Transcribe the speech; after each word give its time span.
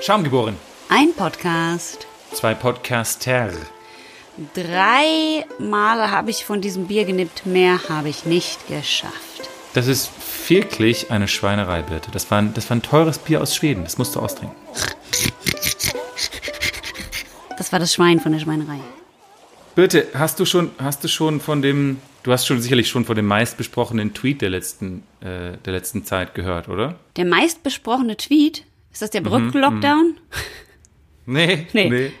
Schaumgeboren. 0.00 0.56
Ein 0.90 1.14
Podcast. 1.14 2.06
Zwei 2.32 2.54
Podcaster. 2.54 3.50
Drei 4.54 5.46
Male 5.58 6.10
habe 6.10 6.30
ich 6.30 6.44
von 6.44 6.60
diesem 6.60 6.86
Bier 6.86 7.06
genippt, 7.06 7.46
mehr 7.46 7.80
habe 7.88 8.10
ich 8.10 8.26
nicht 8.26 8.68
geschafft. 8.68 9.48
Das 9.72 9.86
ist 9.86 10.10
wirklich 10.48 11.10
eine 11.10 11.28
Schweinerei, 11.28 11.80
Birte. 11.80 12.10
Das 12.10 12.30
war, 12.30 12.38
ein, 12.38 12.52
das 12.52 12.68
war 12.68 12.76
ein 12.76 12.82
teures 12.82 13.18
Bier 13.18 13.40
aus 13.40 13.56
Schweden. 13.56 13.84
Das 13.84 13.96
musst 13.96 14.14
du 14.14 14.20
austrinken. 14.20 14.56
Das 17.56 17.72
war 17.72 17.78
das 17.78 17.94
Schwein 17.94 18.20
von 18.20 18.32
der 18.32 18.40
Schweinerei. 18.40 18.80
Birte, 19.74 20.08
hast 20.14 20.38
du 20.38 20.44
schon, 20.44 20.70
hast 20.78 21.04
du 21.04 21.08
schon 21.08 21.40
von 21.40 21.62
dem, 21.62 22.00
du 22.22 22.32
hast 22.32 22.46
schon 22.46 22.60
sicherlich 22.60 22.88
schon 22.88 23.06
von 23.06 23.16
dem 23.16 23.26
meistbesprochenen 23.26 24.12
Tweet 24.12 24.42
der 24.42 24.50
letzten, 24.50 25.04
äh, 25.20 25.56
der 25.64 25.72
letzten 25.72 26.04
Zeit 26.04 26.34
gehört, 26.34 26.68
oder? 26.68 26.96
Der 27.16 27.24
meistbesprochene 27.24 28.18
Tweet? 28.18 28.64
Ist 28.96 29.02
das 29.02 29.10
der 29.10 29.20
Brück-Lockdown? 29.20 30.16
Nee, 31.26 31.66
Nee. 31.74 31.90
nee. 31.90 32.12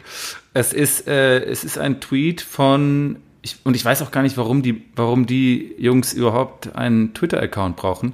Es 0.52 0.74
ist, 0.74 1.08
äh, 1.08 1.42
es 1.42 1.64
ist 1.64 1.78
ein 1.78 2.02
Tweet 2.02 2.42
von, 2.42 3.16
ich, 3.40 3.56
und 3.64 3.74
ich 3.74 3.82
weiß 3.82 4.02
auch 4.02 4.10
gar 4.10 4.22
nicht, 4.22 4.36
warum 4.36 4.62
die, 4.62 4.84
warum 4.94 5.24
die 5.24 5.74
Jungs 5.78 6.12
überhaupt 6.12 6.76
einen 6.76 7.14
Twitter-Account 7.14 7.76
brauchen. 7.76 8.12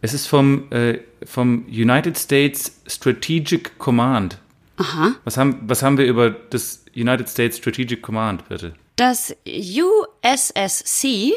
Es 0.00 0.14
ist 0.14 0.26
vom, 0.26 0.64
äh, 0.72 0.98
vom 1.24 1.64
United 1.68 2.18
States 2.18 2.80
Strategic 2.88 3.78
Command. 3.78 4.38
Aha. 4.78 5.14
Was 5.22 5.36
haben, 5.36 5.60
was 5.68 5.84
haben 5.84 5.96
wir 5.96 6.06
über 6.06 6.30
das 6.30 6.84
United 6.96 7.28
States 7.28 7.58
Strategic 7.58 8.02
Command, 8.02 8.48
bitte? 8.48 8.74
Das 8.96 9.32
USSC, 9.46 11.34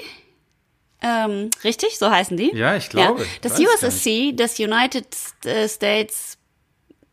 ähm, 1.04 1.52
richtig, 1.64 2.00
so 2.00 2.10
heißen 2.10 2.36
die? 2.38 2.56
Ja, 2.56 2.76
ich 2.76 2.90
glaube. 2.90 3.22
Ja, 3.22 3.28
das 3.42 3.60
USSC, 3.60 4.34
das 4.36 4.58
United 4.58 5.06
äh, 5.44 5.70
States 5.70 6.40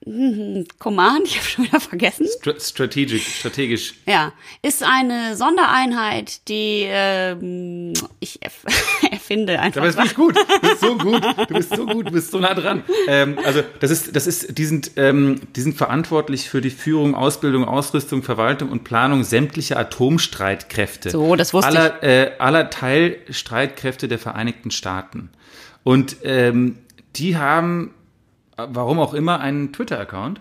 Command, 0.78 1.26
ich 1.26 1.36
habe 1.36 1.46
schon 1.46 1.64
wieder 1.64 1.80
vergessen. 1.80 2.26
Stra 2.26 2.54
strategic, 2.58 3.22
strategisch. 3.22 3.94
Ja, 4.06 4.32
ist 4.62 4.82
eine 4.82 5.36
Sondereinheit, 5.36 6.48
die 6.48 6.86
ähm, 6.88 7.92
ich 8.20 8.42
erf 8.42 8.64
erfinde 9.10 9.60
einfach. 9.60 9.80
Aber 9.80 9.86
das 9.86 9.96
finde 9.96 10.10
ich 10.10 10.16
gut. 10.16 10.36
Du 10.36 10.68
bist 10.68 10.80
so 10.80 10.96
gut. 10.96 11.24
Du 11.48 11.54
bist 11.54 11.76
so 11.76 11.86
gut. 11.86 12.08
Du 12.08 12.12
bist 12.12 12.30
so 12.30 12.38
nah 12.38 12.54
dran. 12.54 12.82
Ähm, 13.06 13.38
also 13.44 13.62
das 13.80 13.90
ist, 13.90 14.16
das 14.16 14.26
ist, 14.26 14.58
die 14.58 14.64
sind, 14.64 14.92
ähm, 14.96 15.40
die 15.54 15.60
sind 15.60 15.76
verantwortlich 15.76 16.48
für 16.48 16.60
die 16.60 16.70
Führung, 16.70 17.14
Ausbildung, 17.14 17.64
Ausrüstung, 17.64 18.22
Verwaltung 18.22 18.70
und 18.70 18.84
Planung 18.84 19.24
sämtlicher 19.24 19.78
Atomstreitkräfte. 19.78 21.10
So, 21.10 21.36
das 21.36 21.54
wusste 21.54 21.68
aller, 21.68 22.02
Äh, 22.02 22.32
aller 22.38 22.70
Teilstreitkräfte 22.70 24.08
der 24.08 24.18
Vereinigten 24.18 24.70
Staaten. 24.70 25.30
Und 25.84 26.16
ähm, 26.24 26.78
die 27.16 27.36
haben, 27.36 27.92
warum 28.56 28.98
auch 28.98 29.14
immer, 29.14 29.40
einen 29.40 29.72
Twitter-Account. 29.72 30.40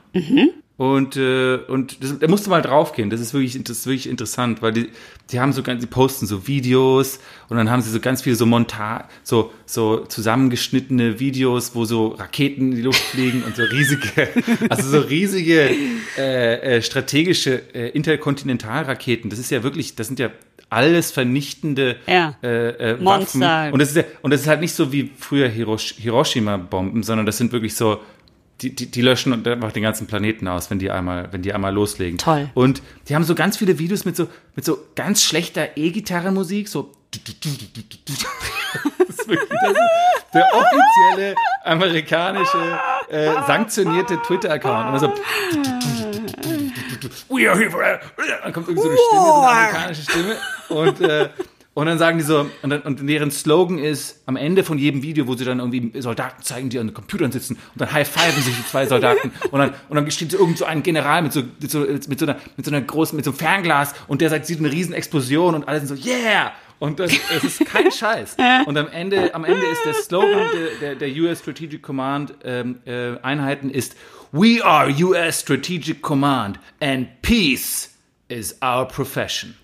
Und, 0.82 1.16
äh, 1.16 1.58
und 1.68 2.04
das, 2.04 2.18
da 2.18 2.28
musst 2.28 2.48
du 2.48 2.50
mal 2.50 2.64
draufgehen. 2.64 3.12
Das 3.12 3.20
ist 3.20 3.36
wirklich, 3.36 3.62
das 3.64 3.78
ist 3.78 3.86
wirklich 3.86 4.10
interessant, 4.10 4.64
weil 4.64 4.74
die, 4.74 4.90
die 5.30 5.40
haben 5.40 5.54
so 5.54 5.62
ganz, 5.62 5.80
die 5.80 5.86
posten 5.86 6.26
so 6.26 6.48
Videos 6.48 7.20
und 7.50 7.58
dann 7.58 7.70
haben 7.70 7.84
sie 7.84 7.92
so 7.92 8.00
ganz 8.00 8.24
viele 8.24 8.36
so 8.36 8.48
Monta 8.48 9.08
so, 9.22 9.52
so 9.68 10.06
zusammengeschnittene 10.06 11.20
Videos, 11.20 11.76
wo 11.76 11.86
so 11.86 12.08
Raketen 12.08 12.72
in 12.72 12.78
die 12.78 12.82
Luft 12.82 13.00
fliegen 13.00 13.44
und 13.44 13.56
so 13.56 13.62
riesige, 13.62 14.30
also 14.70 14.90
so 14.90 15.00
riesige 15.02 15.70
äh, 16.18 16.78
äh, 16.78 16.82
strategische 16.82 17.62
äh, 17.76 17.90
Interkontinentalraketen. 17.90 19.30
Das 19.30 19.38
ist 19.38 19.52
ja 19.52 19.62
wirklich, 19.62 19.96
das 19.96 20.08
sind 20.08 20.18
ja 20.18 20.32
alles 20.72 21.12
vernichtende 21.12 21.98
Ja. 22.08 22.36
äh, 22.42 22.94
äh, 22.94 22.98
Monster. 22.98 23.40
Waffen. 23.42 23.74
Und 23.74 23.80
das 23.80 23.90
ist 23.90 23.98
ja, 23.98 24.04
und 24.22 24.32
das 24.32 24.42
ist 24.42 24.48
halt 24.48 24.62
nicht 24.62 24.74
so 24.74 24.92
wie 24.92 25.12
früher 25.18 25.48
Hirosh 25.48 25.96
Hiroshima-Bomben, 25.98 27.04
sondern 27.04 27.26
das 27.26 27.38
sind 27.38 27.52
wirklich 27.52 27.76
so, 27.76 28.00
die, 28.62 28.74
die, 28.74 28.90
die 28.90 29.02
löschen 29.02 29.34
und 29.34 29.48
einfach 29.48 29.72
den 29.72 29.84
ganzen 29.84 30.08
Planeten 30.08 30.48
aus, 30.48 30.70
wenn 30.72 30.80
die 30.80 30.90
einmal, 30.90 31.28
wenn 31.32 31.42
die 31.42 31.52
einmal 31.54 31.74
loslegen. 31.74 32.18
Toll. 32.18 32.50
Und 32.54 32.82
die 33.10 33.16
haben 33.16 33.24
so 33.24 33.36
ganz 33.36 33.58
viele 33.58 33.80
Videos 33.80 34.06
mit 34.06 34.16
so, 34.16 34.28
mit 34.56 34.64
so 34.64 34.78
ganz 34.96 35.24
schlechter 35.24 35.76
E-Gitarrenmusik, 35.78 36.68
so. 36.68 36.92
Das 38.98 39.10
ist 39.20 39.28
wirklich 39.28 39.50
das 39.62 39.72
ist 39.72 40.26
der 40.34 40.46
offizielle 40.54 41.36
amerikanische 41.66 42.80
äh, 43.10 43.34
sanktionierte 43.46 44.22
Twitter-Account. 44.22 44.88
Immer 44.90 45.00
so. 45.00 45.14
We 47.30 47.50
are 47.50 47.58
here 47.58 47.70
for. 47.70 47.82
Dann 47.82 48.54
kommt 48.54 48.68
irgendwie 48.68 48.84
so 48.84 48.90
eine 48.90 48.98
Stimme, 48.98 49.26
so 49.26 49.34
eine 49.34 49.48
amerikanische 49.48 50.02
Stimme. 50.04 50.38
Und, 50.70 51.02
äh, 51.02 51.30
und 51.74 51.86
dann 51.86 51.98
sagen 51.98 52.18
die 52.18 52.24
so, 52.24 52.48
und, 52.62 52.70
dann, 52.70 52.82
und 52.82 53.08
deren 53.08 53.32
Slogan 53.32 53.78
ist 53.78 54.22
am 54.26 54.36
Ende 54.36 54.66
von 54.66 54.78
jedem 54.78 55.04
Video, 55.04 55.26
wo 55.28 55.36
sie 55.36 55.46
dann 55.46 55.60
irgendwie 55.60 56.02
Soldaten 56.02 56.44
zeigen, 56.44 56.70
die 56.70 56.78
an 56.80 56.88
den 56.88 56.94
Computern 56.94 57.32
sitzen 57.32 57.56
und 57.56 57.82
dann 57.82 57.94
high-fiven 57.94 58.44
sich 58.44 58.56
die 58.58 58.66
zwei 58.66 58.86
Soldaten 58.86 59.32
und 59.52 59.60
dann, 59.60 59.74
und 59.88 59.96
dann 59.96 60.12
steht 60.12 60.32
so 60.32 60.38
irgend 60.38 60.58
so 60.58 60.66
ein 60.66 60.84
General 60.84 61.22
mit 61.22 61.32
so, 61.32 61.44
mit 61.60 61.72
so, 61.72 61.80
mit 61.80 62.20
so, 62.20 62.26
einer, 62.26 62.38
mit 62.58 62.66
so 62.66 62.72
einer 62.72 62.82
großen, 62.82 63.16
mit 63.16 63.24
so 63.24 63.32
einem 63.32 63.38
Fernglas 63.38 63.94
und 64.08 64.20
der 64.20 64.30
sagt, 64.30 64.48
sieht 64.48 64.60
eine 64.60 64.70
riesen 64.70 64.94
Explosion 64.94 65.56
und 65.56 65.68
alle 65.68 65.80
sind 65.80 65.88
so, 65.88 66.10
yeah! 66.10 66.52
Und 66.80 67.00
das, 67.00 67.12
das 67.32 67.44
ist 67.44 67.64
kein 67.66 67.92
Scheiß. 67.92 68.38
Und 68.66 68.76
am 68.76 68.88
Ende, 68.88 69.36
am 69.36 69.46
Ende 69.46 69.64
ist 69.68 69.86
der 69.86 69.94
Slogan 69.94 70.48
der, 70.82 70.96
der, 70.96 70.96
der 70.96 71.22
US 71.22 71.40
Strategic 71.40 71.84
Command 71.84 72.34
ähm, 72.44 72.80
äh, 72.86 73.18
Einheiten 73.22 73.70
ist 73.70 73.96
We 74.32 74.64
are 74.64 74.90
US 74.90 75.42
Strategic 75.42 76.02
Command 76.02 76.60
and 76.80 77.08
peace 77.22 77.90
is 78.30 78.56
our 78.64 78.88
profession. 78.88 79.56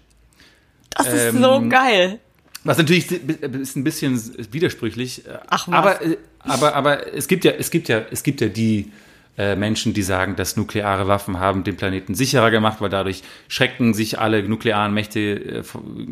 Das 0.90 1.08
ist 1.08 1.38
so 1.38 1.56
Ähm, 1.56 1.70
geil. 1.70 2.20
Was 2.64 2.78
natürlich 2.78 3.10
ist 3.12 3.76
ein 3.78 3.84
bisschen 3.86 4.20
widersprüchlich. 4.52 5.26
äh, 5.26 5.38
Ach, 5.48 5.68
was. 5.68 5.74
aber, 5.76 6.02
äh, 6.02 6.18
aber, 6.40 6.76
aber 6.76 7.14
es 7.14 7.28
gibt 7.28 7.46
ja, 7.46 7.52
es 7.52 7.70
gibt 7.72 7.88
ja, 7.88 8.04
es 8.12 8.24
gibt 8.24 8.42
ja 8.42 8.48
die 8.50 8.92
äh, 9.38 9.56
Menschen, 9.56 9.94
die 9.94 10.02
sagen, 10.02 10.36
dass 10.36 10.58
nukleare 10.58 11.08
Waffen 11.08 11.40
haben 11.40 11.64
den 11.64 11.78
Planeten 11.78 12.16
sicherer 12.16 12.50
gemacht, 12.52 12.82
weil 12.82 12.90
dadurch 12.90 13.22
schrecken 13.48 13.94
sich 13.94 14.20
alle 14.20 14.42
nuklearen 14.44 14.94
Mächte 14.94 15.20
äh, 15.20 15.64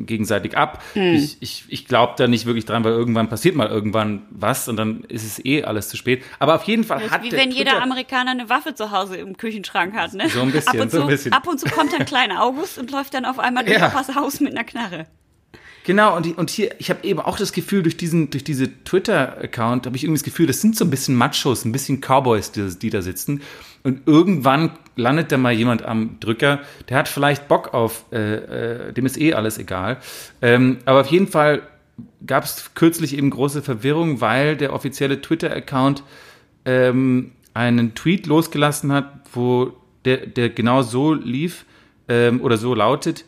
gegenseitig 0.05 0.55
ab. 0.57 0.83
Hm. 0.93 1.15
Ich, 1.15 1.37
ich, 1.41 1.63
ich 1.69 1.85
glaube 1.87 2.13
da 2.17 2.27
nicht 2.27 2.45
wirklich 2.45 2.65
dran, 2.65 2.83
weil 2.83 2.91
irgendwann 2.93 3.27
passiert 3.29 3.55
mal 3.55 3.67
irgendwann 3.67 4.23
was 4.29 4.67
und 4.67 4.77
dann 4.77 5.03
ist 5.05 5.25
es 5.25 5.43
eh 5.43 5.63
alles 5.63 5.89
zu 5.89 5.97
spät. 5.97 6.23
Aber 6.39 6.55
auf 6.55 6.63
jeden 6.63 6.83
Fall 6.83 7.01
Das 7.01 7.11
hat 7.11 7.23
wie 7.23 7.31
wenn 7.31 7.51
jeder 7.51 7.71
Twitter- 7.71 7.83
Amerikaner 7.83 8.31
eine 8.31 8.49
Waffe 8.49 8.75
zu 8.75 8.91
Hause 8.91 9.15
im 9.17 9.37
Küchenschrank 9.37 9.95
hat, 9.95 10.13
ne? 10.13 10.29
So 10.29 10.41
ein 10.41 10.51
bisschen, 10.51 10.69
ab 10.75 10.81
und 10.81 10.91
so 10.91 10.97
zu, 10.97 11.03
ein 11.03 11.09
bisschen. 11.09 11.33
Ab 11.33 11.47
und 11.47 11.59
zu 11.59 11.65
kommt 11.69 11.93
dann 11.93 12.05
kleiner 12.05 12.43
August 12.43 12.77
und 12.77 12.91
läuft 12.91 13.13
dann 13.13 13.25
auf 13.25 13.39
einmal 13.39 13.65
durch 13.65 13.77
Ja. 13.79 13.87
Opas 13.87 14.13
Haus 14.15 14.39
mit 14.39 14.51
einer 14.51 14.63
Knarre. 14.63 15.07
Genau, 15.85 16.15
und, 16.17 16.35
und 16.39 16.49
hier, 16.49 16.71
ich 16.79 16.89
habe 16.89 17.05
eben 17.05 17.19
auch 17.19 17.37
das 17.37 17.53
Gefühl, 17.53 17.83
durch 17.83 17.95
diesen, 17.95 18.31
durch 18.31 18.43
diese 18.43 18.83
Twitter-Account 18.83 19.85
habe 19.85 19.95
ich 19.95 20.03
irgendwie 20.03 20.17
das 20.17 20.23
Gefühl, 20.23 20.47
das 20.47 20.59
sind 20.59 20.75
so 20.75 20.83
ein 20.83 20.89
bisschen 20.89 21.15
Machos, 21.15 21.63
ein 21.63 21.71
bisschen 21.71 22.01
Cowboys, 22.01 22.51
die, 22.51 22.67
die 22.79 22.89
da 22.89 23.03
sitzen. 23.03 23.43
Und 23.83 24.07
irgendwann 24.07 24.71
landet 24.95 25.31
da 25.31 25.37
mal 25.37 25.53
jemand 25.53 25.85
am 25.85 26.19
Drücker, 26.19 26.61
der 26.89 26.97
hat 26.97 27.07
vielleicht 27.07 27.47
Bock 27.47 27.75
auf, 27.75 28.05
äh, 28.11 28.87
äh, 28.87 28.93
dem 28.93 29.05
ist 29.05 29.21
eh 29.21 29.35
alles 29.35 29.59
egal. 29.59 29.97
Ähm, 30.41 30.79
aber 30.85 31.01
auf 31.01 31.07
jeden 31.11 31.27
Fall 31.27 31.61
gab 32.25 32.45
es 32.45 32.71
kürzlich 32.73 33.15
eben 33.15 33.29
große 33.29 33.61
Verwirrung, 33.61 34.21
weil 34.21 34.57
der 34.57 34.73
offizielle 34.73 35.21
Twitter-Account 35.21 36.01
ähm, 36.65 37.33
einen 37.53 37.93
Tweet 37.93 38.25
losgelassen 38.25 38.91
hat, 38.91 39.11
wo 39.33 39.73
der, 40.03 40.25
der 40.25 40.49
genau 40.49 40.81
so 40.81 41.13
lief 41.13 41.63
ähm, 42.09 42.41
oder 42.41 42.57
so 42.57 42.73
lautet, 42.73 43.25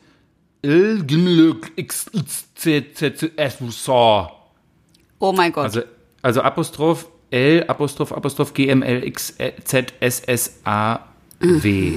Oh 5.19 5.31
mein 5.31 5.51
Gott. 5.51 5.85
also 6.22 6.41
Apostroph 6.41 7.07
L, 7.29 7.66
Apostroph, 7.68 8.12
Apostroph 8.12 8.53
G, 8.53 8.68
M, 8.68 8.81
L, 8.81 9.03
X, 9.03 9.35
Z, 9.63 9.94
S, 10.00 10.22
S, 10.22 10.59
A, 10.63 11.00
W. 11.40 11.94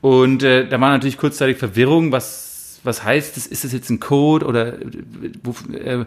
Und 0.00 0.42
äh, 0.42 0.68
da 0.68 0.80
war 0.80 0.90
natürlich 0.90 1.18
kurzzeitig 1.18 1.58
Verwirrung, 1.58 2.12
was, 2.12 2.80
was 2.84 3.02
heißt 3.04 3.36
das? 3.36 3.46
Ist 3.46 3.64
das 3.64 3.72
jetzt 3.72 3.90
ein 3.90 4.00
Code 4.00 4.46
oder 4.46 4.80
äh, 4.80 4.86
wo, 5.42 5.54
äh, 5.74 6.06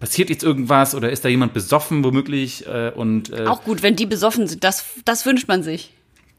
passiert 0.00 0.30
jetzt 0.30 0.44
irgendwas 0.44 0.94
oder 0.94 1.10
ist 1.10 1.24
da 1.24 1.28
jemand 1.28 1.52
besoffen 1.52 2.04
womöglich? 2.04 2.66
Äh, 2.66 2.92
und 2.94 3.30
äh, 3.32 3.46
Auch 3.46 3.64
gut, 3.64 3.82
wenn 3.82 3.96
die 3.96 4.06
besoffen 4.06 4.46
sind, 4.46 4.64
das, 4.64 4.84
das 5.04 5.26
wünscht 5.26 5.48
man 5.48 5.62
sich. 5.62 5.92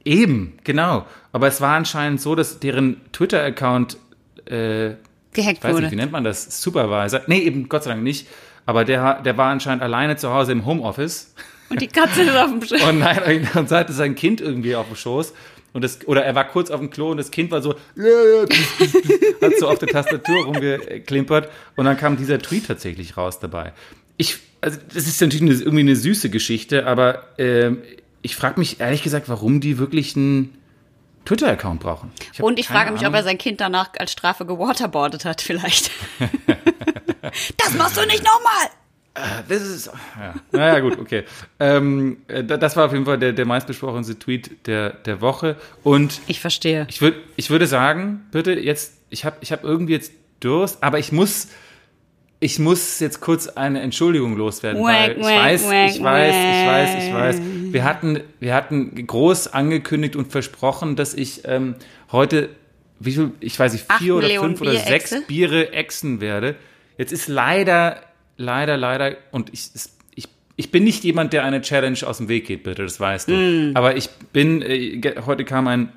eben, 0.06 0.58
genau. 0.64 1.06
Aber 1.32 1.48
es 1.48 1.62
war 1.62 1.76
anscheinend 1.76 2.22
so, 2.22 2.34
dass 2.34 2.60
deren 2.60 3.02
Twitter-Account 3.12 3.98
äh, 4.50 4.96
Gehackt 5.34 5.58
ich 5.60 5.64
weiß 5.64 5.74
wurde. 5.74 5.84
nicht, 5.84 5.92
wie 5.92 5.96
nennt 5.96 6.12
man 6.12 6.24
das? 6.24 6.62
Supervisor? 6.62 7.22
Nee, 7.28 7.40
eben 7.40 7.70
Gott 7.70 7.84
sei 7.84 7.92
Dank 7.92 8.04
nicht. 8.04 8.28
Aber 8.66 8.86
der, 8.86 9.22
der 9.22 9.38
war 9.38 9.52
anscheinend 9.52 9.82
alleine 9.84 10.16
zu 10.16 10.32
Hause 10.32 10.52
im 10.52 10.66
Homeoffice. 10.66 11.34
Und 11.70 11.82
die 11.82 11.88
Katze 11.88 12.24
ist 12.24 12.36
auf 12.36 12.50
dem 12.50 12.62
Sch 12.66 12.84
Und 12.84 13.00
nein, 13.00 13.48
und 13.56 13.72
hatte 13.72 13.94
sein 13.94 14.16
Kind 14.16 14.42
irgendwie 14.42 14.76
auf 14.76 14.88
dem 14.88 14.96
Schoß. 14.96 15.34
Und 15.72 15.84
das, 15.84 16.08
oder 16.08 16.24
er 16.24 16.34
war 16.34 16.46
kurz 16.46 16.72
auf 16.72 16.80
dem 16.80 16.90
Klo 16.90 17.12
und 17.12 17.18
das 17.18 17.30
Kind 17.30 17.52
war 17.52 17.62
so, 17.62 17.76
hat 19.42 19.54
so 19.60 19.68
auf 19.68 19.78
der 19.78 19.88
Tastatur 19.88 20.46
rumgeklimpert. 20.46 21.50
Und 21.76 21.86
dann 21.86 21.98
kam 21.98 22.18
dieser 22.18 22.40
Tweet 22.40 22.68
tatsächlich 22.68 23.18
raus 23.18 23.40
dabei. 23.40 23.74
Ich, 24.18 24.38
also 24.62 24.80
das 24.94 25.08
ist 25.08 25.22
natürlich 25.22 25.44
eine, 25.44 25.54
irgendwie 25.54 25.82
eine 25.82 25.96
süße 25.96 26.32
Geschichte, 26.32 26.88
aber 26.88 27.24
ähm, 27.38 27.84
ich 28.24 28.36
frage 28.36 28.60
mich 28.60 28.80
ehrlich 28.80 29.04
gesagt, 29.04 29.30
warum 29.30 29.62
die 29.62 29.78
wirklich 29.78 30.16
einen 30.16 30.58
Twitter-Account 31.26 31.80
brauchen. 31.80 32.12
hab 32.34 32.44
Und 32.46 32.60
ich 32.60 32.68
frage 32.68 32.92
mich, 32.92 33.02
ob 33.02 33.08
Ahnung. 33.08 33.16
er 33.16 33.24
sein 33.24 33.38
Kind 33.38 33.62
danach 33.62 33.90
als 33.98 34.12
Strafe 34.12 34.46
gewaterboardet 34.46 35.26
hat, 35.26 35.42
vielleicht. 35.42 35.92
das 37.58 37.74
machst 37.76 37.98
du 37.98 38.06
nicht 38.06 38.24
nochmal! 38.24 38.70
Das 39.48 39.62
ist, 39.62 39.88
ja. 39.88 40.34
Naja, 40.52 40.80
gut, 40.80 40.98
okay. 41.00 41.24
ähm, 41.60 42.18
äh, 42.28 42.44
das 42.44 42.78
war 42.78 42.86
auf 42.86 42.94
jeden 42.94 43.06
Fall 43.06 43.18
der, 43.18 43.34
der 43.34 43.46
meistbesprochenste 43.46 44.18
Tweet 44.18 44.66
der, 44.68 44.92
der 44.92 45.20
Woche. 45.20 45.58
Und 45.84 46.22
Ich 46.28 46.40
verstehe. 46.40 46.86
ich, 46.90 47.02
würd, 47.02 47.16
ich 47.36 47.50
würde 47.50 47.68
sagen, 47.68 48.26
bitte 48.32 48.54
jetzt, 48.54 48.94
ich 49.10 49.26
habe 49.26 49.38
ich 49.42 49.52
hab 49.52 49.64
irgendwie 49.64 49.94
jetzt 49.94 50.14
Durst, 50.40 50.82
aber 50.84 51.00
ich 51.00 51.12
muss, 51.12 51.50
ich 52.40 52.60
muss 52.60 53.00
jetzt 53.00 53.20
kurz 53.20 53.48
eine 53.50 53.82
Entschuldigung 53.82 54.38
loswerden, 54.38 54.82
weil 54.82 55.18
ich 55.18 55.26
weiß, 55.26 55.64
ich 55.64 55.68
weiß, 55.68 55.96
ich 55.96 56.04
weiß, 56.04 56.90
ich 57.04 57.14
wack. 57.14 57.20
weiß. 57.20 57.42
Wir 57.74 57.84
hatten, 57.84 58.22
wir 58.40 58.54
hatten 58.54 59.08
groß 59.08 59.48
angekündigt 59.48 60.16
und 60.16 60.32
versprochen, 60.32 60.96
dass 60.96 61.14
ich 61.14 61.42
ähm, 61.46 61.76
heute, 62.12 62.50
wie 63.00 63.14
viel, 63.14 63.32
ich 63.40 63.60
weiß 63.60 63.74
nicht, 63.74 63.90
Acht 63.90 64.02
vier 64.02 64.16
oder 64.16 64.28
Millionen 64.28 64.58
fünf 64.58 64.62
oder 64.62 64.78
sechs? 64.78 65.16
Biere 65.28 65.74
exen 65.74 66.22
werde. 66.22 66.56
Jetzt 66.98 67.12
ist 67.12 67.28
leider, 67.28 68.02
leider, 68.38 68.78
leider, 68.78 69.18
und 69.32 69.54
ich, 69.54 69.70
ich, 70.16 70.28
ich 70.56 70.72
bin 70.72 70.84
nicht 70.84 71.04
jemand, 71.04 71.34
der 71.34 71.44
eine 71.44 71.62
Challenge 71.62 72.00
aus 72.06 72.18
dem 72.18 72.28
Weg 72.28 72.48
geht, 72.48 72.64
bitte, 72.64 72.84
das 72.84 73.00
weißt 73.00 73.30
du. 73.30 73.34
Mm. 73.34 73.72
Aber 73.76 73.96
ich 73.96 74.10
bin, 74.34 74.62
äh, 74.62 75.16
heute 75.26 75.46
kam 75.46 75.68
ein 75.68 75.94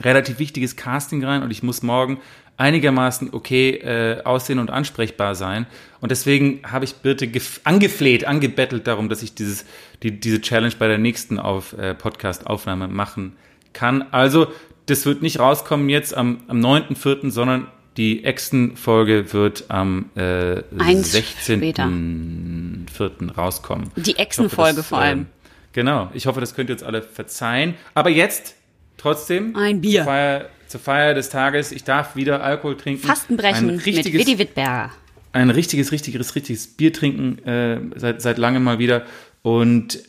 relativ 0.00 0.38
wichtiges 0.38 0.76
Casting 0.76 1.24
rein 1.24 1.42
und 1.42 1.50
ich 1.50 1.62
muss 1.62 1.82
morgen 1.82 2.20
einigermaßen 2.58 3.30
okay 3.32 3.70
äh, 3.70 4.22
aussehen 4.24 4.58
und 4.58 4.70
ansprechbar 4.70 5.34
sein. 5.34 5.66
Und 6.00 6.10
deswegen 6.10 6.60
habe 6.70 6.84
ich 6.84 6.96
Birte 6.96 7.26
gef- 7.26 7.60
angefleht, 7.64 8.26
angebettelt 8.26 8.86
darum, 8.86 9.08
dass 9.08 9.22
ich 9.22 9.34
dieses, 9.34 9.64
die, 10.02 10.18
diese 10.20 10.40
Challenge 10.40 10.74
bei 10.78 10.88
der 10.88 10.98
nächsten 10.98 11.38
auf, 11.38 11.72
äh, 11.78 11.94
Podcast-Aufnahme 11.94 12.88
machen 12.88 13.36
kann. 13.72 14.04
Also, 14.10 14.48
das 14.86 15.06
wird 15.06 15.22
nicht 15.22 15.38
rauskommen 15.38 15.88
jetzt 15.88 16.16
am, 16.16 16.40
am 16.48 16.60
9.4., 16.60 17.30
sondern 17.30 17.68
die 17.96 18.24
Echsen-Folge 18.24 19.32
wird 19.32 19.64
am 19.68 20.06
äh, 20.16 20.62
Eins 20.78 21.14
16.4. 21.14 23.34
rauskommen. 23.36 23.90
Die 23.96 24.16
das, 24.16 24.86
vor 24.86 24.98
allem. 24.98 25.18
ähm, 25.20 25.26
Genau, 25.72 26.10
ich 26.14 26.26
hoffe, 26.26 26.40
das 26.40 26.54
könnt 26.54 26.70
ihr 26.70 26.74
uns 26.74 26.82
alle 26.82 27.02
verzeihen. 27.02 27.74
Aber 27.94 28.10
jetzt 28.10 28.54
trotzdem 28.96 29.54
Ein 29.54 29.80
Bier. 29.80 30.04
Feier, 30.04 30.48
zur 30.68 30.80
Feier 30.80 31.14
des 31.14 31.28
Tages. 31.30 31.72
Ich 31.72 31.84
darf 31.84 32.16
wieder 32.16 32.42
Alkohol 32.42 32.76
trinken. 32.76 33.06
Fastenbrechen 33.06 33.68
Ein 33.68 33.76
mit 33.76 33.86
richtiges, 33.86 34.26
Willi 34.26 34.38
Wittberger. 34.38 34.90
ein 35.32 35.50
richtiges, 35.50 35.92
richtiges, 35.92 36.34
richtiges 36.34 36.66
Bier 36.68 36.92
trinken 36.92 37.38
äh, 37.46 37.80
seit, 37.96 38.22
seit 38.22 38.38
langem 38.38 38.62
mal 38.64 38.78
wieder. 38.78 39.04
Und 39.42 40.02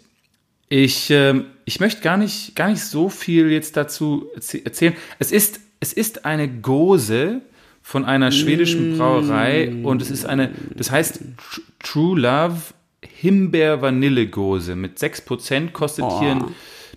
ich, 0.69 1.09
ähm, 1.09 1.45
ich 1.65 1.79
möchte 1.79 2.01
gar 2.01 2.17
nicht, 2.17 2.55
gar 2.55 2.69
nicht 2.69 2.81
so 2.83 3.09
viel 3.09 3.49
jetzt 3.51 3.75
dazu 3.77 4.27
erzählen. 4.63 4.93
Es 5.17 5.31
ist, 5.31 5.59
es 5.79 5.93
ist 5.93 6.25
eine 6.25 6.47
Gose 6.47 7.41
von 7.81 8.05
einer 8.05 8.31
schwedischen 8.31 8.97
Brauerei 8.97 9.73
und 9.83 10.01
es 10.01 10.11
ist 10.11 10.25
eine, 10.25 10.51
das 10.75 10.91
heißt 10.91 11.21
Tr- 11.21 11.61
True 11.79 12.19
Love 12.19 12.57
Himbeer 13.03 13.81
Vanille 13.81 14.27
Gose 14.27 14.75
mit 14.75 14.99
6% 14.99 15.71
kostet 15.71 16.05
hier 16.19 16.33
in 16.33 16.43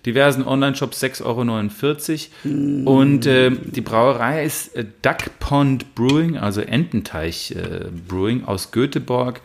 diversen 0.05 0.45
Online-Shops 0.45 1.01
6,49 1.03 2.27
Euro. 2.43 2.91
Und 2.91 3.25
äh, 3.25 3.51
die 3.51 3.81
Brauerei 3.81 4.43
ist 4.43 4.75
äh, 4.75 4.85
Duck 5.01 5.39
Pond 5.39 5.95
Brewing, 5.95 6.37
also 6.37 6.61
Ententeich 6.61 7.51
äh, 7.51 7.85
Brewing 8.07 8.43
aus 8.45 8.71
Göteborg. 8.71 9.41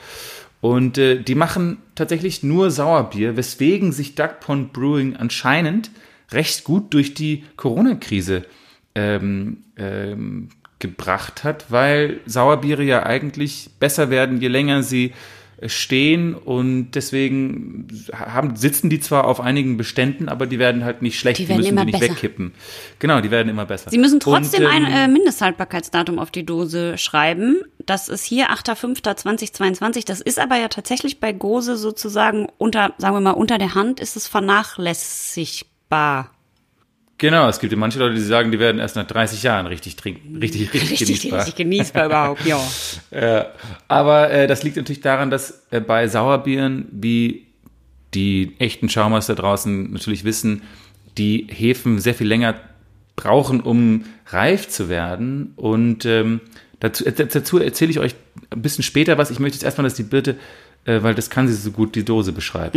Und 0.61 0.99
äh, 0.99 1.21
die 1.21 1.37
machen 1.37 1.79
tatsächlich 1.95 2.43
nur 2.43 2.71
Sauerbier, 2.71 3.37
weswegen 3.37 3.93
sich 3.93 4.15
Duck 4.15 4.41
Pond 4.41 4.73
Brewing 4.73 5.17
anscheinend 5.17 5.91
recht 6.33 6.65
gut 6.65 6.93
durch 6.93 7.15
die 7.15 7.45
Corona-Krise 7.57 8.45
ähm, 8.95 9.59
ähm, 9.77 10.49
gebracht 10.79 11.45
hat, 11.45 11.71
weil 11.71 12.21
Sauerbiere 12.27 12.83
ja 12.83 13.05
eigentlich 13.05 13.71
besser 13.81 14.11
werden, 14.11 14.41
je 14.41 14.49
länger 14.49 14.83
sie 14.83 15.13
stehen 15.67 16.35
und 16.35 16.93
deswegen 16.93 17.89
haben, 18.13 18.55
sitzen 18.55 18.91
die 18.91 19.01
zwar 19.01 19.27
auf 19.27 19.41
einigen 19.41 19.77
Beständen, 19.77 20.29
aber 20.29 20.47
die 20.47 20.59
werden 20.59 20.85
halt 20.85 21.03
nicht 21.03 21.19
schlecht, 21.19 21.41
Die 21.41 21.47
die, 21.47 21.55
müssen 21.55 21.77
die 21.77 21.85
nicht 21.87 21.99
besser. 21.99 22.13
wegkippen. 22.13 22.53
Genau, 23.01 23.21
die 23.21 23.31
werden 23.31 23.49
immer 23.49 23.67
besser. 23.67 23.91
Sie 23.91 23.99
müssen 23.99 24.21
trotzdem 24.21 24.65
und, 24.65 24.71
ähm, 24.73 24.85
ein 24.85 24.93
äh, 24.93 25.09
Mindesthaltbarkeitsdatum 25.09 26.19
auf 26.21 26.31
die 26.31 26.47
Dose 26.47 26.97
schreiben. 26.97 27.63
Das 27.85 28.09
ist 28.09 28.25
hier 28.25 28.51
8.5.2022. 28.51 30.07
Das 30.07 30.21
ist 30.21 30.39
aber 30.39 30.57
ja 30.57 30.69
tatsächlich 30.69 31.19
bei 31.19 31.33
Gose 31.33 31.77
sozusagen 31.77 32.47
unter, 32.59 32.95
sagen 32.99 33.17
wir 33.17 33.21
mal, 33.21 33.31
unter 33.33 33.59
der 33.59 33.75
Hand 33.75 33.99
ist 34.01 34.17
es 34.17 34.29
vernachlässigbar. 34.29 36.31
Genau, 37.19 37.49
es 37.49 37.59
gibt 37.59 37.73
ja 37.73 37.79
manche 37.79 37.99
Leute, 37.99 38.15
die 38.15 38.21
sagen, 38.21 38.53
die 38.53 38.61
werden 38.61 38.79
erst 38.79 38.95
nach 38.95 39.07
30 39.07 39.43
Jahren 39.43 39.67
richtig 39.67 39.97
trinken, 39.97 40.37
richtig, 40.37 40.73
richtig, 40.73 40.91
Richtig, 40.93 41.07
genießbar. 41.09 41.39
richtig 41.41 41.55
genießbar 41.57 42.07
überhaupt, 42.07 42.47
ja. 42.47 42.61
Ja, 43.11 43.47
aber 43.89 44.31
äh, 44.31 44.47
das 44.47 44.63
liegt 44.63 44.77
natürlich 44.77 45.01
daran, 45.01 45.29
dass 45.29 45.63
äh, 45.71 45.81
bei 45.81 46.07
Sauerbieren, 46.07 46.87
wie 46.93 47.47
die 48.15 48.55
echten 48.59 48.89
Schaumers 48.89 49.27
da 49.27 49.35
draußen 49.35 49.93
natürlich 49.93 50.25
wissen, 50.25 50.63
die 51.19 51.49
Hefen 51.51 51.99
sehr 51.99 52.15
viel 52.15 52.29
länger 52.29 52.55
brauchen, 53.17 53.61
um 53.61 54.05
reif 54.29 54.69
zu 54.69 54.89
werden. 54.89 55.53
Und 55.57 56.07
ähm, 56.07 56.41
dazu, 56.79 57.05
äh, 57.05 57.13
dazu 57.13 57.59
erzähle 57.59 57.91
ich 57.91 57.99
euch 57.99 58.15
ein 58.51 58.63
bisschen 58.63 58.85
später 58.85 59.19
was. 59.19 59.31
Ich 59.31 59.41
möchte 59.41 59.57
jetzt 59.57 59.65
erstmal, 59.65 59.85
dass 59.85 59.95
die 59.95 60.05
Birte, 60.05 60.37
äh, 60.85 61.03
weil 61.03 61.17
das 61.17 61.31
kann 61.31 61.49
sie 61.49 61.55
so 61.55 61.73
gut, 61.73 61.97
die 61.97 62.05
Dose 62.05 62.33
beschreibt. 62.33 62.77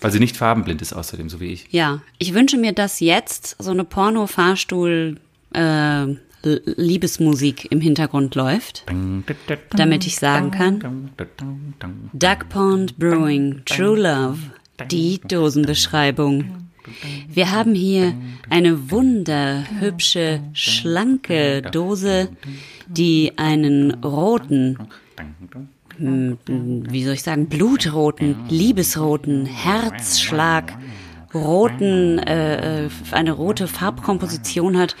Weil 0.00 0.12
sie 0.12 0.20
nicht 0.20 0.36
farbenblind 0.36 0.80
ist 0.82 0.92
außerdem, 0.92 1.28
so 1.28 1.40
wie 1.40 1.46
ich. 1.46 1.66
Ja, 1.70 2.02
ich 2.18 2.34
wünsche 2.34 2.56
mir, 2.56 2.72
dass 2.72 3.00
jetzt 3.00 3.56
so 3.58 3.70
eine 3.70 3.84
Porno-Fahrstuhl 3.84 5.18
äh, 5.52 6.06
im 7.70 7.80
Hintergrund 7.80 8.34
läuft, 8.34 8.84
damit 9.70 10.06
ich 10.06 10.16
sagen 10.16 10.50
kann, 10.50 11.10
Duck 12.12 12.48
Pond 12.48 12.96
Brewing, 12.96 13.62
True 13.64 13.98
Love, 13.98 14.38
die 14.90 15.20
Dosenbeschreibung. 15.20 16.68
Wir 17.28 17.50
haben 17.50 17.74
hier 17.74 18.14
eine 18.48 18.90
wunderhübsche, 18.90 20.40
schlanke 20.52 21.62
Dose, 21.62 22.30
die 22.86 23.32
einen 23.36 24.02
roten, 24.02 24.78
wie 25.98 27.04
soll 27.04 27.14
ich 27.14 27.22
sagen, 27.22 27.46
blutroten, 27.46 28.36
liebesroten, 28.48 29.46
Herzschlag, 29.46 30.78
roten, 31.34 32.18
äh, 32.18 32.86
äh, 32.86 32.90
eine 33.12 33.32
rote 33.32 33.66
Farbkomposition 33.66 34.78
hat. 34.78 34.96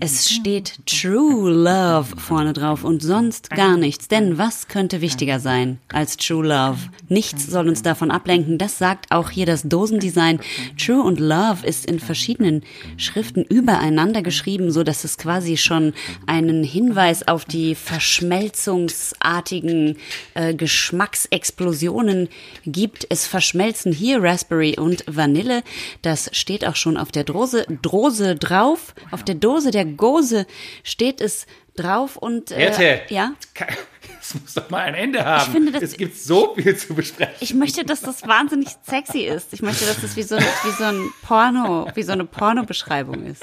Es 0.00 0.30
steht 0.30 0.80
True 0.86 1.50
Love 1.50 2.16
vorne 2.16 2.52
drauf 2.52 2.84
und 2.84 3.02
sonst 3.02 3.50
gar 3.50 3.76
nichts. 3.76 4.06
Denn 4.08 4.38
was 4.38 4.68
könnte 4.68 5.00
wichtiger 5.00 5.40
sein 5.40 5.78
als 5.92 6.16
True 6.16 6.46
Love? 6.46 6.78
Nichts 7.08 7.46
soll 7.46 7.68
uns 7.68 7.82
davon 7.82 8.10
ablenken. 8.10 8.58
Das 8.58 8.78
sagt 8.78 9.12
auch 9.12 9.30
hier 9.30 9.46
das 9.46 9.62
Dosendesign. 9.62 10.40
True 10.78 11.02
und 11.02 11.20
Love 11.20 11.66
ist 11.66 11.86
in 11.86 12.00
verschiedenen 12.00 12.62
Schriften 12.96 13.44
übereinander 13.44 14.22
geschrieben, 14.22 14.70
so 14.70 14.82
dass 14.82 15.04
es 15.04 15.18
quasi 15.18 15.56
schon 15.56 15.92
einen 16.26 16.64
Hinweis 16.64 17.28
auf 17.28 17.44
die 17.44 17.74
verschmelzungsartigen 17.74 19.96
äh, 20.34 20.54
Geschmacksexplosionen 20.54 22.28
gibt. 22.64 23.06
Es 23.08 23.26
verschmelzen 23.26 23.92
hier 23.92 24.22
Raspberry 24.22 24.78
und 24.78 25.04
Vanille. 25.06 25.62
Das 26.02 26.30
steht 26.32 26.66
auch 26.66 26.76
schon 26.76 26.96
auf 26.96 27.12
der 27.12 27.24
Dose, 27.24 27.66
Drose 27.82 28.36
drauf. 28.36 28.94
Auf 29.10 29.24
der 29.24 29.34
Dose 29.34 29.70
der 29.70 29.81
Gose 29.84 30.46
steht 30.82 31.20
es 31.20 31.46
drauf 31.76 32.16
und 32.16 32.50
äh, 32.50 32.64
Erte, 32.66 33.00
ja. 33.08 33.32
es 34.20 34.34
muss 34.34 34.54
doch 34.54 34.68
mal 34.70 34.80
ein 34.82 34.94
Ende 34.94 35.24
haben. 35.24 35.42
Ich 35.46 35.48
finde, 35.52 35.72
das- 35.72 35.82
es 35.82 35.96
gibt 35.96 36.16
so 36.16 36.54
viel 36.54 36.76
zu 36.76 36.94
besprechen. 36.94 37.34
Ich 37.40 37.54
möchte, 37.54 37.84
dass 37.84 38.00
das 38.02 38.26
wahnsinnig 38.26 38.68
sexy 38.86 39.20
ist. 39.20 39.52
Ich 39.52 39.62
möchte, 39.62 39.84
dass 39.86 40.00
das 40.00 40.16
wie 40.16 40.22
so, 40.22 40.36
wie 40.38 40.70
so 40.78 40.84
ein 40.84 41.10
Porno, 41.22 41.88
wie 41.94 42.02
so 42.02 42.12
eine 42.12 42.24
Pornobeschreibung 42.24 43.24
ist. 43.26 43.42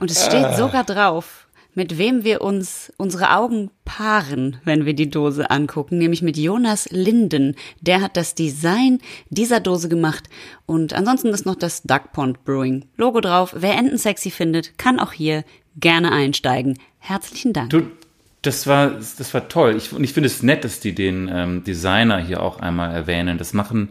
Und 0.00 0.10
es 0.10 0.24
steht 0.24 0.56
sogar 0.56 0.84
drauf, 0.84 1.43
mit 1.74 1.98
wem 1.98 2.24
wir 2.24 2.40
uns 2.40 2.92
unsere 2.96 3.36
Augen 3.36 3.70
paaren, 3.84 4.58
wenn 4.64 4.86
wir 4.86 4.94
die 4.94 5.10
Dose 5.10 5.50
angucken, 5.50 5.98
nämlich 5.98 6.22
mit 6.22 6.36
Jonas 6.36 6.88
Linden. 6.90 7.56
Der 7.80 8.00
hat 8.00 8.16
das 8.16 8.34
Design 8.34 9.00
dieser 9.30 9.60
Dose 9.60 9.88
gemacht. 9.88 10.28
Und 10.66 10.92
ansonsten 10.92 11.28
ist 11.28 11.46
noch 11.46 11.56
das 11.56 11.82
Duck 11.82 12.12
Pond 12.12 12.44
Brewing 12.44 12.86
Logo 12.96 13.20
drauf. 13.20 13.54
Wer 13.56 13.74
Enten 13.74 13.98
sexy 13.98 14.30
findet, 14.30 14.78
kann 14.78 15.00
auch 15.00 15.12
hier 15.12 15.44
gerne 15.76 16.12
einsteigen. 16.12 16.78
Herzlichen 16.98 17.52
Dank. 17.52 17.70
Du, 17.70 17.82
das 18.42 18.66
war, 18.66 18.90
das 18.90 19.34
war 19.34 19.48
toll. 19.48 19.76
Ich, 19.76 19.92
und 19.92 20.04
ich 20.04 20.12
finde 20.12 20.26
es 20.28 20.42
nett, 20.42 20.64
dass 20.64 20.80
die 20.80 20.94
den 20.94 21.30
ähm, 21.32 21.64
Designer 21.64 22.18
hier 22.18 22.42
auch 22.42 22.60
einmal 22.60 22.94
erwähnen. 22.94 23.38
Das 23.38 23.52
machen 23.52 23.90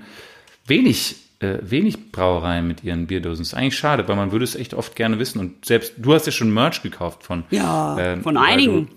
wenig, 0.65 1.15
äh, 1.43 1.59
wenig 1.61 2.11
Brauereien 2.11 2.67
mit 2.67 2.83
ihren 2.83 3.07
Bierdosen. 3.07 3.43
Das 3.43 3.49
ist 3.49 3.53
eigentlich 3.53 3.77
schade, 3.77 4.07
weil 4.07 4.15
man 4.15 4.31
würde 4.31 4.45
es 4.45 4.55
echt 4.55 4.73
oft 4.73 4.95
gerne 4.95 5.19
wissen. 5.19 5.39
Und 5.39 5.65
selbst 5.65 5.93
du 5.97 6.13
hast 6.13 6.25
ja 6.25 6.31
schon 6.31 6.53
Merch 6.53 6.81
gekauft 6.81 7.23
von 7.23 7.43
Ja, 7.49 7.97
ähm, 7.99 8.23
von 8.23 8.37
einigen. 8.37 8.87
Du, 8.87 8.93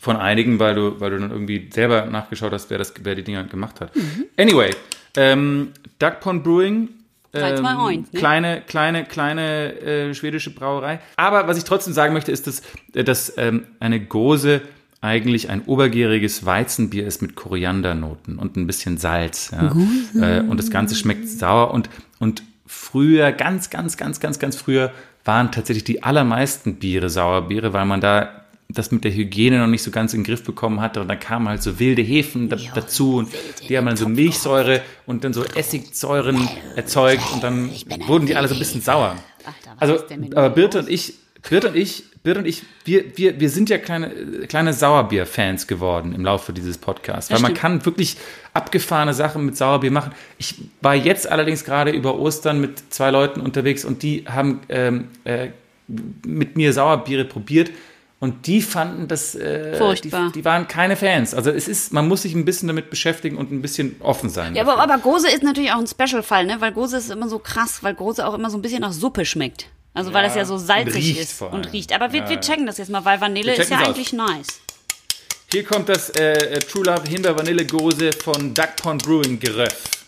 von 0.00 0.16
einigen, 0.16 0.58
weil 0.58 0.74
du, 0.74 0.98
weil 1.00 1.10
du 1.10 1.18
dann 1.18 1.30
irgendwie 1.30 1.68
selber 1.72 2.06
nachgeschaut 2.06 2.52
hast, 2.52 2.70
wer 2.70 2.78
das, 2.78 2.94
wer 3.02 3.14
die 3.14 3.22
Dinger 3.22 3.44
gemacht 3.44 3.80
hat. 3.80 3.94
Mhm. 3.94 4.24
Anyway, 4.38 4.70
ähm, 5.16 5.72
Duck 5.98 6.20
Pond 6.20 6.42
Brewing. 6.42 6.88
321, 7.32 8.12
ne? 8.12 8.18
Kleine, 8.18 8.62
kleine, 8.66 9.04
kleine 9.04 9.80
äh, 9.80 10.14
schwedische 10.14 10.52
Brauerei. 10.52 10.98
Aber 11.14 11.46
was 11.46 11.58
ich 11.58 11.64
trotzdem 11.64 11.92
sagen 11.92 12.12
möchte, 12.12 12.32
ist, 12.32 12.48
dass, 12.48 12.62
äh, 12.94 13.04
dass 13.04 13.34
ähm, 13.36 13.66
eine 13.78 14.00
Gose 14.00 14.62
eigentlich 15.00 15.48
ein 15.48 15.62
obergäriges 15.64 16.44
Weizenbier 16.44 17.06
ist 17.06 17.22
mit 17.22 17.34
Koriandernoten 17.34 18.38
und 18.38 18.56
ein 18.56 18.66
bisschen 18.66 18.98
Salz. 18.98 19.50
Ja. 19.52 19.74
Äh, 20.20 20.40
und 20.42 20.58
das 20.58 20.70
Ganze 20.70 20.94
schmeckt 20.94 21.28
sauer 21.28 21.72
und, 21.72 21.88
und 22.18 22.42
früher, 22.66 23.32
ganz, 23.32 23.70
ganz, 23.70 23.96
ganz, 23.96 24.20
ganz, 24.20 24.38
ganz 24.38 24.56
früher 24.56 24.92
waren 25.24 25.52
tatsächlich 25.52 25.84
die 25.84 26.02
allermeisten 26.02 26.76
Biere 26.76 27.10
Sauerbiere, 27.10 27.72
weil 27.72 27.86
man 27.86 28.00
da 28.00 28.40
das 28.68 28.92
mit 28.92 29.04
der 29.04 29.12
Hygiene 29.12 29.58
noch 29.58 29.66
nicht 29.66 29.82
so 29.82 29.90
ganz 29.90 30.14
in 30.14 30.20
den 30.20 30.26
Griff 30.26 30.44
bekommen 30.44 30.80
hatte 30.80 31.00
und 31.00 31.08
dann 31.08 31.18
kamen 31.18 31.48
halt 31.48 31.62
so 31.62 31.80
wilde 31.80 32.02
Hefen 32.02 32.48
da, 32.48 32.56
Ja, 32.56 32.70
dazu 32.74 33.16
und 33.16 33.30
die 33.68 33.76
haben 33.76 33.86
dann 33.86 33.96
so 33.96 34.08
Milchsäure 34.08 34.82
und 35.06 35.24
dann 35.24 35.32
so 35.32 35.44
Essigsäuren 35.44 36.48
erzeugt 36.76 37.22
und 37.32 37.42
dann 37.42 37.70
wurden 38.06 38.26
die 38.26 38.36
alle 38.36 38.48
so 38.48 38.54
ein 38.54 38.58
bisschen 38.60 38.80
sauer. 38.80 39.16
Ach, 39.44 39.52
da 39.64 39.74
Also, 39.78 39.98
aber 40.34 40.50
Birte 40.50 40.78
und 40.78 40.88
ich, 40.88 41.14
Birte 41.48 41.68
und 41.68 41.76
ich, 41.76 42.04
Birte 42.22 42.40
und 42.40 42.46
ich, 42.46 42.64
wir, 42.84 43.16
wir, 43.16 43.40
wir 43.40 43.48
sind 43.48 43.70
ja 43.70 43.78
kleine, 43.78 44.10
kleine 44.46 44.74
Sauerbier-Fans 44.74 45.66
geworden 45.66 46.14
im 46.14 46.22
Laufe 46.22 46.52
dieses 46.52 46.76
Podcasts, 46.76 47.30
weil 47.30 47.40
man 47.40 47.52
stimmt. 47.52 47.60
kann 47.60 47.86
wirklich 47.86 48.18
abgefahrene 48.52 49.14
Sachen 49.14 49.46
mit 49.46 49.56
Sauerbier 49.56 49.90
machen. 49.90 50.12
Ich 50.36 50.56
war 50.82 50.94
jetzt 50.94 51.30
allerdings 51.30 51.64
gerade 51.64 51.92
über 51.92 52.18
Ostern 52.18 52.60
mit 52.60 52.92
zwei 52.92 53.10
Leuten 53.10 53.40
unterwegs 53.40 53.86
und 53.86 54.02
die 54.02 54.26
haben 54.28 54.60
ähm, 54.68 55.08
äh, 55.24 55.48
mit 56.26 56.56
mir 56.56 56.72
Sauerbiere 56.74 57.24
probiert. 57.24 57.70
Und 58.20 58.46
die 58.46 58.60
fanden 58.60 59.08
das, 59.08 59.34
äh, 59.34 59.76
Furchtbar. 59.76 60.26
Die, 60.26 60.40
die 60.40 60.44
waren 60.44 60.68
keine 60.68 60.96
Fans. 60.96 61.32
Also 61.32 61.50
es 61.50 61.68
ist, 61.68 61.94
man 61.94 62.06
muss 62.06 62.20
sich 62.20 62.34
ein 62.34 62.44
bisschen 62.44 62.68
damit 62.68 62.90
beschäftigen 62.90 63.38
und 63.38 63.50
ein 63.50 63.62
bisschen 63.62 63.96
offen 64.00 64.28
sein. 64.28 64.54
Ja, 64.54 64.62
aber, 64.62 64.78
aber 64.78 64.98
Gose 64.98 65.30
ist 65.30 65.42
natürlich 65.42 65.72
auch 65.72 65.78
ein 65.78 65.86
Special-Fall, 65.86 66.44
ne? 66.44 66.60
Weil 66.60 66.72
Gose 66.72 66.98
ist 66.98 67.10
immer 67.10 67.30
so 67.30 67.38
krass, 67.38 67.82
weil 67.82 67.94
Gose 67.94 68.26
auch 68.26 68.34
immer 68.34 68.50
so 68.50 68.58
ein 68.58 68.62
bisschen 68.62 68.82
nach 68.82 68.92
Suppe 68.92 69.24
schmeckt. 69.24 69.70
Also 69.92 70.12
weil 70.12 70.22
Ja, 70.22 70.28
das 70.28 70.36
ja 70.36 70.44
so 70.44 70.54
und 70.54 70.60
salzig 70.60 70.94
riecht 70.94 71.20
ist 71.20 71.42
und 71.42 71.72
riecht. 71.72 71.92
Aber 71.92 72.12
wir, 72.12 72.20
Ja, 72.20 72.28
wir 72.28 72.40
checken 72.40 72.66
das 72.66 72.78
jetzt 72.78 72.90
mal, 72.90 73.04
weil 73.04 73.20
Vanille 73.20 73.54
ist 73.54 73.70
ja 73.70 73.80
aus. 73.80 73.88
eigentlich 73.88 74.12
nice. 74.12 74.60
Hier 75.52 75.64
kommt 75.64 75.88
das 75.88 76.10
äh, 76.10 76.32
äh, 76.32 76.58
True 76.60 76.84
Love 76.84 77.08
Himbeer 77.08 77.36
Vanille 77.36 77.66
Gose 77.66 78.10
von 78.12 78.54
Duck 78.54 78.76
Pond 78.76 79.02
Brewing 79.04 79.40
Geröff. 79.40 80.00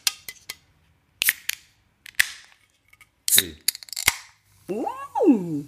Uh, 4.69 5.65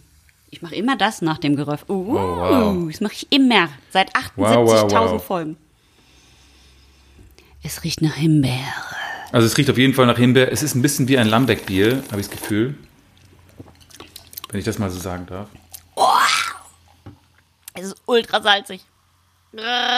ich 0.51 0.63
mache 0.63 0.75
immer 0.77 0.97
das 0.97 1.21
nach 1.23 1.39
dem 1.39 1.57
Geröff. 1.57 1.85
Uh, 1.89 2.07
wow. 2.15 2.89
das 2.91 3.01
mache 3.01 3.15
ich 3.15 3.27
immer. 3.31 3.69
Seit 3.91 4.15
78.000 4.15 4.31
Wow, 4.37 4.69
wow, 4.69 4.93
wow. 4.93 5.25
Folgen. 5.25 5.57
Es 7.63 7.83
riecht 7.83 8.03
nach 8.03 8.15
Himbeere. 8.15 8.55
Also 9.33 9.47
es 9.47 9.57
riecht 9.57 9.71
auf 9.71 9.79
jeden 9.79 9.95
Fall 9.95 10.07
nach 10.07 10.19
Himbeer. 10.19 10.53
Es 10.53 10.63
ist 10.63 10.75
ein 10.75 10.83
bisschen 10.83 11.09
wie 11.09 11.19
ein 11.19 11.27
Lambeck-Bier, 11.27 12.05
habe 12.11 12.21
ich 12.21 12.29
das 12.29 12.39
Gefühl. 12.39 12.77
Wenn 14.55 14.61
ich 14.61 14.65
das 14.67 14.79
mal 14.79 14.89
so 14.89 15.01
sagen 15.01 15.27
darf. 15.27 15.49
Es 17.73 17.87
ist 17.87 17.97
ultra 18.07 18.41
salzig. 18.41 18.83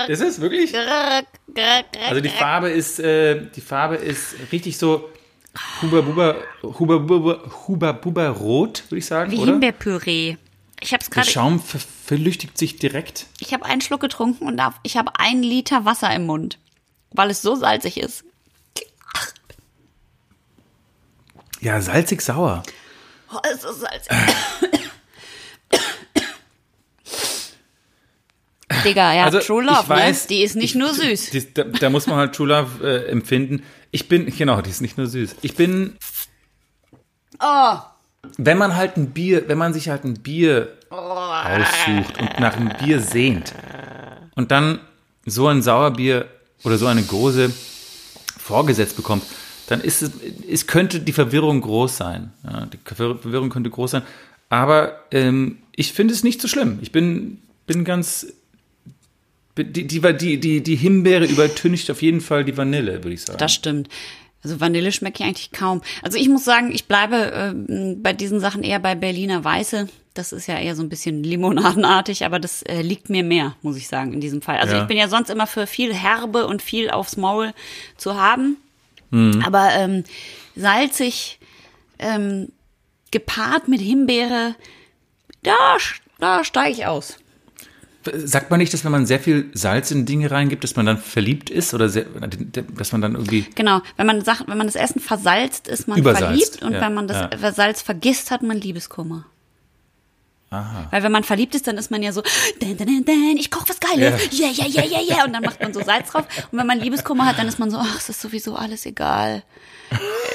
Ist 0.09 0.23
es 0.23 0.41
wirklich? 0.41 0.75
Also 0.75 2.21
die 2.23 2.31
Farbe 2.31 2.71
ist, 2.71 2.99
äh, 2.99 3.51
die 3.55 3.61
Farbe 3.61 3.97
ist 3.97 4.35
richtig 4.51 4.79
so 4.79 5.11
Huber 5.83 6.01
Buber, 6.01 6.37
Huber 6.63 7.01
Buber, 7.01 7.43
Huber 7.69 7.93
Buber 7.93 8.31
rot, 8.31 8.85
würde 8.89 8.97
ich 9.01 9.05
sagen, 9.05 9.31
Wie 9.31 9.37
oder? 9.37 9.53
Himbeerpüree. 9.53 10.39
Ich 10.81 10.95
habe 10.95 11.05
Der 11.05 11.11
gerade, 11.11 11.31
Schaum 11.31 11.61
ver 11.61 11.79
verlüchtigt 12.07 12.57
sich 12.57 12.79
direkt. 12.79 13.27
ich 13.41 13.53
habe 13.53 13.67
einen 13.67 13.83
Schluck 13.83 14.01
getrunken 14.01 14.47
und 14.47 14.59
ich 14.85 14.97
habe 14.97 15.19
einen 15.19 15.43
Liter 15.43 15.85
Wasser 15.85 16.15
im 16.15 16.25
Mund, 16.25 16.57
weil 17.11 17.29
es 17.29 17.43
so 17.43 17.57
salzig 17.57 17.99
ist. 17.99 18.25
Ja, 21.61 21.79
salzig 21.83 22.23
sauer. 22.23 22.63
Oh, 23.33 23.39
es 23.51 23.65
ist 23.65 23.81
salzig. 23.81 24.13
Digga, 28.85 29.13
ja, 29.15 29.25
Also, 29.25 29.39
True 29.41 29.63
Love, 29.65 29.81
ich 29.83 29.89
weiß, 29.89 30.23
ne? 30.23 30.29
Die 30.29 30.43
ist 30.43 30.57
nicht 30.57 30.71
ich- 30.71 30.75
nur 30.75 30.93
süß. 30.93 31.31
Die, 31.31 31.55
da, 31.55 31.65
da 31.65 31.91
muss 31.91 32.07
man 32.07 32.17
halt 32.19 32.35
True 32.35 32.49
Love 32.49 32.87
äh, 32.87 33.09
empfinden. 33.11 33.63
Ich 33.93 34.09
bin, 34.09 34.27
genau, 34.37 34.61
die 34.61 34.71
ist 34.71 34.81
nicht 34.81 34.99
nur 34.99 35.07
süß. 35.07 35.37
Ich 35.43 35.55
bin, 35.55 35.97
Oh, 37.41 37.77
wenn 38.39 38.59
man 38.59 38.75
halt 38.77 38.97
ein 38.97 39.11
Bier, 39.11 39.49
wenn 39.49 39.59
man 39.59 39.73
sich 39.73 39.89
halt 39.89 40.05
ein 40.05 40.15
Bier 40.15 40.73
aussucht 40.91 42.19
und 42.19 42.41
nach 42.41 42.57
einem 42.57 42.71
Bier 42.81 43.01
sehnt 43.01 43.55
und 44.35 44.51
dann 44.51 44.81
so 45.27 45.47
ein 45.49 45.63
Sauerbier 45.63 46.27
oder 46.65 46.79
so 46.79 46.87
eine 46.87 47.03
Gose 47.03 47.53
vorgesetzt 48.39 48.97
bekommt, 48.97 49.23
dann 49.69 49.81
ist 49.81 50.03
es, 50.03 50.11
es 50.51 50.67
könnte 50.67 51.01
die 51.01 51.13
Verwirrung 51.13 51.61
groß 51.61 51.97
sein. 51.97 52.33
Ja, 52.45 52.67
die 52.67 52.79
Verwirrung 52.85 53.51
könnte 53.51 53.71
groß 53.71 53.91
sein. 53.93 54.03
Aber 54.49 55.01
ähm, 55.11 55.59
ich 55.75 55.93
finde 55.93 56.15
es 56.15 56.23
nicht 56.23 56.41
so 56.41 56.49
schlimm. 56.49 56.79
Ich 56.83 56.93
bin, 56.93 57.39
bin 57.67 57.85
ganz. 57.85 58.27
Die, 59.59 59.65
die, 59.73 59.87
die, 59.87 60.39
die, 60.39 60.63
die 60.63 60.77
Himbeere 60.77 61.25
übertüncht 61.25 61.91
auf 61.91 62.03
jeden 62.03 62.21
Fall 62.21 62.45
die 62.45 62.57
Vanille, 62.57 63.03
würde 63.03 63.15
ich 63.15 63.23
sagen. 63.23 63.39
das 63.39 63.55
stimmt. 63.55 63.89
Also 64.45 64.61
Vanille 64.61 64.93
schmecke 64.93 65.23
ich 65.23 65.27
eigentlich 65.27 65.51
kaum. 65.51 65.81
Also 66.03 66.19
ich 66.19 66.29
muss 66.29 66.45
sagen, 66.45 66.71
ich 66.73 66.85
bleibe 66.87 67.33
ähm, 67.35 68.03
bei 68.03 68.13
diesen 68.13 68.39
Sachen 68.39 68.63
eher 68.63 68.79
bei 68.79 68.95
Berliner 68.95 69.43
Weiße. 69.43 69.89
Das 70.15 70.33
ist 70.33 70.47
ja 70.47 70.59
eher 70.59 70.77
so 70.77 70.83
ein 70.83 70.89
bisschen 70.91 71.25
limonadenartig, 71.25 72.25
aber 72.25 72.39
das 72.39 72.63
äh, 72.63 72.83
liegt 72.83 73.09
mir 73.11 73.25
mehr, 73.25 73.57
muss 73.63 73.77
ich 73.77 73.89
sagen, 73.89 74.13
in 74.13 74.21
diesem 74.21 74.43
Fall. 74.43 74.59
Also 74.59 74.75
Ja. 74.77 74.83
ich 74.83 74.89
bin 74.89 74.99
ja 74.99 75.09
sonst 75.09 75.31
immer 75.31 75.47
für 75.47 75.67
viel 75.67 75.93
Herbe 75.95 76.47
und 76.47 76.63
viel 76.63 76.91
aufs 76.91 77.17
Maul 77.17 77.53
zu 77.97 78.15
haben. 78.15 78.57
Mhm. 79.17 79.43
Aber 79.45 79.71
ähm, 79.73 80.05
salzig, 80.55 81.39
ähm, 81.99 82.53
gepaart 83.11 83.69
mit 83.69 83.81
Himbeere, 83.81 84.55
da, 85.43 85.77
da 86.19 86.45
steige 86.45 86.73
ich 86.73 86.87
aus. 86.87 87.17
Sagt 88.13 88.51
man 88.51 88.61
nicht, 88.61 88.73
dass 88.73 88.85
wenn 88.85 88.93
man 88.93 89.05
sehr 89.05 89.19
viel 89.19 89.51
Salz 89.53 89.91
in 89.91 90.07
Dinge 90.07 90.31
reingibt, 90.31 90.63
dass 90.63 90.77
man 90.77 90.87
dann 90.87 90.99
verliebt 90.99 91.51
ist 91.51 91.75
oder 91.75 91.89
sehr, 91.89 92.05
dass 92.77 92.93
man 92.93 93.01
dann 93.01 93.15
irgendwie. 93.15 93.47
Genau, 93.57 93.81
wenn 93.97 94.07
man 94.07 94.23
Sachen, 94.23 94.47
wenn 94.47 94.59
man 94.59 94.69
das 94.69 94.77
Essen 94.77 95.01
versalzt, 95.01 95.67
ist 95.67 95.89
man 95.89 96.01
verliebt 96.03 96.63
und 96.63 96.73
ja, 96.73 96.83
wenn 96.83 96.95
man 96.95 97.09
das 97.09 97.29
ja. 97.41 97.53
Salz 97.53 97.83
vergisst, 97.83 98.31
hat 98.31 98.43
man 98.43 98.59
Liebeskummer. 98.59 99.27
Aha. 100.51 100.87
Weil 100.91 101.03
wenn 101.03 101.13
man 101.13 101.25
verliebt 101.25 101.55
ist, 101.55 101.67
dann 101.67 101.77
ist 101.77 101.91
man 101.91 102.03
ja 102.03 102.13
so, 102.13 102.23
dun, 102.61 102.77
dun, 102.77 103.05
dun, 103.05 103.37
ich 103.37 103.51
koch 103.51 103.65
was 103.69 103.81
Geiles, 103.81 104.29
ja, 104.31 104.49
ja, 104.49 104.67
ja, 104.67 104.85
ja, 104.85 105.01
ja, 105.01 105.25
und 105.25 105.33
dann 105.33 105.43
macht 105.43 105.61
man 105.61 105.75
so 105.75 105.83
Salz 105.83 106.11
drauf. 106.11 106.25
Und 106.53 106.59
wenn 106.59 106.67
man 106.67 106.79
Liebeskummer 106.79 107.27
hat, 107.27 107.39
dann 107.39 107.49
ist 107.49 107.59
man 107.59 107.71
so, 107.71 107.79
ach, 107.79 107.99
es 107.99 108.09
ist 108.09 108.21
sowieso 108.21 108.55
alles 108.55 108.87
egal. 108.87 109.43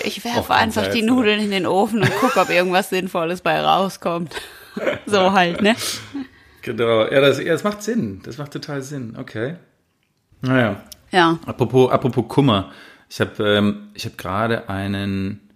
Ich 0.03 0.23
werfe 0.23 0.53
einfach 0.53 0.83
Salz, 0.83 0.95
die 0.95 1.03
oder? 1.03 1.13
Nudeln 1.13 1.39
in 1.41 1.51
den 1.51 1.65
Ofen 1.65 2.01
und 2.01 2.11
guck, 2.19 2.35
ob 2.37 2.49
irgendwas 2.49 2.89
Sinnvolles 2.89 3.41
bei 3.41 3.59
rauskommt. 3.59 4.33
So 5.05 5.31
halt, 5.33 5.61
ne? 5.61 5.75
Genau, 6.61 7.05
ja 7.05 7.21
das, 7.21 7.39
ja, 7.39 7.51
das 7.53 7.63
macht 7.63 7.83
Sinn. 7.83 8.21
Das 8.23 8.37
macht 8.37 8.51
total 8.51 8.81
Sinn. 8.81 9.15
Okay. 9.17 9.55
Naja. 10.41 10.83
Ja. 11.11 11.39
Apropos, 11.45 11.91
apropos 11.91 12.25
Kummer. 12.27 12.71
Ich 13.09 13.19
habe 13.19 13.43
ähm, 13.43 13.89
ich 13.93 14.05
hab 14.05 14.17
gerade 14.17 14.69
einen. 14.69 15.50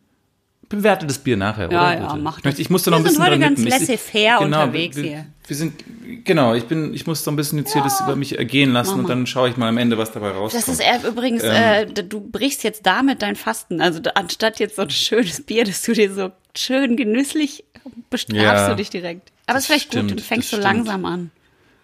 Bewerte 0.69 1.05
das 1.05 1.19
Bier 1.19 1.38
nachher, 1.38 1.72
Ja, 1.72 1.89
oder? 1.91 1.93
ja, 2.00 2.07
Bitte? 2.07 2.24
mach 2.24 2.41
das. 2.41 2.60
ich 2.60 2.69
musste 2.69 2.89
noch 2.91 2.98
Wir 2.98 3.05
ein 3.05 3.12
sind 3.12 3.19
bisschen 3.19 3.24
heute 3.25 3.39
dran 3.39 3.55
ganz 3.55 3.60
nippen. 3.60 3.74
Ich- 3.81 3.88
laissez-faire 3.88 4.41
unterwegs 4.41 4.95
wir, 4.98 5.03
hier. 5.03 5.25
Wir 5.48 5.55
sind, 5.55 5.84
genau, 6.25 6.53
ich 6.55 6.65
bin, 6.65 6.93
ich 6.93 7.05
muss 7.05 7.24
so 7.24 7.29
ein 7.31 7.36
bisschen 7.36 7.60
jetzt 7.60 7.74
hier 7.74 7.84
das 7.84 8.01
über 8.01 8.15
mich 8.15 8.38
ergehen 8.38 8.72
lassen 8.74 9.00
und 9.00 9.07
dann 9.07 9.27
schaue 9.27 9.48
ich 9.50 9.57
mal 9.57 9.67
am 9.69 9.77
Ende, 9.77 9.98
was 9.98 10.12
dabei 10.12 10.31
rauskommt. 10.31 10.67
Das 10.67 10.79
ist 10.79 11.07
übrigens, 11.07 11.43
Ähm. 11.43 11.51
äh, 11.51 11.86
du 12.03 12.19
brichst 12.19 12.63
jetzt 12.63 12.86
damit 12.86 13.22
dein 13.22 13.36
Fasten. 13.36 13.79
Also 13.81 14.01
anstatt 14.15 14.60
jetzt 14.60 14.75
so 14.77 14.81
ein 14.84 14.89
schönes 14.89 15.41
Bier, 15.43 15.65
dass 15.65 15.84
du 15.84 15.93
dir 15.93 16.12
so 16.12 16.31
schön 16.57 16.98
genüsslich 16.98 17.63
bestrafst 18.10 18.36
Ja, 18.41 18.69
du 18.69 18.75
dich 18.77 18.89
direkt. 18.89 19.31
Aber 19.45 19.57
es 19.60 19.65
ist 19.65 19.67
vielleicht 19.67 19.86
stimmt, 19.88 20.10
gut, 20.12 20.19
du 20.19 20.24
fängst 20.24 20.50
so 20.50 20.57
das 20.57 20.63
langsam 20.63 21.05
an. 21.05 21.29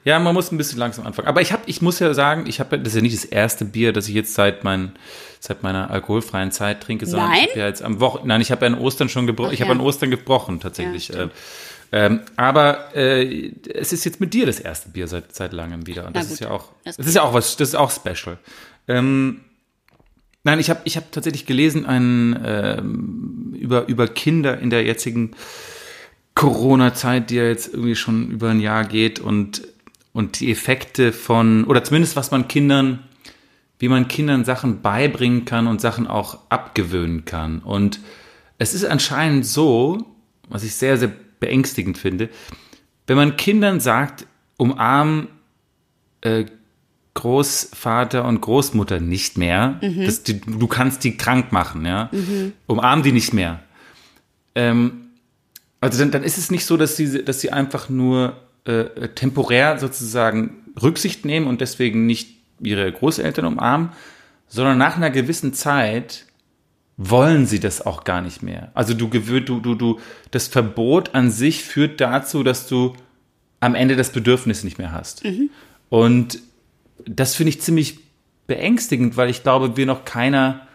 Ja, 0.03 0.17
man 0.17 0.33
muss 0.33 0.51
ein 0.51 0.57
bisschen 0.57 0.79
langsam 0.79 1.05
anfangen. 1.05 1.27
Aber 1.27 1.41
ich 1.41 1.51
habe, 1.53 1.61
ich 1.67 1.83
muss 1.83 2.00
ja 2.00 2.11
sagen, 2.15 2.45
ich 2.47 2.59
habe, 2.59 2.79
das 2.79 2.88
ist 2.93 2.95
ja 2.95 3.01
nicht 3.03 3.15
das 3.15 3.25
erste 3.25 3.65
Bier, 3.65 3.93
das 3.93 4.07
ich 4.07 4.15
jetzt 4.15 4.33
seit 4.33 4.63
mein, 4.63 4.93
seit 5.41 5.63
meiner 5.63 5.89
alkoholfreien 5.89 6.51
Zeit 6.51 6.81
trinke, 6.81 7.05
sondern 7.05 7.31
Nein? 7.31 7.39
ich 7.41 7.50
habe 7.50 7.60
ja 7.60 7.67
jetzt 7.67 7.81
am 7.81 8.00
Wochen, 8.00 8.27
nein, 8.27 8.41
ich 8.41 8.51
habe 8.51 8.65
ja 8.65 8.71
an 8.71 8.79
Ostern 8.79 9.10
schon 9.10 9.25
gebrochen, 9.27 9.53
ich 9.53 9.60
Ach 9.60 9.65
habe 9.65 9.74
ja. 9.74 9.79
an 9.79 9.86
Ostern 9.86 10.12
gebrochen 10.12 10.60
tatsächlich. 10.60 11.10
Ja, 11.10 11.24
äh, 11.24 11.29
ähm, 11.93 12.21
aber 12.38 12.95
äh, 12.95 13.51
es 13.74 13.91
ist 13.91 14.05
jetzt 14.05 14.21
mit 14.21 14.33
dir 14.33 14.45
das 14.45 14.60
erste 14.60 14.89
Bier 14.89 15.07
seit 15.07 15.36
seit 15.36 15.51
langem 15.51 15.88
wieder 15.88 16.07
und 16.07 16.15
das 16.15 16.31
ist 16.31 16.39
ja 16.39 16.51
auch, 16.51 16.69
das 16.86 16.95
das 16.95 17.07
ist 17.07 17.15
ja 17.15 17.24
auch 17.24 17.33
was, 17.33 17.57
das 17.57 17.69
ist 17.69 17.75
auch 17.75 17.91
special. 17.91 18.38
Ähm, 18.88 19.41
Nein, 20.43 20.60
ich 20.60 20.69
habe 20.71 20.81
ich 20.86 20.98
hab 20.98 21.12
tatsächlich 21.12 21.45
gelesen 21.45 21.86
einen, 21.86 22.39
ähm, 22.43 23.55
über, 23.60 23.88
über 23.88 24.07
Kinder 24.07 24.57
in 24.57 24.71
der 24.71 24.83
jetzigen 24.83 25.31
Corona-Zeit, 26.33 27.29
die 27.29 27.36
ja 27.36 27.43
jetzt 27.43 27.74
irgendwie 27.74 27.95
schon 27.95 28.31
über 28.31 28.50
ein 28.50 28.60
Jahr 28.60 28.86
geht 28.86 29.19
und, 29.19 29.62
und 30.13 30.39
die 30.39 30.51
Effekte 30.51 31.13
von, 31.13 31.65
oder 31.65 31.83
zumindest 31.83 32.15
was 32.15 32.31
man 32.31 32.48
Kindern, 32.48 33.03
wie 33.81 33.88
man 33.88 34.07
Kindern 34.07 34.45
Sachen 34.45 34.83
beibringen 34.83 35.43
kann 35.43 35.65
und 35.65 35.81
Sachen 35.81 36.05
auch 36.05 36.38
abgewöhnen 36.50 37.25
kann. 37.25 37.59
Und 37.59 38.00
es 38.59 38.75
ist 38.75 38.85
anscheinend 38.85 39.43
so, 39.43 40.05
was 40.50 40.63
ich 40.63 40.75
sehr, 40.75 40.97
sehr 40.97 41.11
beängstigend 41.39 41.97
finde, 41.97 42.29
wenn 43.07 43.17
man 43.17 43.38
Kindern 43.38 43.79
sagt, 43.79 44.27
umarm 44.57 45.29
äh, 46.21 46.45
Großvater 47.15 48.23
und 48.25 48.41
Großmutter 48.41 49.00
nicht 49.00 49.39
mehr, 49.39 49.79
das, 50.05 50.21
die, 50.21 50.39
du 50.39 50.67
kannst 50.67 51.03
die 51.03 51.17
krank 51.17 51.51
machen, 51.51 51.83
ja, 51.83 52.11
umarm 52.67 53.01
die 53.01 53.11
nicht 53.11 53.33
mehr. 53.33 53.61
Ähm, 54.53 55.07
also 55.81 55.97
dann, 55.97 56.11
dann 56.11 56.23
ist 56.23 56.38
es 56.38 56.51
nicht 56.51 56.65
so, 56.65 56.77
dass 56.77 56.97
sie, 56.97 57.25
dass 57.25 57.41
sie 57.41 57.51
einfach 57.51 57.89
nur 57.89 58.38
äh, 58.65 59.07
temporär 59.09 59.79
sozusagen 59.79 60.57
Rücksicht 60.81 61.25
nehmen 61.25 61.47
und 61.47 61.61
deswegen 61.61 62.05
nicht 62.05 62.40
ihre 62.61 62.91
Großeltern 62.91 63.45
umarmen, 63.45 63.89
sondern 64.47 64.77
nach 64.77 64.97
einer 64.97 65.09
gewissen 65.09 65.53
Zeit 65.53 66.25
wollen 66.97 67.45
sie 67.45 67.59
das 67.59 67.85
auch 67.85 68.03
gar 68.03 68.21
nicht 68.21 68.43
mehr. 68.43 68.71
Also 68.73 68.93
du 68.93 69.09
gewöhnt, 69.09 69.49
du, 69.49 69.59
du, 69.59 69.75
du, 69.75 69.99
das 70.29 70.47
Verbot 70.47 71.15
an 71.15 71.31
sich 71.31 71.63
führt 71.63 71.99
dazu, 71.99 72.43
dass 72.43 72.67
du 72.67 72.93
am 73.59 73.75
Ende 73.75 73.95
das 73.95 74.11
Bedürfnis 74.11 74.63
nicht 74.63 74.77
mehr 74.77 74.91
hast. 74.91 75.23
Mhm. 75.23 75.49
Und 75.89 76.39
das 77.05 77.35
finde 77.35 77.49
ich 77.49 77.61
ziemlich 77.61 77.99
beängstigend, 78.47 79.17
weil 79.17 79.29
ich 79.29 79.43
glaube, 79.43 79.77
wir 79.77 79.85
noch 79.85 80.05
keiner, 80.05 80.67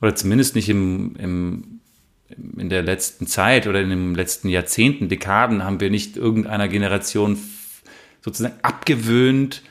oder 0.00 0.14
zumindest 0.14 0.54
nicht 0.54 0.68
im, 0.68 1.16
im, 1.16 1.80
in 2.56 2.68
der 2.68 2.82
letzten 2.82 3.26
Zeit 3.26 3.66
oder 3.66 3.80
in 3.80 3.90
den 3.90 4.14
letzten 4.14 4.48
Jahrzehnten, 4.48 5.08
Dekaden, 5.08 5.64
haben 5.64 5.80
wir 5.80 5.90
nicht 5.90 6.16
irgendeiner 6.16 6.68
Generation 6.68 7.38
sozusagen 8.20 8.56
abgewöhnt, 8.62 9.62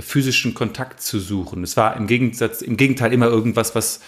physischen 0.00 0.54
Kontakt 0.54 1.00
zu 1.00 1.20
suchen. 1.20 1.62
Es 1.62 1.76
war 1.76 1.96
im 1.96 2.06
Gegensatz, 2.06 2.62
im 2.62 2.76
Gegenteil 2.76 3.12
immer 3.12 3.26
irgendwas, 3.26 3.74
was 3.74 4.00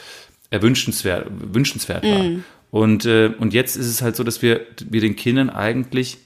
erwünschenswert, 0.51 1.27
wünschenswert 1.31 2.05
war. 2.05 2.23
Mm. 2.23 2.45
Und, 2.71 3.07
äh, 3.07 3.33
und 3.39 3.55
jetzt 3.55 3.77
ist 3.77 3.87
es 3.87 4.03
halt 4.03 4.17
so, 4.17 4.25
dass 4.25 4.43
wir, 4.43 4.61
wir 4.89 5.01
den 5.01 5.17
Kindern 5.17 5.51
eigentlich 5.51 6.19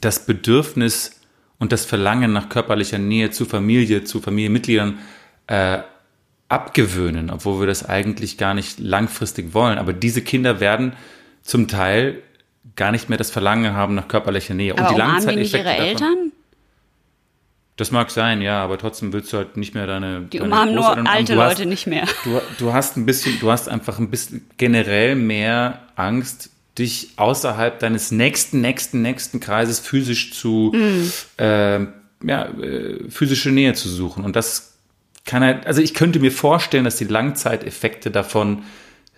das 0.00 0.26
Bedürfnis 0.26 1.20
und 1.58 1.72
das 1.72 1.84
Verlangen 1.84 2.32
nach 2.32 2.48
körperlicher 2.48 2.98
Nähe 2.98 3.30
zu 3.30 3.44
Familie, 3.44 4.04
zu 4.04 4.20
Familienmitgliedern 4.20 4.98
äh, 5.46 5.78
abgewöhnen, 6.48 7.30
obwohl 7.30 7.60
wir 7.60 7.66
das 7.66 7.88
eigentlich 7.88 8.38
gar 8.38 8.54
nicht 8.54 8.78
langfristig 8.78 9.54
wollen. 9.54 9.78
Aber 9.78 9.92
diese 9.92 10.22
Kinder 10.22 10.60
werden 10.60 10.92
zum 11.42 11.66
Teil 11.66 12.22
gar 12.76 12.92
nicht 12.92 13.08
mehr 13.08 13.18
das 13.18 13.30
Verlangen 13.30 13.74
haben 13.74 13.94
nach 13.94 14.08
körperlicher 14.08 14.54
Nähe. 14.54 14.72
Aber 14.72 14.88
und 14.88 14.94
die 14.94 14.98
Langzeiteffekte 14.98 15.56
ihre 15.58 15.64
davon, 15.64 15.84
Eltern? 15.84 16.32
Das 17.76 17.90
mag 17.90 18.10
sein, 18.10 18.40
ja, 18.40 18.64
aber 18.64 18.78
trotzdem 18.78 19.12
willst 19.12 19.32
du 19.32 19.36
halt 19.36 19.58
nicht 19.58 19.74
mehr 19.74 19.86
deine. 19.86 20.22
Die 20.22 20.40
umarmen 20.40 20.74
nur 20.74 21.06
alte 21.06 21.34
Leute 21.34 21.62
hast, 21.62 21.64
nicht 21.66 21.86
mehr. 21.86 22.06
Du, 22.24 22.40
du 22.58 22.72
hast 22.72 22.96
ein 22.96 23.04
bisschen, 23.04 23.38
du 23.38 23.50
hast 23.50 23.68
einfach 23.68 23.98
ein 23.98 24.10
bisschen 24.10 24.48
generell 24.56 25.14
mehr 25.14 25.80
Angst, 25.94 26.50
dich 26.78 27.10
außerhalb 27.16 27.78
deines 27.78 28.10
nächsten, 28.10 28.62
nächsten, 28.62 29.02
nächsten 29.02 29.40
Kreises 29.40 29.78
physisch 29.78 30.32
zu, 30.32 30.72
mm. 30.74 31.42
äh, 31.42 31.80
ja, 32.24 32.46
äh, 32.46 33.10
physische 33.10 33.50
Nähe 33.50 33.74
zu 33.74 33.88
suchen. 33.90 34.24
Und 34.24 34.36
das 34.36 34.78
kann 35.26 35.42
halt, 35.42 35.66
also 35.66 35.82
ich 35.82 35.92
könnte 35.92 36.18
mir 36.18 36.32
vorstellen, 36.32 36.84
dass 36.84 36.96
die 36.96 37.04
Langzeiteffekte 37.04 38.10
davon 38.10 38.62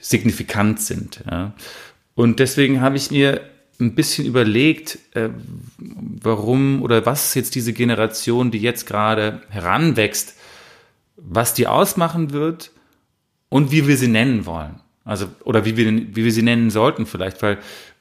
signifikant 0.00 0.80
sind. 0.80 1.20
Ja. 1.30 1.52
Und 2.14 2.40
deswegen 2.40 2.80
habe 2.80 2.96
ich 2.96 3.12
mir 3.12 3.40
ein 3.80 3.94
bisschen 3.94 4.26
überlegt, 4.26 4.99
äh, 5.14 5.28
warum 5.78 6.82
oder 6.82 7.06
was 7.06 7.35
jetzt 7.35 7.54
diese 7.54 7.73
Generation, 7.73 8.50
die 8.50 8.58
jetzt 8.58 8.87
gerade 8.87 9.42
heranwächst, 9.50 10.35
was 11.16 11.54
die 11.54 11.66
ausmachen 11.66 12.32
wird 12.32 12.73
und 13.49 13.70
wie 13.70 13.87
wir 13.87 13.97
sie 13.97 14.08
nennen 14.08 14.47
wollen. 14.47 14.80
Also, 15.04 15.26
oder 15.44 15.64
wie 15.64 15.76
wir, 15.76 15.87
wie 15.87 16.25
wir 16.25 16.32
sie 16.32 16.42
nennen 16.42 16.70
sollten 16.70 17.06
vielleicht, 17.06 17.40
weil 17.42 17.58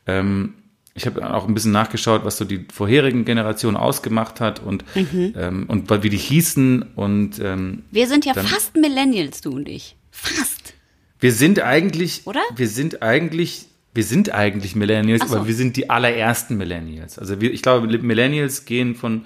ähm, 0.07 0.55
ich 0.97 1.05
habe 1.05 1.31
auch 1.31 1.47
ein 1.47 1.53
bisschen 1.53 1.71
nachgeschaut, 1.71 2.25
was 2.25 2.37
so 2.37 2.43
die 2.43 2.65
vorherigen 2.73 3.23
Generationen 3.23 3.77
ausgemacht 3.77 4.41
hat 4.41 4.61
und, 4.61 4.83
mhm. 4.95 5.33
ähm, 5.37 5.65
und 5.67 5.89
wie 6.03 6.09
die 6.09 6.17
hießen. 6.17 6.81
Und, 6.95 7.39
ähm, 7.39 7.83
wir 7.91 8.07
sind 8.07 8.25
ja 8.25 8.33
dann, 8.33 8.47
fast 8.47 8.75
Millennials, 8.75 9.41
du 9.41 9.51
und 9.51 9.69
ich. 9.69 9.95
Fast. 10.09 10.73
Wir 11.19 11.31
sind 11.31 11.61
eigentlich, 11.61 12.25
oder? 12.25 12.41
Wir 12.55 12.67
sind 12.67 13.03
eigentlich 13.03 13.67
wir 13.97 14.03
sind 14.03 14.31
eigentlich 14.31 14.75
Millennials, 14.75 15.27
so. 15.27 15.35
aber 15.35 15.47
wir 15.47 15.55
sind 15.55 15.75
die 15.75 15.89
allerersten 15.89 16.55
Millennials. 16.55 17.17
Also 17.17 17.41
wir, 17.41 17.51
ich 17.51 17.63
glaube, 17.63 17.87
Millennials 17.87 18.65
gehen 18.65 18.93
von 18.93 19.25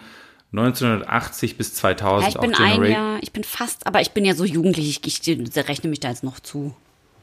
1980 0.54 1.58
bis 1.58 1.76
2000 1.76 2.22
ja, 2.22 2.30
ich 2.30 2.40
bin 2.40 2.56
ein 2.56 2.84
Jahr, 2.90 3.20
ich 3.22 3.34
bin 3.34 3.44
fast, 3.44 3.86
aber 3.86 4.00
ich 4.00 4.12
bin 4.12 4.24
ja 4.24 4.34
so 4.34 4.46
jugendlich, 4.46 5.02
ich, 5.06 5.28
ich 5.28 5.68
rechne 5.68 5.90
mich 5.90 6.00
da 6.00 6.08
jetzt 6.08 6.24
noch 6.24 6.40
zu. 6.40 6.74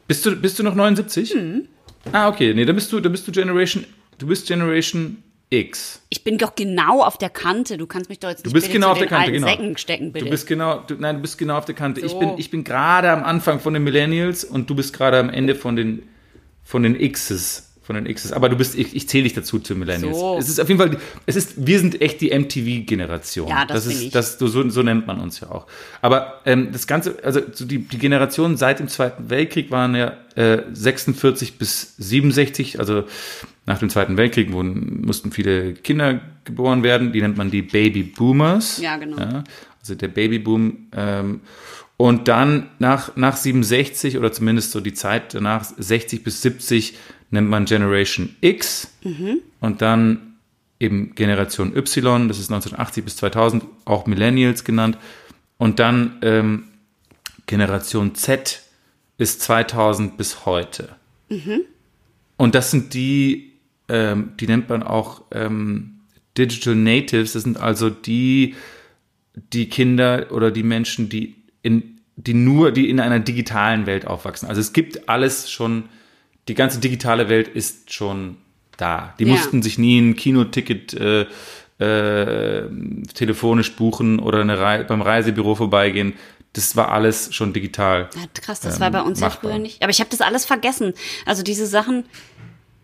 Bist 0.07 0.27
du, 0.27 0.37
bist 0.37 0.59
du 0.59 0.63
noch 0.63 0.75
79? 0.75 1.35
Mhm. 1.35 1.69
Ah, 2.13 2.29
okay. 2.29 2.53
Nee, 2.53 2.67
dann 2.67 2.77
bist 2.77 2.93
du, 2.93 3.01
dann 3.01 3.13
bist 3.13 3.27
du 3.27 3.33
Generation, 3.33 3.87
du 4.19 4.27
bist 4.27 4.47
Generation 4.47 5.23
X. 5.49 6.03
Ich 6.11 6.25
bin 6.25 6.37
doch 6.37 6.55
genau 6.55 7.03
auf 7.03 7.17
der 7.17 7.31
Kante. 7.31 7.79
Du 7.79 7.87
kannst 7.87 8.11
mich 8.11 8.19
doch 8.19 8.29
jetzt 8.29 8.45
nicht 8.45 8.55
du 8.55 8.61
bist 8.61 8.71
genau 8.71 8.91
auf 8.91 8.99
der 8.99 9.07
Kante, 9.07 9.33
genau. 9.33 9.47
Säcken 9.47 9.79
stecken, 9.79 10.13
bitte. 10.13 10.27
Du 10.27 10.31
bist 10.31 10.47
genau, 10.47 10.81
du, 10.87 10.97
nein, 10.97 11.17
du 11.17 11.23
bist 11.23 11.39
genau 11.39 11.57
auf 11.57 11.65
der 11.65 11.75
Kante. 11.75 12.03
So. 12.03 12.07
Ich 12.07 12.19
bin, 12.19 12.33
ich 12.37 12.51
bin 12.51 12.63
gerade 12.63 13.11
am 13.11 13.25
Anfang 13.25 13.59
von 13.59 13.73
den 13.73 13.85
Millennials 13.85 14.45
und 14.45 14.69
du 14.69 14.75
bist 14.75 14.93
gerade 14.93 15.19
am 15.19 15.31
Ende 15.31 15.55
von 15.55 15.77
den 15.77 16.03
von 16.69 16.83
den 16.83 17.01
X's. 17.01 17.65
Von 17.81 17.97
den 17.97 18.05
X's. 18.05 18.31
Aber 18.33 18.51
du 18.51 18.57
bist, 18.57 18.79
ich, 18.79 18.95
ich 18.95 19.09
zähle 19.09 19.25
dich 19.25 19.33
dazu 19.33 19.59
zu 19.59 19.75
Millennials. 19.75 20.19
So. 20.19 20.37
Es 20.39 20.51
ist 20.51 20.61
auf 20.61 20.69
jeden 20.69 20.79
Fall, 20.79 20.99
es 21.25 21.35
ist, 21.35 21.67
wir 21.67 21.79
sind 21.81 22.03
echt 22.03 22.21
die 22.21 22.39
MTV-Generation. 22.39 23.49
Ja, 23.49 23.65
das, 23.65 23.85
das 23.85 23.95
ist, 23.95 24.03
ich. 24.03 24.11
das, 24.11 24.39
so, 24.39 24.69
so 24.69 24.83
nennt 24.83 25.07
man 25.07 25.19
uns 25.19 25.41
ja 25.41 25.51
auch. 25.51 25.67
Aber 26.03 26.43
ähm, 26.45 26.69
das 26.71 26.87
Ganze, 26.87 27.17
also 27.25 27.41
die, 27.41 27.79
die 27.79 27.97
Generation 27.97 28.59
seit 28.59 28.81
dem 28.81 28.89
Zweiten 28.89 29.31
Weltkrieg 29.31 29.71
waren 29.71 29.95
ja 29.95 30.19
äh, 30.35 30.65
46 30.71 31.57
bis 31.57 31.95
67, 31.97 32.79
also 32.79 33.05
nach 33.65 33.79
dem 33.79 33.89
Zweiten 33.89 34.19
Weltkrieg 34.19 34.53
wurden, 34.53 35.07
mussten 35.07 35.33
viele 35.33 35.73
Kinder 35.73 36.21
geboren 36.45 36.83
werden. 36.83 37.15
Die 37.15 37.23
nennt 37.23 37.39
man 37.39 37.51
die 37.51 37.63
Baby 37.63 38.03
Boomers. 38.03 38.79
Ja, 38.79 38.99
genau. 38.99 39.19
Ja, 39.19 39.45
also 39.81 39.95
der 39.95 40.09
Babyboom. 40.09 40.89
Ähm, 40.95 41.41
und 41.99 42.29
dann 42.29 42.71
nach, 42.79 43.17
nach 43.17 43.37
67 43.37 44.17
oder 44.17 44.31
zumindest 44.31 44.71
so 44.71 44.81
die 44.81 44.95
Zeit 44.95 45.35
danach, 45.35 45.65
60 45.65 46.23
bis 46.23 46.41
70, 46.43 46.97
nennt 47.31 47.51
man 47.51 47.65
Generation 47.65 48.37
X. 48.41 48.93
Mhm. 49.03 49.41
Und 49.61 49.83
dann 49.83 50.37
eben 50.79 51.17
Generation 51.17 51.77
Y, 51.77 52.29
das 52.29 52.39
ist 52.39 52.53
1980 52.53 53.05
bis 53.05 53.17
2000, 53.17 53.65
auch 53.85 54.07
Millennials 54.07 54.63
genannt. 54.63 54.97
Und 55.59 55.81
dann 55.81 56.19
ähm, 56.23 56.69
Generation 57.47 58.15
Z 58.15 58.63
ist 59.17 59.43
2000 59.43 60.17
bis 60.17 60.47
heute. 60.47 60.91
Mhm. 61.29 61.63
Und 62.37 62.55
das 62.55 62.71
sind 62.71 62.95
die, 62.95 63.55
ähm, 63.89 64.35
die 64.39 64.47
nennt 64.47 64.69
man 64.69 64.85
auch 64.85 65.23
ähm, 65.33 65.99
Digital 66.39 66.77
Natives. 66.77 67.33
Das 67.33 67.43
sind 67.43 67.57
also 67.57 67.91
die, 67.91 68.55
die 69.53 69.69
Kinder 69.69 70.29
oder 70.31 70.53
die 70.53 70.63
Menschen, 70.63 71.09
die 71.09 71.35
in, 71.63 72.01
die 72.17 72.35
nur, 72.35 72.73
die 72.73 72.89
in 72.91 73.01
einer 73.01 73.21
digitalen 73.21 73.87
Welt 73.87 74.07
aufwachsen. 74.07 74.49
Also 74.49 74.61
es 74.61 74.73
gibt 74.73 75.09
alles 75.09 75.51
schon, 75.51 75.89
die 76.49 76.55
ganze 76.55 76.81
digitale 76.81 77.29
Welt 77.29 77.49
ist 77.49 77.93
schon 77.93 78.37
da. 78.77 79.15
Die 79.19 79.25
ja. 79.25 79.33
mussten 79.33 79.63
sich 79.63 79.79
nie 79.79 80.01
ein 80.01 80.17
Kinoticket 80.17 80.95
äh, 80.95 81.27
äh, 81.79 82.69
telefonisch 83.15 83.77
buchen 83.77 84.19
oder 84.19 84.41
eine 84.41 84.59
Re 84.59 84.85
beim 84.89 85.03
Reisebüro 85.03 85.55
vorbeigehen. 85.55 86.15
Das 86.55 86.75
war 86.75 86.91
alles 86.91 87.35
schon 87.35 87.53
digital. 87.53 88.09
Ja, 88.17 88.23
krass, 88.41 88.61
das 88.61 88.77
ähm, 88.77 88.81
war 88.81 88.91
bei 88.91 89.03
uns 89.03 89.21
ja 89.21 89.31
früher 89.31 89.59
nicht. 89.59 89.83
Aber 89.83 89.91
ich 89.91 90.01
habe 90.01 90.11
das 90.11 90.21
alles 90.21 90.45
vergessen. 90.45 90.95
Also 91.27 91.43
diese 91.43 91.67
Sachen, 91.67 92.05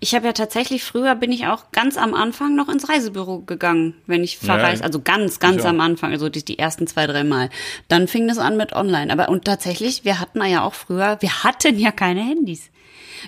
ich 0.04 0.14
habe 0.14 0.26
ja 0.26 0.34
tatsächlich 0.34 0.84
früher 0.84 1.14
bin 1.14 1.32
ich 1.32 1.46
auch 1.46 1.72
ganz 1.72 1.96
am 1.96 2.12
Anfang 2.12 2.54
noch 2.54 2.68
ins 2.68 2.90
Reisebüro 2.90 3.38
gegangen, 3.38 3.94
wenn 4.06 4.22
ich 4.22 4.36
verreist, 4.36 4.80
ja, 4.80 4.86
also 4.86 5.00
ganz, 5.00 5.38
ganz 5.40 5.64
am 5.64 5.80
Anfang, 5.80 6.12
also 6.12 6.28
die, 6.28 6.44
die 6.44 6.58
ersten 6.58 6.86
zwei, 6.86 7.06
drei 7.06 7.24
Mal. 7.24 7.48
Dann 7.88 8.06
fing 8.06 8.28
das 8.28 8.36
an 8.36 8.58
mit 8.58 8.74
online. 8.74 9.10
Aber 9.10 9.30
und 9.30 9.46
tatsächlich, 9.46 10.04
wir 10.04 10.20
hatten 10.20 10.44
ja 10.44 10.62
auch 10.62 10.74
früher, 10.74 11.16
wir 11.20 11.42
hatten 11.42 11.78
ja 11.78 11.90
keine 11.90 12.20
Handys. 12.20 12.68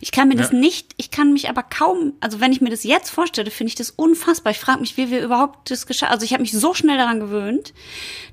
Ich 0.02 0.12
kann 0.12 0.28
mir 0.28 0.34
ja. 0.34 0.42
das 0.42 0.52
nicht, 0.52 0.92
ich 0.98 1.10
kann 1.10 1.32
mich 1.32 1.48
aber 1.48 1.62
kaum, 1.62 2.12
also 2.20 2.42
wenn 2.42 2.52
ich 2.52 2.60
mir 2.60 2.68
das 2.68 2.84
jetzt 2.84 3.08
vorstelle, 3.08 3.50
finde 3.50 3.68
ich 3.68 3.74
das 3.74 3.88
unfassbar. 3.88 4.50
Ich 4.50 4.58
frage 4.58 4.80
mich, 4.80 4.98
wie 4.98 5.10
wir 5.10 5.24
überhaupt 5.24 5.70
das 5.70 5.86
geschafft 5.86 6.12
Also 6.12 6.26
ich 6.26 6.34
habe 6.34 6.42
mich 6.42 6.52
so 6.52 6.74
schnell 6.74 6.98
daran 6.98 7.20
gewöhnt, 7.20 7.72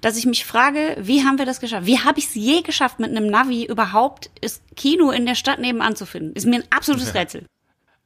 dass 0.01 0.17
ich 0.17 0.25
mich 0.25 0.43
frage, 0.43 0.97
wie 0.99 1.23
haben 1.23 1.37
wir 1.37 1.45
das 1.45 1.61
geschafft? 1.61 1.85
Wie 1.85 1.99
habe 1.99 2.19
ich 2.19 2.25
es 2.25 2.35
je 2.35 2.61
geschafft, 2.61 2.99
mit 2.99 3.11
einem 3.11 3.27
Navi 3.27 3.63
überhaupt 3.63 4.31
das 4.41 4.59
Kino 4.75 5.11
in 5.11 5.25
der 5.25 5.35
Stadt 5.35 5.59
nebenan 5.59 5.95
zu 5.95 6.05
finden? 6.05 6.33
Ist 6.33 6.45
mir 6.45 6.57
ein 6.57 6.67
absolutes 6.71 7.13
Rätsel. 7.13 7.45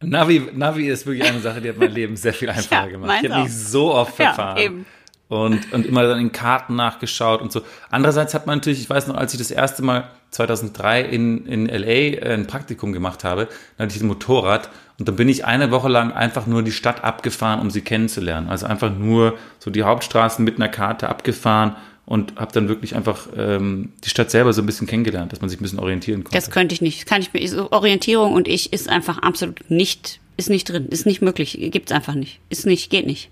Navi, 0.04 0.50
Navi 0.54 0.88
ist 0.88 1.06
wirklich 1.06 1.28
eine 1.28 1.40
Sache, 1.40 1.60
die 1.60 1.70
hat 1.70 1.78
mein 1.78 1.92
Leben 1.92 2.16
sehr 2.16 2.34
viel 2.34 2.50
einfacher 2.52 2.86
ja, 2.86 2.88
gemacht. 2.88 3.20
Ich 3.24 3.32
habe 3.32 3.44
mich 3.44 3.54
so 3.54 3.94
oft 3.94 4.16
verfahren. 4.16 4.58
Ja, 4.58 4.64
eben. 4.64 4.86
Und, 5.30 5.74
und 5.74 5.86
immer 5.86 6.04
dann 6.04 6.20
in 6.20 6.32
Karten 6.32 6.76
nachgeschaut 6.76 7.42
und 7.42 7.52
so. 7.52 7.62
Andererseits 7.90 8.34
hat 8.34 8.48
man 8.48 8.60
natürlich, 8.60 8.80
ich 8.80 8.90
weiß 8.90 9.08
noch, 9.08 9.16
als 9.16 9.34
ich 9.34 9.40
das 9.40 9.52
erste 9.52 9.84
Mal 9.84 10.10
2003 10.32 11.02
in, 11.02 11.46
in 11.46 11.66
LA 11.68 12.34
ein 12.34 12.48
Praktikum 12.48 12.94
gemacht 12.94 13.26
habe, 13.26 13.50
dann 13.78 13.88
hatte 13.88 13.98
ich 13.98 14.02
ein 14.02 14.08
Motorrad 14.08 14.70
und 15.00 15.08
dann 15.10 15.18
bin 15.18 15.28
ich 15.28 15.44
eine 15.44 15.70
Woche 15.70 15.90
lang 15.90 16.14
einfach 16.14 16.48
nur 16.48 16.64
die 16.64 16.72
Stadt 16.72 17.04
abgefahren, 17.04 17.60
um 17.60 17.70
sie 17.70 17.82
kennenzulernen. 17.82 18.48
Also 18.48 18.68
einfach 18.68 18.90
nur 18.90 19.38
so 19.60 19.70
die 19.70 19.84
Hauptstraßen 19.84 20.46
mit 20.46 20.56
einer 20.56 20.70
Karte 20.70 21.10
abgefahren 21.10 21.76
und 22.06 22.38
habe 22.38 22.54
dann 22.54 22.70
wirklich 22.70 22.96
einfach 22.96 23.28
ähm, 23.36 23.92
die 24.06 24.10
Stadt 24.10 24.32
selber 24.32 24.54
so 24.54 24.62
ein 24.62 24.66
bisschen 24.66 24.88
kennengelernt, 24.88 25.34
dass 25.34 25.42
man 25.42 25.50
sich 25.50 25.60
ein 25.60 25.64
bisschen 25.64 25.80
orientieren 25.80 26.24
konnte. 26.24 26.38
Das 26.38 26.52
könnte 26.52 26.74
ich 26.74 26.82
nicht. 26.82 27.06
Kann 27.06 27.22
ich 27.22 27.34
mir 27.34 27.46
so 27.50 27.70
Orientierung 27.72 28.32
und 28.32 28.48
ich 28.48 28.72
ist 28.72 28.88
einfach 28.88 29.18
absolut 29.18 29.70
nicht 29.70 30.22
ist 30.38 30.50
nicht 30.50 30.70
drin, 30.70 30.88
ist 30.90 31.06
nicht 31.06 31.22
möglich, 31.22 31.58
gibt's 31.72 31.92
einfach 31.92 32.14
nicht. 32.14 32.40
Ist 32.50 32.66
nicht, 32.66 32.90
geht 32.90 33.08
nicht. 33.08 33.30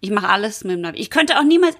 Ich 0.00 0.10
mache 0.10 0.28
alles 0.28 0.64
mit 0.64 0.74
dem 0.74 0.82
Navi. 0.82 0.98
Ich 0.98 1.10
könnte 1.10 1.38
auch 1.38 1.44
niemals 1.44 1.76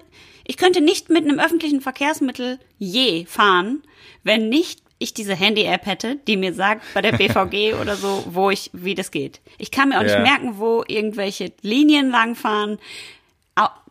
ich 0.49 0.57
könnte 0.57 0.81
nicht 0.81 1.11
mit 1.11 1.25
einem 1.25 1.39
öffentlichen 1.39 1.79
Verkehrsmittel 1.79 2.57
je 2.79 3.25
fahren, 3.27 3.83
wenn 4.23 4.49
nicht 4.49 4.81
ich 4.97 5.13
diese 5.13 5.35
Handy-App 5.35 5.85
hätte, 5.85 6.15
die 6.27 6.37
mir 6.37 6.55
sagt 6.55 6.83
bei 6.95 7.03
der 7.03 7.11
BVG 7.11 7.75
oder 7.81 7.95
so, 7.95 8.23
wo 8.31 8.49
ich, 8.49 8.71
wie 8.73 8.95
das 8.95 9.11
geht. 9.11 9.41
Ich 9.59 9.69
kann 9.69 9.89
mir 9.89 9.99
auch 9.99 10.03
ja. 10.03 10.19
nicht 10.19 10.27
merken, 10.27 10.55
wo 10.57 10.83
irgendwelche 10.87 11.53
Linien 11.61 12.09
langfahren, 12.09 12.79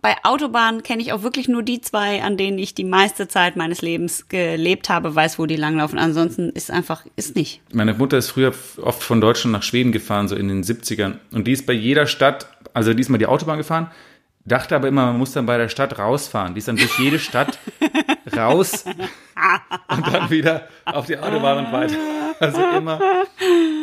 bei 0.01 0.17
Autobahnen 0.23 0.83
kenne 0.83 1.03
ich 1.03 1.13
auch 1.13 1.23
wirklich 1.23 1.49
nur 1.49 1.63
die 1.63 1.81
zwei, 1.81 2.23
an 2.23 2.37
denen 2.37 2.59
ich 2.59 2.75
die 2.75 2.85
meiste 2.85 3.29
Zeit 3.29 3.57
meines 3.57 3.83
Lebens 3.83 4.29
gelebt 4.29 4.89
habe, 4.89 5.15
weiß, 5.15 5.39
wo 5.39 5.47
die 5.47 5.57
langlaufen. 5.57 5.99
Ansonsten 5.99 6.51
ist 6.51 6.71
einfach, 6.71 7.05
ist 7.17 7.37
nicht. 7.37 7.61
Meine 7.73 7.95
Mutter 7.95 8.17
ist 8.17 8.31
früher 8.31 8.55
oft 8.81 9.03
von 9.03 9.21
Deutschland 9.21 9.53
nach 9.53 9.63
Schweden 9.63 9.93
gefahren, 9.93 10.29
so 10.29 10.37
in 10.37 10.49
den 10.49 10.63
70ern. 10.63 11.19
Und 11.33 11.47
die 11.47 11.53
ist 11.53 11.67
bei 11.67 11.73
jeder 11.73 12.07
Stadt, 12.07 12.49
also 12.73 12.95
die 12.95 13.01
ist 13.01 13.09
mal 13.09 13.19
die 13.19 13.27
Autobahn 13.27 13.59
gefahren, 13.59 13.91
dachte 14.45 14.77
aber 14.77 14.89
immer, 14.89 15.07
man 15.07 15.19
muss 15.19 15.33
dann 15.33 15.47
bei 15.47 15.59
der 15.59 15.69
Stadt 15.69 15.99
rausfahren. 15.99 16.55
Die 16.55 16.59
ist 16.59 16.69
dann 16.69 16.77
durch 16.77 16.99
jede 16.99 17.19
Stadt 17.19 17.59
raus 18.37 18.85
und 19.89 20.07
dann 20.13 20.31
wieder 20.31 20.69
auf 20.85 21.07
die 21.07 21.19
Autobahn 21.19 21.67
und 21.67 21.73
weiter. 21.73 21.97
Also 22.41 22.61
immer, 22.77 23.01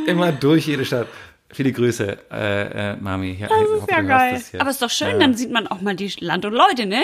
immer 0.06 0.32
durch 0.32 0.68
jede 0.68 0.86
Stadt. 0.86 1.08
Viele 1.50 1.72
Grüße, 1.72 2.18
äh, 2.32 2.92
äh, 2.92 2.96
Mami. 2.98 3.38
Ja, 3.40 3.48
das 3.48 3.82
ist 3.82 3.92
ja 3.92 4.02
geil. 4.02 4.42
Aber 4.58 4.70
ist 4.70 4.82
doch 4.82 4.90
schön, 4.90 5.12
ja. 5.12 5.20
dann 5.20 5.36
sieht 5.36 5.52
man 5.52 5.68
auch 5.68 5.82
mal 5.82 5.96
die 5.96 6.12
Land 6.20 6.44
und 6.46 6.54
Leute, 6.54 6.86
ne? 6.86 7.04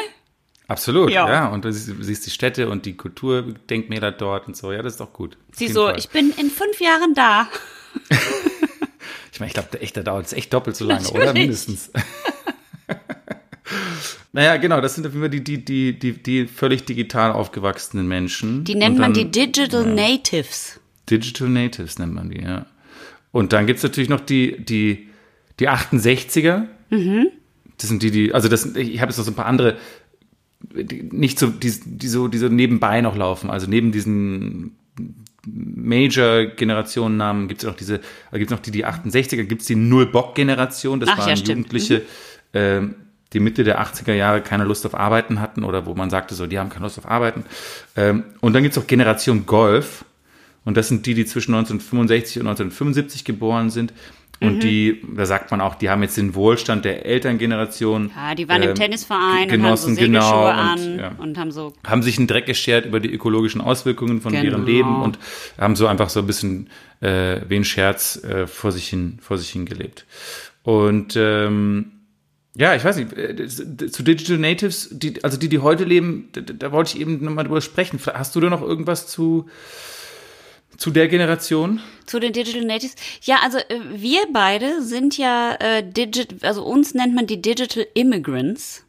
Absolut, 0.67 1.11
ja. 1.11 1.29
ja. 1.29 1.47
Und 1.47 1.65
du 1.65 1.71
siehst 1.73 2.25
die 2.25 2.29
Städte 2.29 2.69
und 2.69 2.85
die 2.85 2.95
Kulturdenkmäler 2.95 4.11
dort 4.11 4.47
und 4.47 4.55
so. 4.55 4.71
Ja, 4.71 4.81
das 4.81 4.93
ist 4.93 4.99
doch 4.99 5.13
gut. 5.13 5.37
Sie 5.51 5.67
so, 5.67 5.85
Fall. 5.85 5.99
ich 5.99 6.09
bin 6.09 6.31
in 6.37 6.49
fünf 6.49 6.79
Jahren 6.79 7.13
da. 7.13 7.49
ich 9.31 9.39
meine, 9.39 9.47
ich 9.47 9.53
glaube, 9.53 9.81
echt, 9.81 9.97
da 9.97 10.01
dauert 10.01 10.27
es 10.27 10.33
echt 10.33 10.53
doppelt 10.53 10.75
so 10.75 10.85
lange, 10.85 11.03
Natürlich. 11.03 11.23
oder? 11.23 11.33
Mindestens. 11.33 11.91
naja, 14.33 14.57
genau, 14.57 14.81
das 14.81 14.95
sind 14.95 15.13
immer 15.13 15.29
die, 15.29 15.43
die, 15.43 15.63
die, 15.63 15.97
die, 15.97 16.13
die 16.13 16.47
völlig 16.47 16.85
digital 16.85 17.31
aufgewachsenen 17.31 18.07
Menschen. 18.07 18.63
Die 18.63 18.75
nennt 18.75 18.95
dann, 18.95 19.01
man 19.01 19.13
die 19.13 19.29
Digital 19.29 19.85
ja, 19.85 20.09
Natives. 20.09 20.79
Digital 21.09 21.49
Natives 21.49 21.99
nennt 21.99 22.13
man 22.13 22.29
die, 22.29 22.41
ja. 22.41 22.65
Und 23.31 23.53
dann 23.53 23.65
gibt 23.65 23.77
es 23.77 23.83
natürlich 23.83 24.09
noch 24.09 24.19
die, 24.19 24.63
die, 24.63 25.09
die 25.59 25.69
68er. 25.69 26.63
Mhm. 26.89 27.27
Das 27.77 27.89
sind 27.89 28.03
die, 28.03 28.11
die, 28.11 28.33
also 28.33 28.47
das, 28.47 28.65
ich 28.75 29.01
habe 29.01 29.09
jetzt 29.09 29.17
noch 29.17 29.25
so 29.25 29.31
ein 29.31 29.35
paar 29.35 29.45
andere, 29.45 29.77
die 30.61 31.09
nicht 31.11 31.39
so, 31.39 31.47
die, 31.47 31.73
die, 31.85 32.07
so, 32.07 32.27
die 32.27 32.37
so 32.37 32.47
nebenbei 32.47 33.01
noch 33.01 33.15
laufen. 33.15 33.49
Also 33.49 33.67
neben 33.67 33.91
diesen 33.91 34.75
Major-Generationennamen 35.47 37.47
gibt 37.47 37.63
es 37.63 37.67
noch 37.67 37.75
diese, 37.75 37.99
gibt 38.31 38.45
es 38.45 38.51
noch 38.51 38.59
die, 38.59 38.71
die 38.71 38.85
68er, 38.85 39.43
gibt 39.43 39.61
es 39.61 39.67
die 39.67 39.75
Null-Bock-Generation. 39.75 40.99
Das 40.99 41.09
Ach, 41.11 41.19
waren 41.19 41.29
ja, 41.29 41.35
Jugendliche, 41.35 42.03
mhm. 42.53 42.59
äh, 42.59 42.81
die 43.33 43.39
Mitte 43.39 43.63
der 43.63 43.81
80er 43.81 44.13
Jahre 44.13 44.41
keine 44.41 44.65
Lust 44.65 44.85
auf 44.85 44.95
Arbeiten 44.95 45.39
hatten 45.39 45.63
oder 45.63 45.85
wo 45.85 45.93
man 45.93 46.09
sagte 46.09 46.35
so, 46.35 46.47
die 46.47 46.59
haben 46.59 46.69
keine 46.69 46.83
Lust 46.83 46.97
auf 46.97 47.09
Arbeiten. 47.09 47.45
Ähm, 47.95 48.23
und 48.41 48.53
dann 48.53 48.63
gibt 48.63 48.75
es 48.75 48.81
auch 48.81 48.87
Generation 48.87 49.45
Golf. 49.45 50.05
Und 50.63 50.77
das 50.77 50.89
sind 50.89 51.05
die, 51.05 51.15
die 51.15 51.25
zwischen 51.25 51.55
1965 51.55 52.37
und 52.37 52.47
1975 52.47 53.25
geboren 53.25 53.69
sind. 53.69 53.93
Und 54.41 54.55
mhm. 54.55 54.59
die, 54.59 55.01
da 55.15 55.27
sagt 55.27 55.51
man 55.51 55.61
auch, 55.61 55.75
die 55.75 55.89
haben 55.91 56.01
jetzt 56.01 56.17
den 56.17 56.33
Wohlstand 56.33 56.83
der 56.83 57.05
Elterngeneration. 57.05 58.09
Ja, 58.15 58.33
die 58.33 58.49
waren 58.49 58.61
äh, 58.61 58.65
im 58.65 58.69
ähm, 58.71 58.75
Tennisverein 58.75 59.47
genossen, 59.47 59.91
und 59.91 59.97
haben 59.97 59.99
so 59.99 60.01
genau, 60.01 60.45
an 60.45 60.79
und, 60.79 60.97
ja, 60.97 61.11
und 61.19 61.37
haben 61.37 61.51
so. 61.51 61.73
Haben 61.85 62.01
sich 62.01 62.17
einen 62.17 62.25
Dreck 62.25 62.47
geschert 62.47 62.87
über 62.87 62.99
die 62.99 63.11
ökologischen 63.11 63.61
Auswirkungen 63.61 64.19
von 64.19 64.31
genau. 64.31 64.43
ihrem 64.43 64.65
Leben 64.65 65.03
und 65.03 65.19
haben 65.59 65.75
so 65.75 65.85
einfach 65.85 66.09
so 66.09 66.21
ein 66.21 66.27
bisschen 66.27 66.69
äh, 67.01 67.41
wie 67.47 67.57
ein 67.57 67.63
Scherz 67.63 68.23
äh, 68.23 68.47
vor 68.47 68.71
sich 68.71 68.87
hin, 68.87 69.19
vor 69.21 69.37
sich 69.37 69.49
hin 69.49 69.65
gelebt. 69.65 70.07
Und 70.63 71.15
ähm, 71.15 72.00
ja, 72.53 72.75
ich 72.75 72.83
weiß 72.83 72.97
nicht, 72.97 73.13
äh, 73.13 73.47
zu 73.47 74.03
Digital 74.03 74.37
Natives, 74.37 74.89
die, 74.91 75.23
also 75.23 75.37
die, 75.37 75.47
die 75.47 75.59
heute 75.59 75.85
leben, 75.85 76.29
da, 76.33 76.41
da 76.41 76.71
wollte 76.71 76.95
ich 76.95 77.01
eben 77.01 77.23
nochmal 77.23 77.45
drüber 77.45 77.61
sprechen. 77.61 77.99
Hast 78.05 78.35
du 78.35 78.41
da 78.41 78.49
noch 78.49 78.61
irgendwas 78.61 79.07
zu, 79.07 79.49
zu 80.77 80.91
der 80.91 81.07
Generation? 81.07 81.79
Zu 82.05 82.19
den 82.19 82.33
Digital 82.33 82.65
Natives? 82.65 82.95
Ja, 83.21 83.37
also 83.41 83.57
äh, 83.57 83.79
wir 83.93 84.21
beide 84.33 84.81
sind 84.81 85.17
ja 85.17 85.55
äh, 85.59 85.81
Digital, 85.81 86.37
also 86.41 86.63
uns 86.65 86.93
nennt 86.93 87.15
man 87.15 87.25
die 87.25 87.41
Digital 87.41 87.87
Immigrants. 87.93 88.83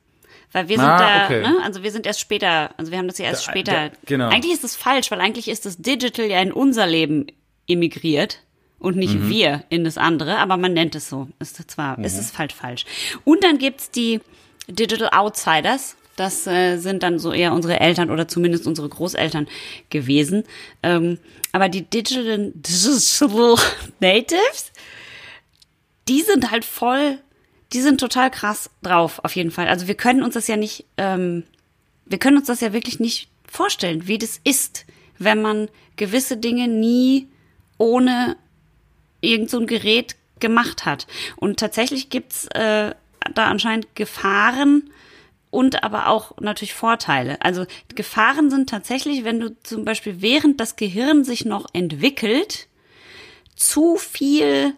Weil 0.50 0.68
wir 0.68 0.76
sind 0.76 0.84
ah, 0.84 0.98
da, 0.98 1.24
okay. 1.24 1.40
ne? 1.40 1.60
also 1.62 1.82
wir 1.82 1.90
sind 1.90 2.04
erst 2.04 2.20
später, 2.20 2.74
also 2.76 2.92
wir 2.92 2.98
haben 2.98 3.08
das 3.08 3.16
ja 3.16 3.24
erst 3.24 3.46
da, 3.46 3.50
später. 3.52 3.72
Da, 3.72 3.96
genau. 4.04 4.28
Eigentlich 4.28 4.52
ist 4.52 4.64
das 4.64 4.76
falsch, 4.76 5.10
weil 5.10 5.20
eigentlich 5.20 5.48
ist 5.48 5.64
das 5.64 5.78
Digital 5.78 6.26
ja 6.26 6.42
in 6.42 6.52
unser 6.52 6.86
Leben 6.86 7.26
immigriert 7.66 8.40
und 8.82 8.96
nicht 8.96 9.14
mhm. 9.14 9.30
wir 9.30 9.64
in 9.68 9.84
das 9.84 9.96
andere, 9.96 10.38
aber 10.38 10.56
man 10.56 10.72
nennt 10.72 10.94
es 10.94 11.08
so. 11.08 11.28
Ist 11.38 11.70
zwar, 11.70 11.98
mhm. 11.98 12.04
ist 12.04 12.18
es 12.18 12.36
halt 12.36 12.52
falsch. 12.52 12.84
Und 13.24 13.44
dann 13.44 13.58
gibt's 13.58 13.90
die 13.90 14.20
Digital 14.68 15.10
Outsiders. 15.12 15.96
Das 16.16 16.46
äh, 16.46 16.76
sind 16.76 17.02
dann 17.02 17.18
so 17.18 17.32
eher 17.32 17.52
unsere 17.52 17.80
Eltern 17.80 18.10
oder 18.10 18.28
zumindest 18.28 18.66
unsere 18.66 18.88
Großeltern 18.88 19.46
gewesen. 19.88 20.44
Ähm, 20.82 21.18
aber 21.52 21.68
die 21.68 21.82
Digital, 21.82 22.52
Digital 22.54 23.56
Natives, 24.00 24.72
die 26.08 26.22
sind 26.22 26.50
halt 26.50 26.64
voll, 26.64 27.18
die 27.72 27.80
sind 27.80 28.00
total 28.00 28.30
krass 28.30 28.68
drauf, 28.82 29.20
auf 29.22 29.36
jeden 29.36 29.52
Fall. 29.52 29.68
Also 29.68 29.86
wir 29.86 29.94
können 29.94 30.22
uns 30.22 30.34
das 30.34 30.48
ja 30.48 30.56
nicht, 30.56 30.84
ähm, 30.96 31.44
wir 32.04 32.18
können 32.18 32.36
uns 32.36 32.48
das 32.48 32.60
ja 32.60 32.72
wirklich 32.72 32.98
nicht 32.98 33.28
vorstellen, 33.46 34.08
wie 34.08 34.18
das 34.18 34.40
ist, 34.42 34.84
wenn 35.18 35.40
man 35.40 35.68
gewisse 35.96 36.36
Dinge 36.36 36.66
nie 36.68 37.28
ohne 37.78 38.36
irgend 39.22 39.48
so 39.48 39.58
ein 39.58 39.66
Gerät 39.66 40.16
gemacht 40.38 40.84
hat. 40.84 41.06
Und 41.36 41.58
tatsächlich 41.58 42.10
gibt's 42.10 42.46
äh, 42.48 42.94
da 43.34 43.46
anscheinend 43.46 43.94
Gefahren, 43.94 44.90
und 45.52 45.84
aber 45.84 46.08
auch 46.08 46.32
natürlich 46.40 46.72
Vorteile. 46.72 47.40
Also 47.42 47.66
Gefahren 47.94 48.50
sind 48.50 48.70
tatsächlich, 48.70 49.22
wenn 49.22 49.38
du 49.38 49.54
zum 49.62 49.84
Beispiel 49.84 50.22
während 50.22 50.58
das 50.58 50.76
Gehirn 50.76 51.24
sich 51.24 51.44
noch 51.44 51.66
entwickelt, 51.74 52.68
zu 53.54 53.96
viel 53.96 54.72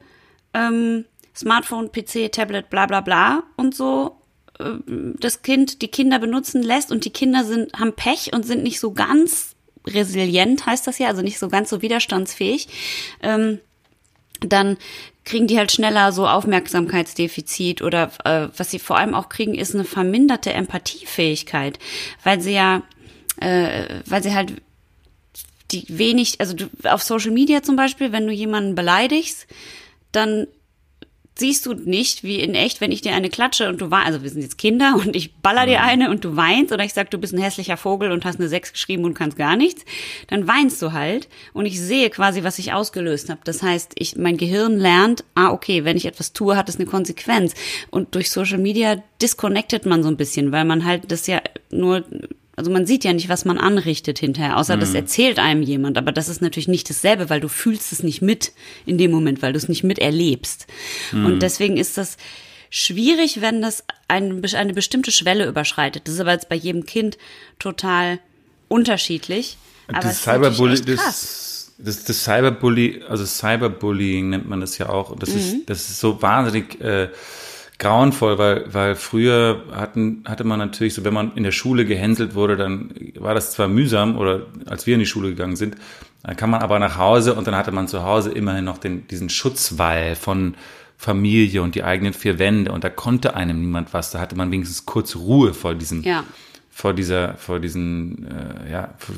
ähm, 0.53 1.05
Smartphone, 1.35 1.93
PC, 1.93 2.33
Tablet, 2.33 2.71
bla 2.71 2.87
bla 2.87 3.03
bla 3.03 3.45
und 3.57 3.77
so 3.77 4.17
äh, 4.59 4.75
das 5.21 5.43
Kind, 5.43 5.81
die 5.81 5.89
Kinder 5.89 6.19
benutzen 6.19 6.61
lässt 6.61 6.91
und 6.91 7.05
die 7.05 7.13
Kinder 7.13 7.45
sind, 7.45 7.73
haben 7.79 7.93
Pech 7.93 8.33
und 8.33 8.45
sind 8.45 8.65
nicht 8.65 8.81
so 8.81 8.93
ganz 8.93 9.55
resilient, 9.87 10.67
heißt 10.67 10.89
das 10.89 10.99
ja, 10.99 11.07
also 11.07 11.23
nicht 11.23 11.39
so 11.39 11.49
ganz 11.49 11.71
so 11.71 11.83
widerstandsfähig, 11.83 12.67
ähm, 13.23 13.61
dann 14.41 14.77
kriegen 15.25 15.47
die 15.47 15.59
halt 15.59 15.73
schneller 15.73 16.13
so 16.13 16.27
Aufmerksamkeitsdefizit 16.29 17.83
oder 17.83 18.11
äh, 18.25 18.49
was 18.57 18.71
sie 18.71 18.79
vor 18.79 18.99
allem 18.99 19.15
auch 19.15 19.29
kriegen, 19.29 19.55
ist 19.55 19.75
eine 19.75 19.85
verminderte 19.85 20.53
Empathiefähigkeit, 20.53 21.79
weil 22.23 22.41
sie 22.41 22.53
ja, 22.53 22.83
äh, 23.41 23.87
weil 24.07 24.23
sie 24.23 24.35
halt 24.35 24.55
die 25.71 25.87
wenig, 25.89 26.41
also 26.41 26.55
du, 26.55 26.69
auf 26.85 27.03
Social 27.03 27.31
Media 27.31 27.63
zum 27.63 27.77
Beispiel, 27.77 28.13
wenn 28.13 28.27
du 28.27 28.33
jemanden 28.33 28.75
beleidigst, 28.75 29.47
dann 30.13 30.47
siehst 31.37 31.67
du 31.67 31.75
nicht, 31.75 32.23
wie 32.23 32.41
in 32.41 32.55
echt, 32.55 32.81
wenn 32.81 32.93
ich 32.93 33.01
dir 33.01 33.13
eine 33.15 33.29
klatsche 33.29 33.69
und 33.69 33.81
du 33.81 33.91
weinst, 33.91 34.07
also 34.07 34.23
wir 34.23 34.31
sind 34.31 34.43
jetzt 34.43 34.59
Kinder 34.59 34.95
und 34.97 35.17
ich 35.17 35.35
baller 35.37 35.67
dir 35.67 35.79
mhm. 35.79 35.85
eine 35.85 36.11
und 36.11 36.25
du 36.25 36.37
weinst 36.37 36.73
oder 36.73 36.85
ich 36.85 36.93
sag, 36.93 37.11
du 37.11 37.19
bist 37.19 37.35
ein 37.35 37.41
hässlicher 37.41 37.77
Vogel 37.77 38.13
und 38.13 38.25
hast 38.25 38.39
eine 38.39 38.49
Sechs 38.49 38.73
geschrieben 38.73 39.05
und 39.05 39.15
kannst 39.15 39.37
gar 39.37 39.57
nichts, 39.57 39.85
dann 40.29 40.47
weinst 40.47 40.81
du 40.81 40.93
halt 40.93 41.29
und 41.53 41.67
ich 41.67 41.81
sehe 41.81 42.11
quasi, 42.11 42.45
was 42.45 42.59
ich 42.59 42.73
ausgelöst 42.73 43.31
habe. 43.31 43.41
Das 43.45 43.63
heißt, 43.63 43.93
ich, 43.97 44.17
mein 44.17 44.37
Gehirn 44.37 44.79
lernt, 44.79 45.25
ah, 45.35 45.51
okay, 45.51 45.85
wenn 45.85 45.97
ich 45.97 46.07
etwas 46.07 46.33
tue, 46.33 46.57
hat 46.57 46.69
es 46.69 46.77
eine 46.77 46.87
Konsequenz. 46.87 47.55
Und 47.91 48.15
durch 48.15 48.31
Social 48.31 48.59
Media 48.59 49.03
disconnected 49.21 49.87
man 49.87 50.03
so 50.03 50.09
ein 50.09 50.17
bisschen, 50.17 50.53
weil 50.53 50.65
man 50.65 50.85
halt 50.85 51.11
das 51.11 51.27
ja 51.27 51.41
nur 51.71 52.05
also 52.57 52.71
man 52.71 52.87
sieht 52.87 53.05
ja 53.05 53.13
nicht, 53.13 53.29
was 53.29 53.45
man 53.45 53.59
anrichtet 53.59 54.19
hinterher, 54.19 54.57
außer 54.57 54.77
mhm. 54.77 54.81
das 54.81 54.95
erzählt 54.95 55.39
einem 55.39 55.63
jemand. 55.63 55.99
Aber 55.99 56.13
das 56.13 56.29
ist 56.29 56.41
natürlich 56.41 56.69
nicht 56.69 56.89
dasselbe, 56.89 57.31
weil 57.31 57.41
du 57.41 57.49
fühlst 57.49 57.93
es 57.93 58.03
nicht 58.03 58.23
mit 58.23 58.53
in 58.87 58.99
dem 58.99 59.11
Moment, 59.11 59.43
weil 59.43 59.53
du 59.53 59.59
es 59.59 59.69
nicht 59.69 59.85
miterlebst. 59.85 60.67
Mhm. 61.13 61.27
Und 61.27 61.43
deswegen 61.43 61.77
ist 61.77 61.99
das 61.99 62.17
schwierig, 62.71 63.41
wenn 63.41 63.63
das 63.63 63.85
ein, 64.09 64.45
eine 64.55 64.73
bestimmte 64.73 65.13
Schwelle 65.13 65.47
überschreitet. 65.47 66.07
Das 66.07 66.15
ist 66.15 66.21
aber 66.21 66.33
jetzt 66.33 66.49
bei 66.49 66.57
jedem 66.57 66.87
Kind 66.87 67.19
total 67.59 68.19
unterschiedlich. 68.69 69.57
Aber 69.89 70.01
das 70.01 70.23
Cyberbully, 70.23 70.81
das, 70.83 71.73
das, 71.79 72.05
das 72.05 72.25
Cyberbully, 72.25 73.03
also 73.09 73.25
Cyberbullying 73.25 74.31
nennt 74.31 74.49
man 74.49 74.61
das 74.61 74.79
ja 74.79 74.89
auch. 74.89 75.17
Das 75.17 75.31
mhm. 75.31 75.37
ist, 75.37 75.57
das 75.67 75.91
ist 75.91 76.01
so 76.01 76.21
wahnsinnig, 76.23 76.81
äh, 76.81 77.09
grauenvoll, 77.79 78.39
weil, 78.39 78.73
weil 78.73 78.95
früher 78.95 79.65
hatten, 79.73 80.23
hatte 80.27 80.45
man 80.45 80.59
natürlich 80.59 80.95
so, 80.95 81.05
wenn 81.05 81.15
man 81.15 81.33
in 81.35 81.43
der 81.43 81.53
Schule 81.53 81.85
gehänselt 81.85 82.35
wurde, 82.35 82.57
dann 82.57 82.95
war 83.17 83.35
das 83.35 83.53
zwar 83.53 83.69
mühsam 83.69 84.17
oder 84.17 84.47
als 84.67 84.87
wir 84.87 84.95
in 84.95 85.01
die 85.01 85.07
Schule 85.07 85.31
gegangen 85.31 85.57
sind, 85.57 85.77
dann 86.23 86.37
kam 86.37 86.51
man 86.51 86.63
aber 86.63 86.79
nach 86.79 86.97
Hause 86.97 87.35
und 87.35 87.47
dann 87.47 87.57
hatte 87.57 87.73
man 87.73 87.89
zu 87.89 88.05
Hause 88.05 88.31
immerhin 88.31 88.65
noch 88.65 88.79
den, 88.79 89.07
diesen 89.09 89.29
Schutzwall 89.29 90.15
von 90.15 90.55
Familie 90.97 91.63
und 91.63 91.75
die 91.75 91.83
eigenen 91.83 92.15
vier 92.15 92.39
Wände 92.39 92.73
und 92.73 92.85
da 92.85 92.89
konnte 92.89 93.35
einem 93.35 93.61
niemand 93.61 93.93
was, 93.93 94.11
da 94.11 94.21
hatte 94.21 94.37
man 94.37 94.51
wenigstens 94.51 94.87
kurz 94.87 95.17
Ruhe 95.17 95.53
vor 95.53 95.75
diesem, 95.75 96.03
ja. 96.03 96.25
vor 96.71 96.95
dieser, 96.95 97.35
vor 97.35 97.59
diesen, 97.59 98.27
äh, 98.27 98.73
ja, 98.73 98.95
vor, 98.99 99.17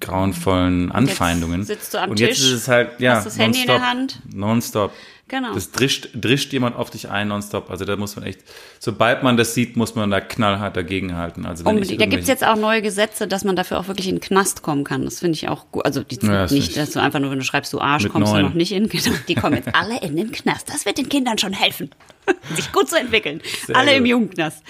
grauenvollen 0.00 0.92
Anfeindungen. 0.92 1.64
sitzt 1.64 1.94
du 1.94 1.98
am 2.00 2.10
und 2.10 2.20
jetzt 2.20 2.36
Tisch, 2.36 2.46
ist 2.46 2.52
es 2.52 2.68
halt, 2.68 3.00
ja, 3.00 3.16
hast 3.16 3.26
das 3.26 3.38
Handy 3.38 3.60
in 3.62 3.66
der 3.66 3.78
nonstop, 3.78 3.88
Hand. 3.90 4.22
Nonstop. 4.34 4.92
Genau. 5.26 5.54
Das 5.54 5.70
drischt, 5.72 6.10
drischt 6.14 6.52
jemand 6.52 6.76
auf 6.76 6.90
dich 6.90 7.08
ein, 7.08 7.28
nonstop. 7.28 7.70
Also 7.70 7.86
da 7.86 7.96
muss 7.96 8.14
man 8.14 8.26
echt, 8.26 8.40
sobald 8.78 9.22
man 9.22 9.38
das 9.38 9.54
sieht, 9.54 9.74
muss 9.74 9.94
man 9.94 10.10
da 10.10 10.20
knallhart 10.20 10.76
dagegenhalten. 10.76 11.46
Also 11.46 11.64
wenn. 11.64 11.80
Da 11.82 12.06
gibt's 12.06 12.28
jetzt 12.28 12.44
auch 12.46 12.56
neue 12.56 12.82
Gesetze, 12.82 13.26
dass 13.26 13.42
man 13.42 13.56
dafür 13.56 13.78
auch 13.80 13.88
wirklich 13.88 14.06
in 14.06 14.16
den 14.16 14.20
Knast 14.20 14.62
kommen 14.62 14.84
kann. 14.84 15.02
Das 15.06 15.20
finde 15.20 15.36
ich 15.36 15.48
auch 15.48 15.70
gut. 15.72 15.86
Also 15.86 16.02
die 16.02 16.16
Ja, 16.16 16.42
das 16.42 16.52
nicht, 16.52 16.76
dass 16.76 16.90
du 16.90 17.00
einfach 17.00 17.20
nur, 17.20 17.30
wenn 17.30 17.38
du 17.38 17.44
schreibst, 17.44 17.72
du 17.72 17.80
Arsch, 17.80 18.06
kommst 18.10 18.32
neun. 18.32 18.42
du 18.42 18.48
noch 18.50 18.54
nicht 18.54 18.72
in. 18.72 18.88
Genau, 18.94 19.16
die 19.26 19.34
kommen 19.34 19.56
jetzt 19.56 19.74
alle 19.74 19.98
in 20.02 20.14
den 20.14 20.30
Knast. 20.30 20.68
Das 20.68 20.84
wird 20.84 20.98
den 20.98 21.08
Kindern 21.08 21.38
schon 21.38 21.54
helfen, 21.54 21.90
sich 22.54 22.70
gut 22.70 22.90
zu 22.90 22.96
entwickeln. 22.98 23.40
Sehr 23.66 23.76
alle 23.76 23.92
im 23.94 24.02
gut. 24.04 24.10
Jugendknast. 24.10 24.62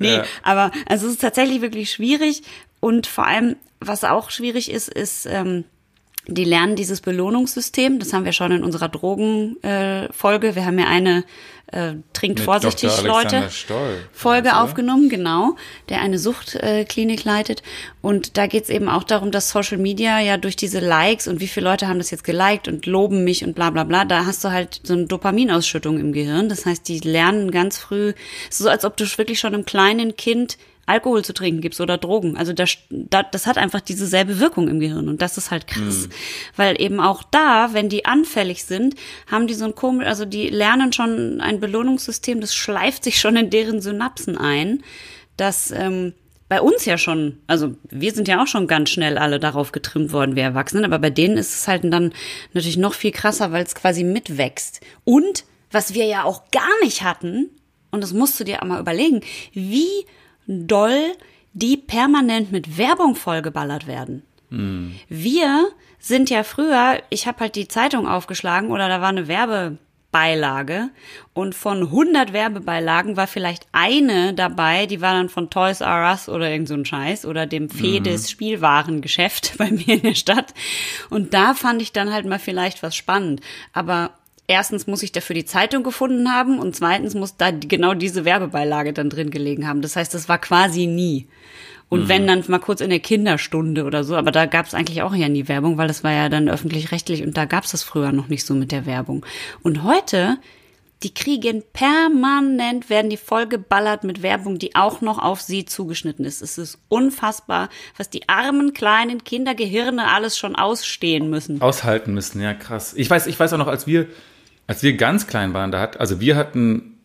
Nee, 0.00 0.16
Ja. 0.16 0.24
aber 0.42 0.72
also 0.88 1.06
es 1.06 1.12
ist 1.12 1.20
tatsächlich 1.20 1.60
wirklich 1.62 1.92
schwierig. 1.92 2.42
Und 2.80 3.06
vor 3.06 3.26
allem, 3.28 3.54
was 3.80 4.04
auch 4.04 4.30
schwierig 4.30 4.70
ist, 4.70 4.88
ist, 4.88 5.26
ähm, 5.26 5.64
die 6.26 6.44
lernen 6.44 6.76
dieses 6.76 7.00
Belohnungssystem. 7.00 7.98
Das 7.98 8.12
haben 8.12 8.24
wir 8.24 8.32
schon 8.32 8.52
in 8.52 8.62
unserer 8.62 8.88
Drogenfolge. 8.88 10.48
Äh, 10.48 10.54
wir 10.54 10.66
haben 10.66 10.78
ja 10.78 10.86
eine 10.86 11.24
äh, 11.72 11.94
Trinkt 12.12 12.40
Mit 12.40 12.44
vorsichtig, 12.44 12.90
Dr. 12.90 13.06
Leute. 13.06 13.50
Stoll. 13.50 13.98
Folge 14.12 14.50
Oder? 14.50 14.62
aufgenommen, 14.62 15.08
genau, 15.08 15.56
der 15.88 16.00
eine 16.00 16.18
Suchtklinik 16.18 17.24
leitet. 17.24 17.62
Und 18.02 18.36
da 18.36 18.46
geht's 18.46 18.68
eben 18.68 18.88
auch 18.88 19.04
darum, 19.04 19.30
dass 19.30 19.50
Social 19.50 19.78
Media 19.78 20.20
ja 20.20 20.36
durch 20.36 20.56
diese 20.56 20.80
Likes 20.80 21.28
und 21.28 21.40
wie 21.40 21.48
viele 21.48 21.68
Leute 21.68 21.88
haben 21.88 21.98
das 21.98 22.10
jetzt 22.10 22.24
geliked 22.24 22.68
und 22.68 22.86
loben 22.86 23.24
mich 23.24 23.44
und 23.44 23.54
bla 23.54 23.70
bla 23.70 23.84
bla, 23.84 24.04
da 24.04 24.26
hast 24.26 24.44
du 24.44 24.50
halt 24.50 24.80
so 24.82 24.94
eine 24.94 25.06
Dopaminausschüttung 25.06 25.98
im 25.98 26.12
Gehirn. 26.12 26.48
Das 26.48 26.66
heißt, 26.66 26.86
die 26.88 26.98
lernen 26.98 27.50
ganz 27.50 27.78
früh, 27.78 28.14
es 28.48 28.58
ist 28.58 28.64
so 28.64 28.68
als 28.68 28.84
ob 28.84 28.96
du 28.96 29.06
wirklich 29.16 29.38
schon 29.38 29.54
einem 29.54 29.64
kleinen 29.64 30.16
Kind 30.16 30.58
Alkohol 30.86 31.24
zu 31.24 31.32
trinken 31.32 31.60
gibst 31.60 31.80
oder 31.80 31.98
Drogen. 31.98 32.36
Also 32.36 32.52
das, 32.52 32.76
das, 32.90 33.46
hat 33.46 33.58
einfach 33.58 33.80
dieselbe 33.80 34.40
Wirkung 34.40 34.68
im 34.68 34.80
Gehirn 34.80 35.08
und 35.08 35.22
das 35.22 35.38
ist 35.38 35.50
halt 35.50 35.66
krass, 35.66 36.08
weil 36.56 36.80
eben 36.80 37.00
auch 37.00 37.22
da, 37.22 37.72
wenn 37.72 37.88
die 37.88 38.04
anfällig 38.04 38.64
sind, 38.64 38.94
haben 39.30 39.46
die 39.46 39.54
so 39.54 39.64
ein 39.64 39.74
komisch, 39.74 40.06
also 40.06 40.24
die 40.24 40.48
lernen 40.48 40.92
schon 40.92 41.40
ein 41.40 41.60
Belohnungssystem, 41.60 42.40
das 42.40 42.54
schleift 42.54 43.04
sich 43.04 43.20
schon 43.20 43.36
in 43.36 43.50
deren 43.50 43.80
Synapsen 43.80 44.36
ein, 44.36 44.82
dass 45.36 45.70
ähm, 45.70 46.12
bei 46.50 46.60
uns 46.60 46.84
ja 46.84 46.98
schon, 46.98 47.38
also 47.46 47.76
wir 47.88 48.12
sind 48.12 48.26
ja 48.26 48.42
auch 48.42 48.48
schon 48.48 48.66
ganz 48.66 48.90
schnell 48.90 49.18
alle 49.18 49.38
darauf 49.38 49.70
getrimmt 49.70 50.12
worden, 50.12 50.34
wir 50.34 50.42
Erwachsenen, 50.42 50.84
aber 50.84 50.98
bei 50.98 51.10
denen 51.10 51.36
ist 51.36 51.54
es 51.54 51.68
halt 51.68 51.84
dann 51.84 52.12
natürlich 52.52 52.76
noch 52.76 52.94
viel 52.94 53.12
krasser, 53.12 53.52
weil 53.52 53.62
es 53.64 53.76
quasi 53.76 54.02
mitwächst. 54.02 54.80
Und 55.04 55.44
was 55.70 55.94
wir 55.94 56.06
ja 56.06 56.24
auch 56.24 56.50
gar 56.50 56.68
nicht 56.82 57.04
hatten, 57.04 57.50
und 57.92 58.02
das 58.02 58.12
musst 58.12 58.40
du 58.40 58.44
dir 58.44 58.62
einmal 58.62 58.80
überlegen, 58.80 59.20
wie 59.52 60.06
doll 60.50 61.12
die 61.52 61.76
permanent 61.76 62.52
mit 62.52 62.78
Werbung 62.78 63.14
vollgeballert 63.14 63.86
werden. 63.86 64.22
Wir 65.08 65.68
sind 65.98 66.30
ja 66.30 66.42
früher, 66.42 67.02
ich 67.10 67.26
habe 67.26 67.40
halt 67.40 67.56
die 67.56 67.68
Zeitung 67.68 68.06
aufgeschlagen 68.06 68.70
oder 68.70 68.88
da 68.88 69.00
war 69.00 69.08
eine 69.08 69.28
Werbebeilage 69.28 70.90
und 71.34 71.54
von 71.54 71.82
100 71.82 72.32
Werbebeilagen 72.32 73.16
war 73.16 73.26
vielleicht 73.26 73.66
eine 73.72 74.34
dabei, 74.34 74.86
die 74.86 75.00
war 75.00 75.14
dann 75.14 75.28
von 75.28 75.50
Toys 75.50 75.80
R 75.80 76.10
Us 76.10 76.28
oder 76.28 76.50
irgend 76.50 76.68
so 76.68 76.74
ein 76.74 76.84
Scheiß 76.84 77.26
oder 77.26 77.46
dem 77.46 77.68
Fedes 77.68 78.30
Spielwarengeschäft 78.30 79.54
bei 79.58 79.70
mir 79.70 79.94
in 79.94 80.02
der 80.02 80.14
Stadt. 80.14 80.54
Und 81.10 81.34
da 81.34 81.54
fand 81.54 81.82
ich 81.82 81.92
dann 81.92 82.12
halt 82.12 82.26
mal 82.26 82.38
vielleicht 82.38 82.82
was 82.82 82.96
spannend, 82.96 83.40
aber 83.72 84.12
Erstens 84.50 84.88
muss 84.88 85.04
ich 85.04 85.12
dafür 85.12 85.34
die 85.34 85.44
Zeitung 85.44 85.84
gefunden 85.84 86.32
haben 86.32 86.58
und 86.58 86.74
zweitens 86.74 87.14
muss 87.14 87.36
da 87.36 87.52
genau 87.52 87.94
diese 87.94 88.24
Werbebeilage 88.24 88.92
dann 88.92 89.08
drin 89.08 89.30
gelegen 89.30 89.68
haben. 89.68 89.80
Das 89.80 89.94
heißt, 89.94 90.12
das 90.12 90.28
war 90.28 90.38
quasi 90.38 90.88
nie. 90.88 91.28
Und 91.88 92.08
wenn 92.08 92.26
dann 92.26 92.42
mal 92.48 92.58
kurz 92.58 92.80
in 92.80 92.90
der 92.90 92.98
Kinderstunde 92.98 93.84
oder 93.84 94.02
so, 94.02 94.16
aber 94.16 94.32
da 94.32 94.46
gab 94.46 94.66
es 94.66 94.74
eigentlich 94.74 95.02
auch 95.02 95.14
ja 95.14 95.28
nie 95.28 95.46
Werbung, 95.46 95.78
weil 95.78 95.86
das 95.86 96.02
war 96.02 96.10
ja 96.10 96.28
dann 96.28 96.48
öffentlich-rechtlich 96.48 97.22
und 97.22 97.36
da 97.36 97.44
gab 97.44 97.62
es 97.62 97.70
das 97.70 97.84
früher 97.84 98.10
noch 98.10 98.26
nicht 98.26 98.44
so 98.44 98.54
mit 98.54 98.72
der 98.72 98.86
Werbung. 98.86 99.24
Und 99.62 99.84
heute, 99.84 100.36
die 101.04 101.14
kriegen 101.14 101.62
permanent, 101.72 102.90
werden 102.90 103.08
die 103.08 103.18
vollgeballert 103.18 104.02
mit 104.02 104.20
Werbung, 104.20 104.58
die 104.58 104.74
auch 104.74 105.00
noch 105.00 105.20
auf 105.20 105.40
sie 105.42 105.64
zugeschnitten 105.64 106.24
ist. 106.24 106.42
Es 106.42 106.58
ist 106.58 106.80
unfassbar, 106.88 107.68
was 107.96 108.10
die 108.10 108.28
armen 108.28 108.72
kleinen 108.72 109.22
Kindergehirne 109.22 110.12
alles 110.12 110.36
schon 110.36 110.56
ausstehen 110.56 111.30
müssen. 111.30 111.62
aushalten 111.62 112.14
müssen. 112.14 112.40
Ja, 112.40 112.52
krass. 112.52 112.94
Ich 112.96 113.08
weiß, 113.08 113.28
ich 113.28 113.38
weiß 113.38 113.52
auch 113.52 113.58
noch, 113.58 113.68
als 113.68 113.86
wir, 113.86 114.08
als 114.70 114.84
wir 114.84 114.96
ganz 114.96 115.26
klein 115.26 115.52
waren, 115.52 115.72
da 115.72 115.80
hat, 115.80 115.98
also 115.98 116.20
wir 116.20 116.36
hatten 116.36 117.00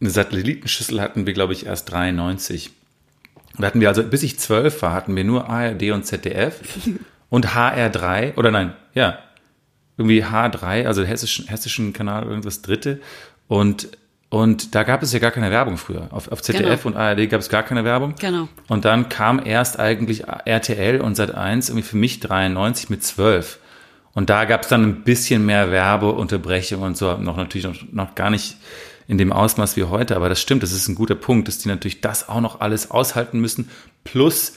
eine 0.00 0.08
Satellitenschüssel 0.08 0.98
hatten 0.98 1.26
wir, 1.26 1.34
glaube 1.34 1.52
ich, 1.52 1.66
erst 1.66 1.92
93. 1.92 2.70
Da 3.58 3.66
hatten 3.66 3.82
wir 3.82 3.88
also, 3.88 4.02
bis 4.02 4.22
ich 4.22 4.38
zwölf 4.38 4.80
war, 4.80 4.94
hatten 4.94 5.14
wir 5.14 5.22
nur 5.22 5.46
ARD 5.46 5.90
und 5.90 6.06
ZDF 6.06 6.58
und 7.28 7.48
HR3 7.48 8.38
oder 8.38 8.50
nein, 8.50 8.72
ja, 8.94 9.18
irgendwie 9.98 10.24
H3, 10.24 10.86
also 10.86 11.04
hessischen, 11.04 11.46
hessischen 11.48 11.92
Kanal, 11.92 12.24
irgendwas 12.24 12.62
dritte. 12.62 12.98
Und, 13.46 13.88
und 14.30 14.74
da 14.74 14.82
gab 14.82 15.02
es 15.02 15.12
ja 15.12 15.18
gar 15.18 15.32
keine 15.32 15.50
Werbung 15.50 15.76
früher. 15.76 16.08
Auf, 16.12 16.32
auf 16.32 16.40
ZDF 16.40 16.84
Genau. 16.84 16.96
und 16.96 16.96
ARD 16.96 17.28
gab 17.28 17.42
es 17.42 17.50
gar 17.50 17.62
keine 17.62 17.84
Werbung. 17.84 18.14
Genau. 18.18 18.48
Und 18.68 18.86
dann 18.86 19.10
kam 19.10 19.44
erst 19.44 19.78
eigentlich 19.78 20.24
RTL 20.46 21.02
und 21.02 21.18
Sat1 21.18 21.68
irgendwie 21.68 21.86
für 21.86 21.98
mich 21.98 22.20
93 22.20 22.88
mit 22.88 23.04
12. 23.04 23.58
Und 24.16 24.30
da 24.30 24.46
gab 24.46 24.62
es 24.62 24.68
dann 24.68 24.82
ein 24.82 25.02
bisschen 25.02 25.44
mehr 25.44 25.70
Werbeunterbrechung 25.70 26.80
und 26.80 26.96
so, 26.96 27.18
noch 27.18 27.36
natürlich 27.36 27.66
noch, 27.66 27.76
noch 27.92 28.14
gar 28.14 28.30
nicht 28.30 28.56
in 29.08 29.18
dem 29.18 29.30
Ausmaß 29.30 29.76
wie 29.76 29.84
heute, 29.84 30.16
aber 30.16 30.30
das 30.30 30.40
stimmt, 30.40 30.62
das 30.62 30.72
ist 30.72 30.88
ein 30.88 30.94
guter 30.94 31.14
Punkt, 31.14 31.48
dass 31.48 31.58
die 31.58 31.68
natürlich 31.68 32.00
das 32.00 32.26
auch 32.26 32.40
noch 32.40 32.62
alles 32.62 32.90
aushalten 32.90 33.40
müssen, 33.40 33.68
plus 34.04 34.54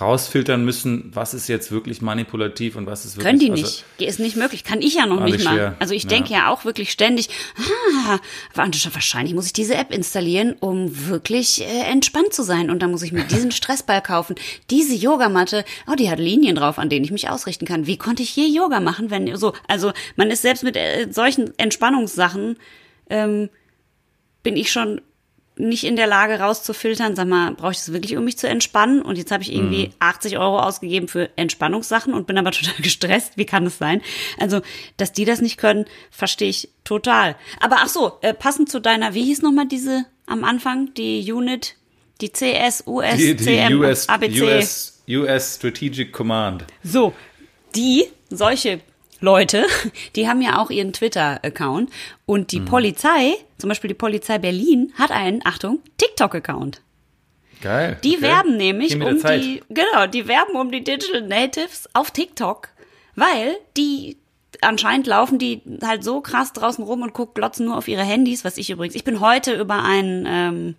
rausfiltern 0.00 0.64
müssen, 0.64 1.10
was 1.14 1.34
ist 1.34 1.48
jetzt 1.48 1.70
wirklich 1.70 2.00
manipulativ 2.00 2.76
und 2.76 2.86
was 2.86 3.04
ist 3.04 3.16
wirklich 3.16 3.26
Können 3.26 3.38
die 3.38 3.50
also- 3.50 3.62
nicht. 3.62 3.84
Ist 3.98 4.20
nicht 4.20 4.36
möglich. 4.36 4.64
Kann 4.64 4.80
ich 4.80 4.94
ja 4.94 5.04
noch 5.06 5.20
nicht 5.22 5.44
mal. 5.44 5.54
schwer. 5.54 5.76
Also 5.80 5.92
ich 5.92 6.04
Ja. 6.04 6.08
denke 6.08 6.32
ja 6.32 6.48
auch 6.50 6.64
wirklich 6.64 6.90
ständig, 6.90 7.28
ah, 8.06 8.18
wahrscheinlich 8.54 9.34
muss 9.34 9.46
ich 9.46 9.52
diese 9.52 9.74
App 9.74 9.92
installieren, 9.92 10.56
um 10.60 11.08
wirklich 11.08 11.60
äh, 11.62 11.82
entspannt 11.90 12.32
zu 12.32 12.42
sein. 12.42 12.70
Und 12.70 12.80
dann 12.80 12.90
muss 12.90 13.02
ich 13.02 13.12
mir 13.12 13.24
diesen 13.24 13.50
Stressball 13.52 14.00
kaufen. 14.00 14.34
Diese 14.70 14.94
Yogamatte, 14.94 15.64
oh, 15.86 15.94
die 15.94 16.10
hat 16.10 16.18
Linien 16.18 16.56
drauf, 16.56 16.78
an 16.78 16.88
denen 16.88 17.04
ich 17.04 17.10
mich 17.12 17.28
ausrichten 17.28 17.66
kann. 17.66 17.86
Wie 17.86 17.98
konnte 17.98 18.22
ich 18.22 18.34
je 18.34 18.46
Yoga 18.46 18.80
machen, 18.80 19.10
wenn 19.10 19.36
so? 19.36 19.52
Also 19.68 19.92
man 20.16 20.30
ist 20.30 20.42
selbst 20.42 20.64
mit 20.64 20.76
äh, 20.76 21.08
solchen 21.10 21.56
Entspannungssachen 21.58 22.56
ähm, 23.10 23.50
bin 24.42 24.56
ich 24.56 24.72
schon 24.72 25.02
nicht 25.56 25.84
in 25.84 25.96
der 25.96 26.06
Lage 26.06 26.40
rauszufiltern, 26.40 27.14
sag 27.14 27.28
mal, 27.28 27.52
brauche 27.52 27.72
ich 27.72 27.78
das 27.78 27.92
wirklich, 27.92 28.16
um 28.16 28.24
mich 28.24 28.38
zu 28.38 28.48
entspannen? 28.48 29.02
Und 29.02 29.18
jetzt 29.18 29.30
habe 29.30 29.42
ich 29.42 29.52
irgendwie 29.52 29.90
80 29.98 30.38
Euro 30.38 30.60
ausgegeben 30.60 31.08
für 31.08 31.30
Entspannungssachen 31.36 32.14
und 32.14 32.26
bin 32.26 32.38
aber 32.38 32.50
total 32.52 32.74
gestresst. 32.80 33.36
Wie 33.36 33.44
kann 33.44 33.64
das 33.64 33.78
sein? 33.78 34.00
Also, 34.38 34.62
dass 34.96 35.12
die 35.12 35.24
das 35.24 35.40
nicht 35.40 35.58
können, 35.58 35.84
verstehe 36.10 36.48
ich 36.48 36.70
total. 36.84 37.36
Aber 37.60 37.76
ach 37.80 37.88
so, 37.88 38.18
äh, 38.22 38.34
passend 38.34 38.70
zu 38.70 38.80
deiner, 38.80 39.14
wie 39.14 39.24
hieß 39.24 39.42
nochmal 39.42 39.66
diese 39.66 40.06
am 40.26 40.44
Anfang, 40.44 40.94
die 40.94 41.30
Unit, 41.30 41.76
die 42.20 42.30
CS, 42.30 42.84
US, 42.86 43.16
die, 43.16 43.34
die 43.34 43.44
CM, 43.44 43.80
US, 43.80 44.08
ABC. 44.08 44.42
US, 44.42 45.02
US 45.08 45.56
Strategic 45.56 46.12
Command. 46.12 46.64
So, 46.82 47.12
die, 47.74 48.06
solche 48.30 48.80
Leute, 49.22 49.66
die 50.16 50.28
haben 50.28 50.42
ja 50.42 50.58
auch 50.58 50.70
ihren 50.70 50.92
Twitter-Account 50.92 51.90
und 52.26 52.52
die 52.52 52.60
Polizei, 52.60 53.36
zum 53.56 53.68
Beispiel 53.68 53.88
die 53.88 53.94
Polizei 53.94 54.38
Berlin, 54.38 54.92
hat 54.98 55.10
einen, 55.10 55.40
Achtung, 55.44 55.80
TikTok-Account. 55.96 56.82
Geil. 57.62 57.96
Die 58.02 58.16
okay. 58.16 58.22
werben 58.22 58.56
nämlich 58.56 59.00
um 59.00 59.18
Zeit. 59.18 59.42
die, 59.42 59.62
genau, 59.68 60.06
die 60.06 60.26
werben 60.26 60.56
um 60.56 60.72
die 60.72 60.82
Digital 60.82 61.22
Natives 61.22 61.88
auf 61.94 62.10
TikTok, 62.10 62.68
weil 63.14 63.56
die 63.76 64.16
anscheinend 64.60 65.06
laufen 65.06 65.38
die 65.38 65.62
halt 65.82 66.04
so 66.04 66.20
krass 66.20 66.52
draußen 66.52 66.84
rum 66.84 67.02
und 67.02 67.12
gucken, 67.12 67.34
glotzen 67.34 67.66
nur 67.66 67.76
auf 67.76 67.88
ihre 67.88 68.02
Handys, 68.02 68.44
was 68.44 68.58
ich 68.58 68.70
übrigens, 68.70 68.94
ich 68.94 69.04
bin 69.04 69.20
heute 69.20 69.54
über 69.54 69.82
einen, 69.82 70.26
ähm, 70.28 70.74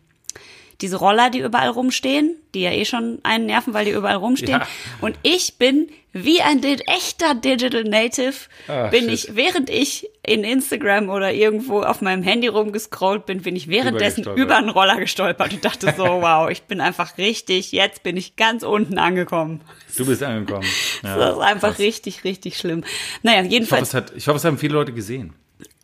diese 0.83 0.97
Roller, 0.97 1.31
die 1.31 1.39
überall 1.39 1.69
rumstehen, 1.69 2.35
die 2.53 2.61
ja 2.61 2.71
eh 2.71 2.85
schon 2.85 3.17
einen 3.23 3.47
nerven, 3.47 3.73
weil 3.73 3.85
die 3.85 3.91
überall 3.91 4.17
rumstehen. 4.17 4.59
Ja. 4.59 4.67
Und 5.01 5.17
ich 5.23 5.55
bin 5.57 5.87
wie 6.15 6.41
ein 6.41 6.61
echter 6.63 7.33
Digital 7.33 7.85
Native, 7.85 8.33
Ah, 8.67 8.87
bin 8.89 9.05
shit. 9.05 9.13
ich, 9.13 9.35
während 9.35 9.71
ich 9.71 10.07
in 10.21 10.43
Instagram 10.43 11.09
oder 11.09 11.33
irgendwo 11.33 11.81
auf 11.81 12.01
meinem 12.01 12.21
Handy 12.21 12.47
rumgescrollt 12.47 13.25
bin, 13.25 13.41
bin 13.41 13.55
ich 13.55 13.67
währenddessen 13.67 14.23
über 14.35 14.57
einen 14.57 14.69
Roller 14.69 14.97
gestolpert 14.97 15.53
und 15.53 15.65
dachte 15.65 15.91
so, 15.97 16.03
wow, 16.21 16.51
ich 16.51 16.61
bin 16.63 16.81
einfach 16.81 17.17
richtig, 17.17 17.71
jetzt 17.71 18.03
bin 18.03 18.15
ich 18.15 18.35
ganz 18.35 18.61
unten 18.61 18.99
angekommen. 18.99 19.61
Du 19.97 20.05
bist 20.05 20.21
angekommen. 20.21 20.67
Ja, 21.03 21.17
Das 21.17 21.33
ist 21.35 21.41
einfach 21.41 21.67
krass. 21.69 21.79
richtig, 21.79 22.23
richtig 22.23 22.57
schlimm. 22.57 22.83
Naja, 23.23 23.39
Ich 23.39 23.45
hoffe, 23.45 23.53
jedenfalls, 23.53 23.87
es 23.89 23.93
hat, 23.95 24.13
ich 24.15 24.27
hoffe, 24.27 24.37
es 24.37 24.45
haben 24.45 24.57
viele 24.59 24.73
Leute 24.73 24.93
gesehen. 24.93 25.33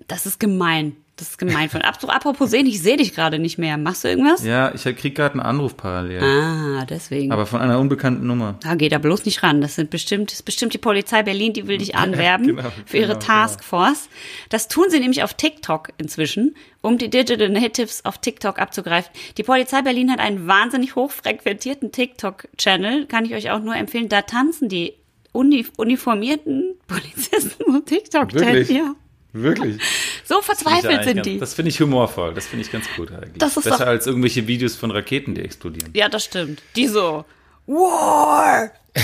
Das 0.10 0.26
ist 0.26 0.40
gemein. 0.40 0.96
Das 1.16 1.32
ist 1.32 1.38
gemein 1.38 1.70
von. 1.70 1.82
Ap- 1.82 2.02
Apropos 2.08 2.50
sehen, 2.50 2.66
ich 2.66 2.82
sehe 2.82 2.96
dich 2.96 3.14
gerade 3.14 3.40
nicht 3.40 3.58
mehr. 3.58 3.78
Machst 3.78 4.06
du 4.06 4.08
irgendwas? 4.08 4.42
Ja, 4.46 4.74
ich 4.74 4.84
krieg 4.96 5.16
gerade 5.16 5.34
einen 5.34 5.42
Anruf 5.42 5.76
parallel. 5.76 6.24
Ah, 6.24 6.86
deswegen. 6.86 7.34
Aber 7.34 7.46
von 7.46 7.60
einer 7.60 7.78
unbekannten 7.78 8.26
Nummer. 8.26 8.56
Da 8.64 8.76
geht 8.76 8.94
er 8.94 9.00
bloß 9.00 9.26
nicht 9.26 9.44
ran. 9.44 9.60
Das 9.60 9.76
sind 9.76 9.90
bestimmt, 9.90 10.30
das 10.32 10.36
ist 10.36 10.44
bestimmt 10.44 10.74
die 10.74 10.78
Polizei 10.78 11.22
Berlin, 11.24 11.52
die 11.52 11.68
will 11.68 11.78
dich 11.78 11.94
anwerben 11.98 12.48
genau, 12.56 12.72
für 12.86 12.96
ihre 12.98 13.08
genau, 13.16 13.20
Taskforce. 13.20 14.08
Das 14.48 14.70
tun 14.70 14.86
sie 14.88 15.02
nämlich 15.02 15.22
auf 15.22 15.34
TikTok 15.34 15.90
inzwischen, 15.98 16.56
um 16.82 16.98
die 16.98 17.10
Digital 17.10 17.50
Natives 17.50 18.06
auf 18.06 18.20
TikTok 18.20 18.58
abzugreifen. 18.58 19.12
Die 19.38 19.44
Polizei 19.44 19.82
Berlin 19.82 20.12
hat 20.14 20.20
einen 20.20 20.48
wahnsinnig 20.48 20.96
hochfrequentierten 20.96 21.92
TikTok-Channel, 21.92 23.08
kann 23.08 23.26
ich 23.26 23.34
euch 23.34 23.52
auch 23.52 23.60
nur 23.60 23.76
empfehlen. 23.76 24.08
Da 24.08 24.22
tanzen 24.22 24.70
die 24.70 24.94
uni 25.34 25.66
uniformierten 25.76 26.76
Polizisten 26.88 27.52
so 27.74 27.80
TikTok 27.80 28.34
Wirklich? 28.34 28.70
Ja. 28.70 28.96
Wirklich? 29.34 29.82
So 30.26 30.44
verzweifelt 30.44 30.94
Ja, 30.94 31.02
sind 31.04 31.16
ganz, 31.16 31.28
die. 31.28 31.40
Das 31.40 31.56
finde 31.56 31.70
ich 31.70 31.82
humorvoll. 31.82 32.36
Das 32.36 32.46
finde 32.46 32.64
ich 32.64 32.72
ganz 32.72 32.86
gut 32.96 33.12
eigentlich. 33.12 33.40
Das 33.40 33.58
ist 33.58 33.64
Besser 33.64 33.88
als 33.88 34.06
irgendwelche 34.06 34.46
Videos 34.46 34.76
von 34.76 34.92
Raketen, 34.92 35.34
die 35.34 35.42
explodieren. 35.42 35.92
Ja, 35.96 36.08
das 36.08 36.24
stimmt. 36.26 36.62
Die 36.76 36.86
so, 36.86 37.26
War! 37.66 38.70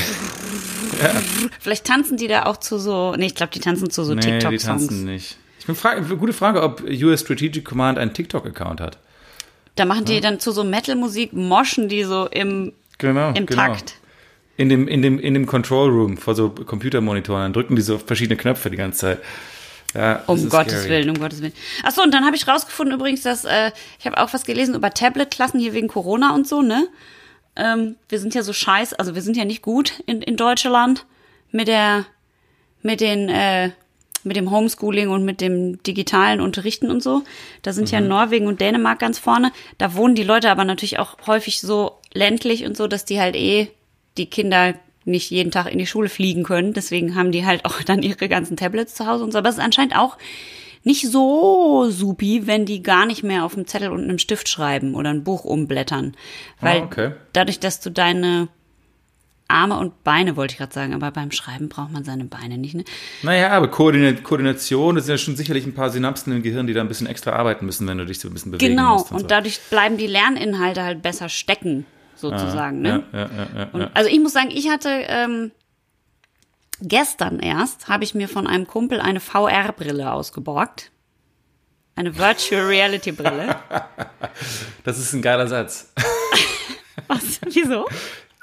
Vielleicht 1.60 1.86
tanzen 1.86 2.18
die 2.18 2.28
da 2.28 2.46
auch 2.46 2.58
zu 2.58 2.78
so, 2.78 3.16
nee, 3.18 3.26
ich 3.26 3.34
glaube, 3.36 3.52
die 3.54 3.60
tanzen 3.60 3.90
zu 3.90 4.04
so 4.04 4.14
Nee, 4.14 4.22
die 4.22 4.30
TikTok-Songs. 4.30 4.88
tanzen 4.88 5.06
nicht. 5.06 5.38
Ich 5.60 5.66
bin 5.66 5.76
frage, 5.76 6.04
gute 6.16 6.34
Frage, 6.34 6.62
ob 6.62 6.84
US 6.84 7.22
Strategic 7.22 7.66
Command 7.66 7.98
einen 7.98 8.14
TikTok-Account 8.14 8.82
hat. 8.82 9.00
Da 9.76 9.86
machen 9.86 10.06
die 10.06 10.22
dann 10.22 10.40
zu 10.40 10.52
so 10.52 10.64
Metal-Musik, 10.64 11.34
moschen 11.34 11.90
die 11.90 12.04
so 12.04 12.28
im, 12.28 12.72
Genau. 13.00 13.30
im 13.30 13.48
genau. 13.48 13.64
Takt. 13.64 13.96
In 14.58 14.70
dem, 14.70 14.88
in 14.88 15.02
dem, 15.02 15.20
in 15.20 15.34
dem 15.34 15.48
Control 15.48 15.90
Room 15.90 16.18
vor 16.18 16.34
so 16.36 16.50
Computermonitoren, 16.50 17.42
dann 17.42 17.54
drücken 17.54 17.76
die 17.76 17.82
so 17.82 17.98
verschiedene 17.98 18.38
Knöpfe 18.38 18.70
die 18.70 18.78
ganze 18.78 19.00
Zeit. 19.00 19.20
Ja, 19.96 20.24
Um 20.28 20.50
Gottes 20.50 20.74
scary. 20.74 20.90
Willen, 20.90 21.10
um 21.12 21.20
Gottes 21.20 21.42
Willen. 21.42 21.54
Achso, 21.84 22.02
und 22.04 22.14
dann 22.14 22.26
habe 22.26 22.36
ich 22.36 22.48
rausgefunden 22.48 22.94
übrigens, 22.96 23.22
dass 23.22 23.46
äh, 23.46 23.72
ich 23.98 24.06
habe 24.06 24.18
auch 24.18 24.34
was 24.34 24.44
gelesen 24.44 24.76
über 24.76 24.92
Tablet-Klassen 24.92 25.60
hier 25.60 25.74
wegen 25.74 25.88
Corona 25.88 26.36
und 26.36 26.48
so, 26.48 26.62
ne? 26.62 26.88
Ähm, 27.56 27.96
wir 28.10 28.20
sind 28.20 28.36
ja 28.36 28.44
so 28.44 28.52
scheiß, 28.52 28.94
also 28.94 29.16
wir 29.16 29.22
sind 29.22 29.38
ja 29.38 29.46
nicht 29.46 29.62
gut 29.62 30.04
in, 30.06 30.22
in 30.22 30.36
Deutschland 30.36 31.06
mit 31.52 31.70
der, 31.70 32.06
mit 32.82 33.00
den, 33.00 33.30
äh, 33.30 33.72
mit 34.26 34.36
dem 34.36 34.52
Homeschooling 34.52 35.10
und 35.10 35.24
mit 35.24 35.40
dem 35.40 35.82
digitalen 35.84 36.42
Unterrichten 36.42 36.92
und 36.92 37.02
so. 37.02 37.24
Da 37.62 37.72
sind 37.72 37.90
ja 37.92 38.02
Norwegen 38.02 38.48
und 38.48 38.60
Dänemark 38.60 39.00
ganz 39.00 39.18
vorne. 39.20 39.54
Da 39.78 39.94
wohnen 39.94 40.16
die 40.16 40.24
Leute 40.24 40.50
aber 40.50 40.66
natürlich 40.66 41.00
auch 41.00 41.16
häufig 41.28 41.62
so 41.62 42.00
ländlich 42.14 42.66
und 42.66 42.76
so, 42.76 42.88
dass 42.88 43.06
die 43.06 43.22
halt 43.22 43.36
eh 43.38 43.70
die 44.18 44.26
Kinder 44.26 44.74
nicht 45.06 45.30
jeden 45.32 45.52
Tag 45.52 45.72
in 45.72 45.78
die 45.80 45.88
Schule 45.88 46.10
fliegen 46.10 46.44
können. 46.44 46.74
Deswegen 46.74 47.16
haben 47.16 47.32
die 47.32 47.46
halt 47.46 47.64
auch 47.66 47.82
dann 47.86 48.02
ihre 48.04 48.28
ganzen 48.28 48.58
Tablets 48.58 48.96
zu 48.96 49.06
Hause 49.08 49.24
und 49.24 49.32
so. 49.32 49.38
Aber 49.38 49.50
es 49.50 49.56
ist 49.56 49.64
anscheinend 49.64 49.96
auch 49.96 50.18
nicht 50.84 51.10
so 51.10 51.90
supi, 51.90 52.46
wenn 52.46 52.66
die 52.66 52.84
gar 52.84 53.06
nicht 53.08 53.24
mehr 53.24 53.44
auf 53.44 53.56
dem 53.56 53.66
Zettel 53.66 53.90
und 53.90 54.04
einem 54.04 54.20
Stift 54.20 54.48
schreiben 54.50 54.94
oder 54.96 55.10
ein 55.10 55.24
Buch 55.24 55.44
umblättern. 55.44 56.16
Weil 56.62 56.82
Ah, 56.82 56.84
okay. 56.84 57.12
dadurch, 57.34 57.60
dass 57.60 57.80
du 57.80 57.90
deine 57.90 58.50
Arme 59.48 59.78
und 59.78 60.04
Beine, 60.04 60.36
wollte 60.38 60.54
ich 60.54 60.58
gerade 60.58 60.74
sagen, 60.74 60.94
aber 60.96 61.12
beim 61.12 61.32
Schreiben 61.32 61.70
braucht 61.70 61.92
man 61.92 62.04
seine 62.04 62.26
Beine 62.26 62.58
nicht, 62.58 62.74
ne? 62.74 62.84
Naja, 63.22 63.52
aber 63.52 63.68
Koordina 63.68 64.12
Koordination, 64.14 64.96
das 64.96 65.06
sind 65.06 65.14
ja 65.14 65.18
schon 65.20 65.36
sicherlich 65.36 65.68
ein 65.68 65.76
paar 65.76 65.92
Synapsen 65.92 66.34
im 66.34 66.42
Gehirn, 66.42 66.66
die 66.66 66.74
da 66.74 66.82
ein 66.82 66.88
bisschen 66.88 67.06
extra 67.06 67.32
arbeiten 67.34 67.64
müssen, 67.68 67.88
wenn 67.88 68.00
du 68.00 68.06
dich 68.08 68.20
so 68.20 68.28
ein 68.28 68.34
bisschen 68.34 68.52
bewegen 68.52 68.76
Genau, 68.76 68.94
musst. 68.94 69.12
und 69.12 69.20
so. 69.22 69.28
dadurch 69.28 69.60
bleiben 69.70 69.98
die 69.98 70.08
Lerninhalte 70.08 70.82
halt 70.84 71.04
besser 71.04 71.30
stecken, 71.30 71.86
sozusagen, 72.16 72.82
ne? 72.82 73.04
Und, 73.72 73.90
also 73.94 74.10
ich 74.10 74.20
muss 74.20 74.34
sagen, 74.34 74.50
ich 74.52 74.70
hatte 74.70 74.90
ähm, 74.90 75.52
gestern 76.82 77.40
erst, 77.40 77.88
habe 77.88 78.04
ich 78.04 78.14
mir 78.16 78.28
von 78.28 78.48
einem 78.48 78.68
Kumpel 78.68 79.00
eine 79.00 79.20
VR-Brille 79.20 80.12
ausgeborgt. 80.12 80.92
Eine 81.96 82.18
Virtual 82.18 82.66
Reality 82.66 83.12
Brille. 83.12 83.56
Das 84.84 85.00
ist 85.00 85.14
ein 85.14 85.22
geiler 85.22 85.48
Satz. 85.48 85.94
Was? 87.08 87.40
Wieso? 87.48 87.88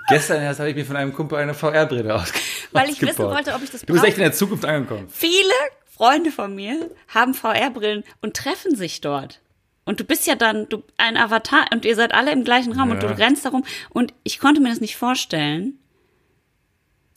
Gestern 0.09 0.41
erst 0.43 0.59
habe 0.59 0.71
ich 0.71 0.77
mir 0.77 0.87
von 0.87 0.97
einem 0.97 1.13
Kumpel 1.13 1.39
eine 1.39 1.53
VR-Brille 1.55 2.15
aus 2.15 2.33
Weil 2.73 2.89
ich 2.89 3.01
wissen 3.03 3.25
wollte, 3.25 3.53
ob 3.53 3.63
ich 3.63 3.71
das 3.71 3.83
Du 3.83 3.89
bist 3.89 3.99
brauche. 3.99 4.07
echt 4.09 4.17
in 4.17 4.23
der 4.23 4.33
Zukunft 4.33 4.65
angekommen. 4.65 5.07
Viele 5.11 5.53
Freunde 5.87 6.31
von 6.31 6.55
mir 6.55 6.91
haben 7.09 7.35
VR-Brillen 7.35 8.05
und 8.23 8.35
treffen 8.35 8.75
sich 8.75 9.03
dort. 9.03 9.42
Und 9.85 9.99
du 10.01 10.05
bist 10.05 10.27
ja 10.27 10.37
dann 10.37 10.69
du 10.69 10.83
ein 10.97 11.17
Avatar 11.17 11.67
und 11.73 11.85
ihr 11.85 11.97
seid 11.97 12.15
alle 12.15 12.31
im 12.33 12.45
gleichen 12.45 12.73
Raum 12.73 12.91
und 12.93 13.03
du 13.03 13.07
Ja. 13.09 13.15
rennst 13.15 13.45
darum. 13.45 13.65
Und 13.91 14.15
ich 14.23 14.39
konnte 14.39 14.61
mir 14.61 14.69
das 14.69 14.81
nicht 14.81 14.97
vorstellen. 14.97 15.79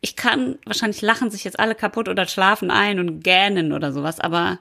Ich 0.01 0.15
kann, 0.15 0.57
wahrscheinlich 0.65 1.01
lachen 1.01 1.31
sich 1.31 1.43
jetzt 1.43 1.59
alle 1.59 1.75
kaputt 1.75 2.09
oder 2.09 2.27
schlafen 2.27 2.71
ein 2.71 2.99
und 2.99 3.21
gähnen 3.23 3.71
oder 3.73 3.91
sowas, 3.91 4.19
aber 4.19 4.59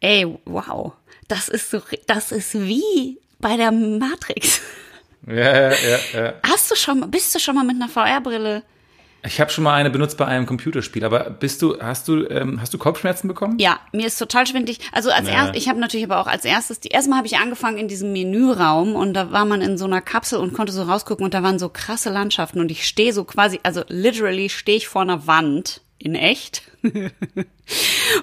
ey, 0.00 0.26
wow. 0.44 0.92
Das 1.28 1.48
ist 1.48 1.70
so, 1.70 1.80
das 2.06 2.32
ist 2.32 2.54
wie 2.54 3.18
bei 3.38 3.56
der 3.56 3.72
Matrix. 3.72 4.60
Ja, 5.26 5.34
ja, 5.34 5.70
ja, 5.70 5.98
ja. 6.20 6.34
Hast 6.46 6.70
du 6.70 6.76
schon 6.76 7.10
bist 7.10 7.34
du 7.34 7.38
schon 7.38 7.54
mal 7.56 7.64
mit 7.64 7.76
einer 7.76 7.88
VR-Brille? 7.88 8.62
Ich 9.26 9.40
habe 9.40 9.50
schon 9.50 9.64
mal 9.64 9.74
eine 9.74 9.90
benutzt 9.90 10.16
bei 10.16 10.26
einem 10.26 10.46
Computerspiel, 10.46 11.04
aber 11.04 11.30
bist 11.30 11.60
du, 11.60 11.80
hast 11.80 12.06
du, 12.08 12.26
ähm, 12.28 12.60
hast 12.60 12.72
du 12.72 12.78
Kopfschmerzen 12.78 13.28
bekommen? 13.28 13.58
Ja, 13.58 13.80
mir 13.92 14.06
ist 14.06 14.18
total 14.18 14.46
schwindlig. 14.46 14.78
Also 14.92 15.10
als 15.10 15.26
Ja. 15.28 15.34
erst, 15.46 15.56
ich 15.56 15.68
habe 15.68 15.80
natürlich 15.80 16.04
aber 16.06 16.20
auch 16.20 16.26
als 16.26 16.44
erstes, 16.44 16.80
die 16.80 16.88
erstmal 16.88 17.18
habe 17.18 17.26
ich 17.26 17.36
angefangen 17.38 17.78
in 17.78 17.88
diesem 17.88 18.12
Menüraum 18.12 18.94
und 18.94 19.14
da 19.14 19.32
war 19.32 19.44
man 19.44 19.60
in 19.62 19.78
so 19.78 19.84
einer 19.84 20.00
Kapsel 20.00 20.38
und 20.38 20.52
konnte 20.54 20.72
so 20.72 20.82
rausgucken 20.82 21.24
und 21.24 21.34
da 21.34 21.42
waren 21.42 21.58
so 21.58 21.68
krasse 21.68 22.10
Landschaften 22.10 22.60
und 22.60 22.70
ich 22.70 22.86
stehe 22.86 23.12
so 23.12 23.24
quasi, 23.24 23.58
also 23.62 23.82
literally 23.88 24.48
stehe 24.48 24.76
ich 24.78 24.88
vor 24.88 25.02
einer 25.02 25.26
Wand 25.26 25.80
in 25.98 26.14
echt 26.14 26.62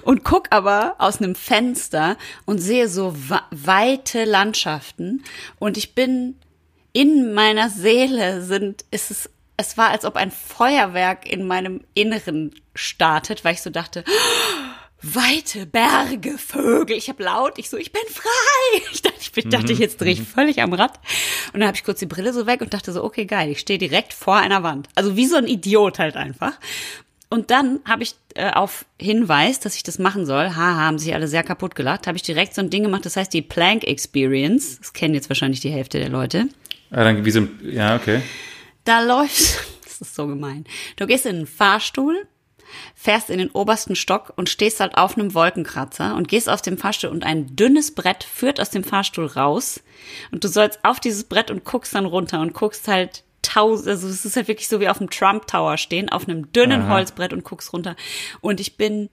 und 0.02 0.24
guck 0.24 0.46
aber 0.50 0.94
aus 0.98 1.18
einem 1.20 1.34
Fenster 1.34 2.16
und 2.46 2.58
sehe 2.58 2.88
so 2.88 3.14
weite 3.50 4.24
Landschaften 4.24 5.24
und 5.58 5.76
ich 5.76 5.94
bin 5.94 6.36
in 6.92 7.34
meiner 7.34 7.68
Seele 7.70 8.42
sind, 8.42 8.84
ist 8.92 9.10
es, 9.10 9.28
es 9.56 9.76
war, 9.76 9.90
als 9.90 10.04
ob 10.04 10.16
ein 10.16 10.30
Feuerwerk 10.30 11.30
in 11.30 11.46
meinem 11.46 11.82
Inneren 11.94 12.54
startet, 12.74 13.44
weil 13.44 13.54
ich 13.54 13.62
so 13.62 13.70
dachte, 13.70 14.04
weite 15.04 15.66
Berge, 15.66 16.38
Vögel. 16.38 16.96
Ich 16.96 17.08
habe 17.08 17.22
laut, 17.22 17.58
ich 17.58 17.68
so, 17.68 17.76
ich 17.76 17.92
bin 17.92 18.02
frei. 18.10 18.30
Ich 18.92 19.02
dachte, 19.02 19.18
ich 19.20 19.32
bin, 19.32 19.50
dachte, 19.50 19.72
jetzt 19.72 20.00
drehe 20.00 20.12
ich 20.12 20.22
völlig 20.22 20.62
am 20.62 20.72
Rad. 20.72 20.98
Und 21.52 21.60
dann 21.60 21.66
habe 21.66 21.76
ich 21.76 21.84
kurz 21.84 21.98
die 21.98 22.06
Brille 22.06 22.32
so 22.32 22.46
weg 22.46 22.60
und 22.60 22.72
dachte 22.72 22.92
so, 22.92 23.04
okay, 23.04 23.26
geil, 23.26 23.50
ich 23.50 23.60
stehe 23.60 23.78
direkt 23.78 24.12
vor 24.12 24.36
einer 24.36 24.62
Wand. 24.62 24.88
Also 24.94 25.16
wie 25.16 25.26
so 25.26 25.36
ein 25.36 25.46
Idiot 25.46 25.98
halt 25.98 26.16
einfach. 26.16 26.52
Und 27.28 27.50
dann 27.50 27.80
habe 27.84 28.04
ich 28.04 28.14
äh, 28.34 28.50
auf 28.50 28.86
Hinweis, 29.00 29.60
dass 29.60 29.76
ich 29.76 29.82
das 29.82 29.98
machen 29.98 30.24
soll, 30.26 30.50
haha, 30.50 30.76
haben 30.76 30.98
sich 30.98 31.14
alle 31.14 31.28
sehr 31.28 31.42
kaputt 31.42 31.74
gelacht, 31.74 32.06
habe 32.06 32.16
ich 32.16 32.22
direkt 32.22 32.54
so 32.54 32.60
ein 32.60 32.70
Ding 32.70 32.84
gemacht, 32.84 33.04
das 33.04 33.16
heißt 33.16 33.32
die 33.34 33.42
Plank 33.42 33.84
Experience. 33.84 34.78
Das 34.78 34.92
kennen 34.92 35.14
jetzt 35.14 35.28
wahrscheinlich 35.28 35.60
die 35.60 35.70
Hälfte 35.70 35.98
der 35.98 36.08
Leute. 36.08 36.48
Ah, 36.90 37.04
dann 37.04 37.24
wie 37.24 37.30
so 37.30 37.40
ein, 37.40 37.50
ja, 37.64 37.96
okay. 37.96 38.22
Da 38.84 39.00
läufst, 39.00 39.58
das 39.84 40.00
ist 40.00 40.14
so 40.14 40.26
gemein. 40.26 40.64
Du 40.96 41.06
gehst 41.06 41.26
in 41.26 41.36
einen 41.36 41.46
Fahrstuhl, 41.46 42.26
fährst 42.94 43.30
in 43.30 43.38
den 43.38 43.50
obersten 43.50 43.96
Stock 43.96 44.32
und 44.36 44.48
stehst 44.48 44.80
halt 44.80 44.96
auf 44.96 45.16
einem 45.16 45.34
Wolkenkratzer 45.34 46.14
und 46.16 46.28
gehst 46.28 46.48
aus 46.48 46.62
dem 46.62 46.78
Fahrstuhl 46.78 47.10
und 47.10 47.24
ein 47.24 47.54
dünnes 47.56 47.94
Brett 47.94 48.24
führt 48.24 48.60
aus 48.60 48.70
dem 48.70 48.84
Fahrstuhl 48.84 49.26
raus. 49.26 49.80
Und 50.32 50.44
du 50.44 50.48
sollst 50.48 50.80
auf 50.84 51.00
dieses 51.00 51.24
Brett 51.24 51.50
und 51.50 51.64
guckst 51.64 51.94
dann 51.94 52.06
runter 52.06 52.40
und 52.40 52.52
guckst 52.52 52.88
halt 52.88 53.24
tausend, 53.42 53.88
also 53.88 54.08
es 54.08 54.24
ist 54.24 54.36
halt 54.36 54.48
wirklich 54.48 54.68
so 54.68 54.80
wie 54.80 54.88
auf 54.88 54.98
dem 54.98 55.10
Trump 55.10 55.46
Tower 55.46 55.76
stehen, 55.76 56.08
auf 56.08 56.26
einem 56.26 56.50
dünnen 56.52 56.88
Holzbrett 56.88 57.32
und 57.32 57.44
guckst 57.44 57.72
runter. 57.72 57.94
Und 58.40 58.58
ich 58.60 58.76
bin 58.76 59.10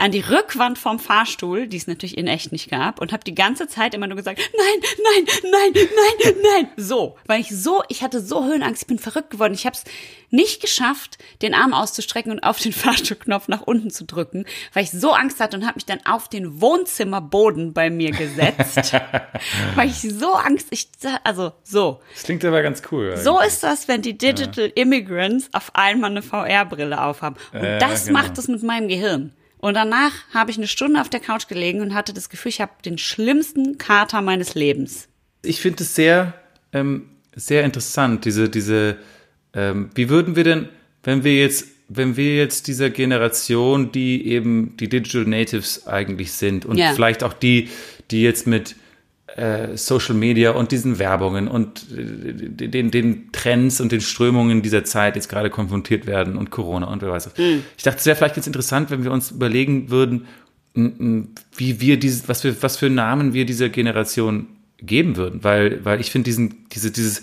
an 0.00 0.12
die 0.12 0.20
Rückwand 0.20 0.78
vom 0.78 0.98
Fahrstuhl, 0.98 1.66
die 1.66 1.76
es 1.76 1.86
natürlich 1.86 2.16
in 2.16 2.26
echt 2.26 2.52
nicht 2.52 2.70
gab, 2.70 3.00
und 3.00 3.12
habe 3.12 3.22
die 3.22 3.34
ganze 3.34 3.68
Zeit 3.68 3.94
immer 3.94 4.06
nur 4.06 4.16
gesagt, 4.16 4.40
nein, 4.56 4.90
nein, 5.14 5.24
nein, 5.50 5.72
nein, 5.74 6.34
nein. 6.42 6.68
So, 6.76 7.16
weil 7.26 7.40
ich 7.40 7.50
so, 7.50 7.82
ich 7.88 8.02
hatte 8.02 8.20
so 8.20 8.44
Höhenangst, 8.44 8.82
ich 8.82 8.88
bin 8.88 8.98
verrückt 8.98 9.30
geworden. 9.30 9.52
Ich 9.52 9.66
habe 9.66 9.76
es 9.76 9.84
nicht 10.30 10.60
geschafft, 10.62 11.18
den 11.42 11.54
Arm 11.54 11.74
auszustrecken 11.74 12.32
und 12.32 12.40
auf 12.40 12.58
den 12.58 12.72
Fahrstuhlknopf 12.72 13.48
nach 13.48 13.62
unten 13.62 13.90
zu 13.90 14.04
drücken, 14.04 14.46
weil 14.72 14.84
ich 14.84 14.90
so 14.90 15.12
Angst 15.12 15.38
hatte 15.38 15.56
und 15.56 15.64
habe 15.66 15.74
mich 15.74 15.86
dann 15.86 16.00
auf 16.06 16.28
den 16.28 16.60
Wohnzimmerboden 16.60 17.74
bei 17.74 17.90
mir 17.90 18.12
gesetzt, 18.12 18.94
weil 19.74 19.88
ich 19.88 20.00
so 20.00 20.32
Angst, 20.32 20.68
ich, 20.70 20.88
also 21.24 21.52
so. 21.62 22.00
Das 22.14 22.22
klingt 22.24 22.44
aber 22.44 22.62
ganz 22.62 22.82
cool. 22.90 23.16
So 23.18 23.38
ist 23.40 23.62
das, 23.62 23.86
wenn 23.86 24.02
die 24.02 24.16
Digital 24.16 24.72
Immigrants 24.74 25.48
auf 25.52 25.74
einmal 25.74 26.10
eine 26.10 26.22
VR-Brille 26.22 27.02
aufhaben. 27.02 27.36
Und 27.52 27.60
Äh, 27.60 27.78
das 27.78 28.06
genau. 28.06 28.20
macht 28.20 28.38
es 28.38 28.48
mit 28.48 28.62
meinem 28.62 28.88
Gehirn. 28.88 29.34
Und 29.60 29.74
danach 29.74 30.12
habe 30.32 30.50
ich 30.50 30.56
eine 30.56 30.66
Stunde 30.66 31.00
auf 31.00 31.10
der 31.10 31.20
Couch 31.20 31.46
gelegen 31.46 31.80
und 31.82 31.94
hatte 31.94 32.14
das 32.14 32.30
Gefühl, 32.30 32.48
ich 32.48 32.60
habe 32.60 32.72
den 32.84 32.96
schlimmsten 32.96 33.76
Kater 33.76 34.22
meines 34.22 34.54
Lebens. 34.54 35.08
Ich 35.42 35.60
finde 35.60 35.82
es 35.84 35.94
sehr, 35.94 36.34
ähm, 36.72 37.10
sehr 37.36 37.64
interessant, 37.64 38.24
diese, 38.24 38.48
diese, 38.48 38.96
ähm, 39.54 39.90
wie 39.94 40.08
würden 40.08 40.34
wir 40.34 40.44
denn, 40.44 40.68
wenn 41.02 41.24
wir 41.24 41.36
jetzt, 41.36 41.66
wenn 41.88 42.16
wir 42.16 42.36
jetzt 42.36 42.68
dieser 42.68 42.88
Generation, 42.88 43.92
die 43.92 44.26
eben 44.28 44.76
die 44.78 44.88
Digital 44.88 45.24
Natives 45.24 45.86
eigentlich 45.86 46.32
sind 46.32 46.64
und 46.64 46.78
Ja. 46.78 46.94
vielleicht 46.94 47.22
auch 47.22 47.32
die, 47.32 47.68
die 48.10 48.22
jetzt 48.22 48.46
mit 48.46 48.76
äh, 49.40 49.76
Social 49.76 50.14
Media 50.14 50.50
und 50.50 50.70
diesen 50.70 50.98
Werbungen 50.98 51.48
und 51.48 51.86
äh, 51.90 52.68
den, 52.68 52.90
den 52.90 53.32
Trends 53.32 53.80
und 53.80 53.90
den 53.90 54.00
Strömungen 54.00 54.62
dieser 54.62 54.84
Zeit 54.84 55.16
jetzt 55.16 55.28
gerade 55.28 55.48
konfrontiert 55.48 56.06
werden 56.06 56.36
und 56.36 56.50
Corona 56.50 56.86
und 56.86 57.00
wer 57.00 57.10
weiß 57.10 57.26
was. 57.26 57.32
Ich 57.76 57.82
dachte, 57.82 57.98
es 57.98 58.06
wäre 58.06 58.16
vielleicht 58.16 58.34
ganz 58.34 58.46
interessant, 58.46 58.90
wenn 58.90 59.02
wir 59.02 59.12
uns 59.12 59.30
überlegen 59.30 59.90
würden, 59.90 60.26
wie 60.74 61.80
wir 61.80 61.98
dieses, 61.98 62.28
was 62.28 62.44
wir, 62.44 62.62
was 62.62 62.76
für 62.76 62.90
Namen 62.90 63.32
wir 63.32 63.44
dieser 63.46 63.70
Generation 63.70 64.46
geben 64.78 65.16
würden, 65.16 65.42
weil, 65.42 65.84
weil 65.84 66.00
ich 66.00 66.10
finde 66.10 66.24
diesen, 66.24 66.66
diese, 66.72 66.90
dieses 66.90 67.22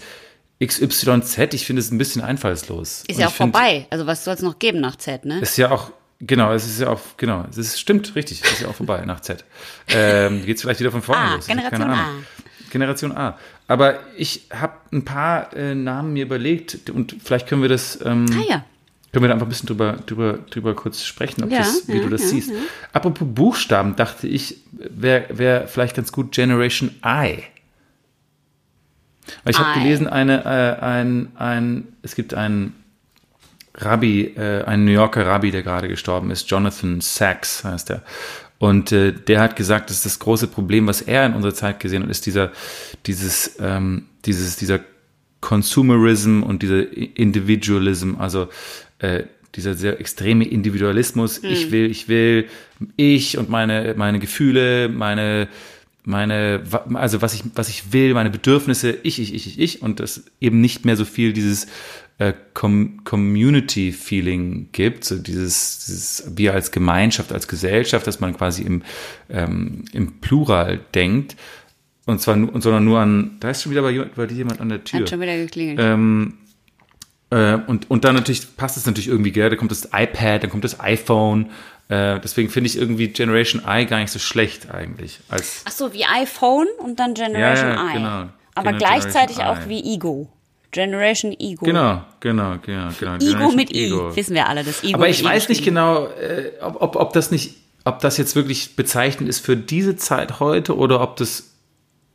XYZ, 0.64 1.54
ich 1.54 1.66
finde 1.66 1.82
es 1.82 1.92
ein 1.92 1.98
bisschen 1.98 2.22
einfallslos. 2.22 3.04
Ist 3.08 3.16
Und 3.16 3.20
ja 3.20 3.28
auch 3.28 3.32
find, 3.32 3.54
vorbei. 3.54 3.86
Also 3.90 4.08
was 4.08 4.24
soll 4.24 4.34
es 4.34 4.42
noch 4.42 4.60
geben 4.60 4.80
nach 4.80 4.96
Z, 4.96 5.26
ne? 5.26 5.40
Ist 5.40 5.58
ja 5.58 5.72
auch, 5.72 5.92
genau, 6.20 6.54
es 6.54 6.66
ist 6.66 6.80
ja 6.82 6.90
auch, 6.90 7.00
genau, 7.18 7.46
es 7.50 7.58
ist, 7.58 7.80
stimmt, 7.80 8.16
richtig, 8.16 8.42
es 8.44 8.52
ist 8.54 8.62
ja 8.62 8.68
auch 8.68 8.76
vorbei 8.76 9.04
nach 9.06 9.20
Z. 9.22 9.44
Ähm, 9.90 10.46
geht's 10.46 10.62
vielleicht 10.62 10.80
wieder 10.80 10.92
von 10.92 11.02
vorne 11.02 11.22
Ah, 11.22 11.36
los. 11.36 11.48
Generation 11.48 11.82
keine 11.82 11.94
A. 11.94 12.04
Ahnung. 12.10 12.24
Generation 12.70 13.12
A. 13.18 13.38
Aber 13.68 14.00
ich 14.18 14.48
habe 14.54 14.74
ein 14.92 15.04
paar 15.06 15.56
äh, 15.56 15.76
Namen 15.76 16.14
mir 16.14 16.24
überlegt 16.26 16.90
und 16.90 17.16
vielleicht 17.24 17.48
können 17.48 17.62
wir 17.62 17.70
das 17.70 18.00
ähm, 18.06 18.26
Ah 18.32 18.44
ja. 18.50 18.66
können 19.12 19.24
wir 19.24 19.28
da 19.28 19.34
einfach 19.34 19.46
ein 19.46 19.50
bisschen 19.50 19.68
drüber, 19.68 19.94
drüber, 20.06 20.40
drüber 20.50 20.76
kurz 20.76 21.04
sprechen, 21.04 21.44
ob 21.44 21.52
Ja, 21.52 21.60
das, 21.60 21.88
wie 21.88 21.98
ja, 21.98 22.04
du 22.04 22.10
das 22.10 22.22
ja, 22.24 22.28
siehst. 22.30 22.52
Apropos 22.94 23.28
Buchstaben, 23.30 23.96
dachte 23.96 24.28
ich, 24.28 24.58
wäre 24.72 25.26
wär 25.38 25.68
vielleicht 25.68 25.96
ganz 25.96 26.12
gut 26.12 26.32
Generation 26.34 26.92
I. 27.06 27.44
Weil 29.44 29.52
ich 29.52 29.60
habe 29.60 29.80
gelesen, 29.80 30.08
eine, 30.08 30.46
äh, 30.46 30.82
ein, 30.84 31.32
ein, 31.36 31.88
es 32.02 32.16
gibt 32.16 32.34
einen 32.34 32.74
Rabbi, 33.78 34.34
äh, 34.36 34.64
einen 34.64 34.86
New 34.86 34.92
Yorker 34.92 35.26
Rabbi, 35.26 35.52
der 35.52 35.64
gerade 35.64 35.88
gestorben 35.88 36.32
ist, 36.32 36.50
Jonathan 36.50 37.02
Sachs 37.02 37.64
heißt 37.64 37.92
er. 37.92 38.04
Und 38.60 38.92
äh, 38.92 39.14
der 39.14 39.40
hat 39.40 39.56
gesagt, 39.56 39.90
dass 39.90 40.02
das 40.02 40.18
große 40.20 40.48
Problem, 40.48 40.88
was 40.88 41.02
er 41.02 41.26
in 41.26 41.34
unserer 41.34 41.54
Zeit 41.54 41.80
gesehen 41.80 42.04
hat, 42.04 42.10
ist 42.10 42.26
dieser, 42.26 42.52
dieses, 43.06 43.58
ähm, 43.60 44.06
dieses, 44.26 44.56
dieser 44.56 44.80
Consumerism 45.42 46.42
und 46.42 46.64
dieser 46.64 46.92
Individualism, 46.92 48.16
also 48.18 48.50
äh, 49.00 49.24
dieser 49.56 49.76
sehr 49.76 50.00
extreme 50.00 50.46
Individualismus. 50.46 51.44
Ich 51.44 51.72
will, 51.72 51.90
ich 51.90 52.08
will, 52.08 52.48
ich 52.96 53.38
und 53.38 53.50
meine, 53.50 53.94
meine 53.96 54.20
Gefühle, 54.20 54.90
meine, 54.90 55.48
meine, 56.04 56.64
also 56.94 57.22
was 57.22 57.34
ich, 57.34 57.44
was 57.56 57.70
ich 57.70 57.92
will, 57.92 58.14
meine 58.14 58.30
Bedürfnisse, 58.30 58.98
ich, 59.04 59.20
ich, 59.20 59.34
ich, 59.34 59.48
ich, 59.48 59.60
ich 59.60 59.82
und 59.82 60.00
das 60.00 60.24
eben 60.40 60.62
nicht 60.62 60.86
mehr 60.86 60.96
so 60.96 61.06
viel 61.06 61.34
dieses 61.34 61.68
äh, 62.20 62.34
Com 62.54 63.04
Community-Feeling 63.04 64.70
gibt, 64.72 65.04
so 65.06 65.18
dieses, 65.18 65.86
dieses 65.86 66.32
wir 66.36 66.54
als 66.54 66.72
Gemeinschaft, 66.72 67.32
als 67.32 67.48
Gesellschaft, 67.48 68.08
dass 68.08 68.20
man 68.20 68.36
quasi 68.36 68.64
im, 68.64 68.82
ähm, 69.30 69.86
im 69.94 70.20
Plural 70.20 70.80
denkt. 70.96 71.36
Und 72.06 72.22
zwar 72.22 72.36
nur, 72.38 72.60
sondern 72.62 72.86
nur 72.86 73.00
an, 73.00 73.38
da 73.40 73.50
ist 73.52 73.64
schon 73.64 73.72
wieder 73.72 73.82
bei, 73.82 73.92
jemand- 73.92 74.16
bei 74.16 74.26
dir 74.26 74.36
jemand 74.36 74.62
an 74.62 74.70
der 74.70 74.84
Tür. 74.84 75.02
Hat 75.02 75.10
schon 75.10 75.20
wieder 75.20 75.36
geklingelt. 75.36 75.80
Ähm, 75.82 76.36
äh, 77.30 77.56
und, 77.68 77.90
und 77.92 78.06
dann 78.06 78.16
natürlich 78.16 78.56
passt 78.56 78.78
es 78.78 78.86
natürlich 78.86 79.10
irgendwie, 79.10 79.32
gell? 79.32 79.50
Da 79.50 79.58
kommt 79.58 79.72
das 79.72 79.90
iPad, 79.94 80.44
dann 80.44 80.50
kommt 80.50 80.64
das 80.64 80.80
iPhone. 80.80 81.52
Äh, 81.90 82.20
deswegen 82.22 82.50
finde 82.50 82.68
ich 82.70 82.78
irgendwie 82.78 83.10
Generation 83.10 83.62
I 83.68 83.86
gar 83.86 84.00
nicht 84.00 84.12
so 84.12 84.20
schlecht 84.20 84.72
eigentlich. 84.72 85.20
Als, 85.30 85.64
Ach 85.66 85.72
so, 85.72 85.94
wie 85.94 86.06
iPhone 86.06 86.68
und 86.80 86.98
dann 87.00 87.14
Generation 87.14 87.70
Ja, 87.70 87.76
ja, 87.76 87.90
I. 87.90 87.94
genau. 87.94 88.30
Aber 88.56 88.72
Genau, 88.72 88.78
gleichzeitig 88.78 89.38
Generation 89.38 89.64
auch 89.64 89.68
I. 89.68 89.70
wie 89.70 89.94
Ego. 89.96 90.30
Generation 90.72 91.36
Ego. 91.40 91.66
genau, 91.66 92.02
genau, 92.20 92.58
genau, 92.62 92.90
genau. 93.00 93.16
Ego 93.16 93.20
Generation 93.20 93.56
mit 93.56 93.72
Ego. 93.72 94.12
I. 94.12 94.16
Wissen 94.16 94.34
wir 94.36 94.48
alle, 94.48 94.64
das 94.64 94.84
Ego 94.84 94.96
Aber 94.96 95.08
ich 95.10 95.24
weiß 95.24 95.50
nicht 95.50 95.64
genau, 95.64 96.06
äh, 96.08 96.52
ob, 96.62 96.82
ob, 96.82 96.96
ob 96.98 97.14
das 97.14 97.32
nicht, 97.32 97.56
ob 97.86 98.00
das 98.00 98.18
jetzt 98.18 98.36
wirklich 98.36 98.76
bezeichnend 98.76 99.30
ist 99.30 99.40
für 99.40 99.56
diese 99.58 99.96
Zeit 99.96 100.40
heute 100.40 100.76
oder 100.78 101.02
ob 101.02 101.16
das 101.18 101.52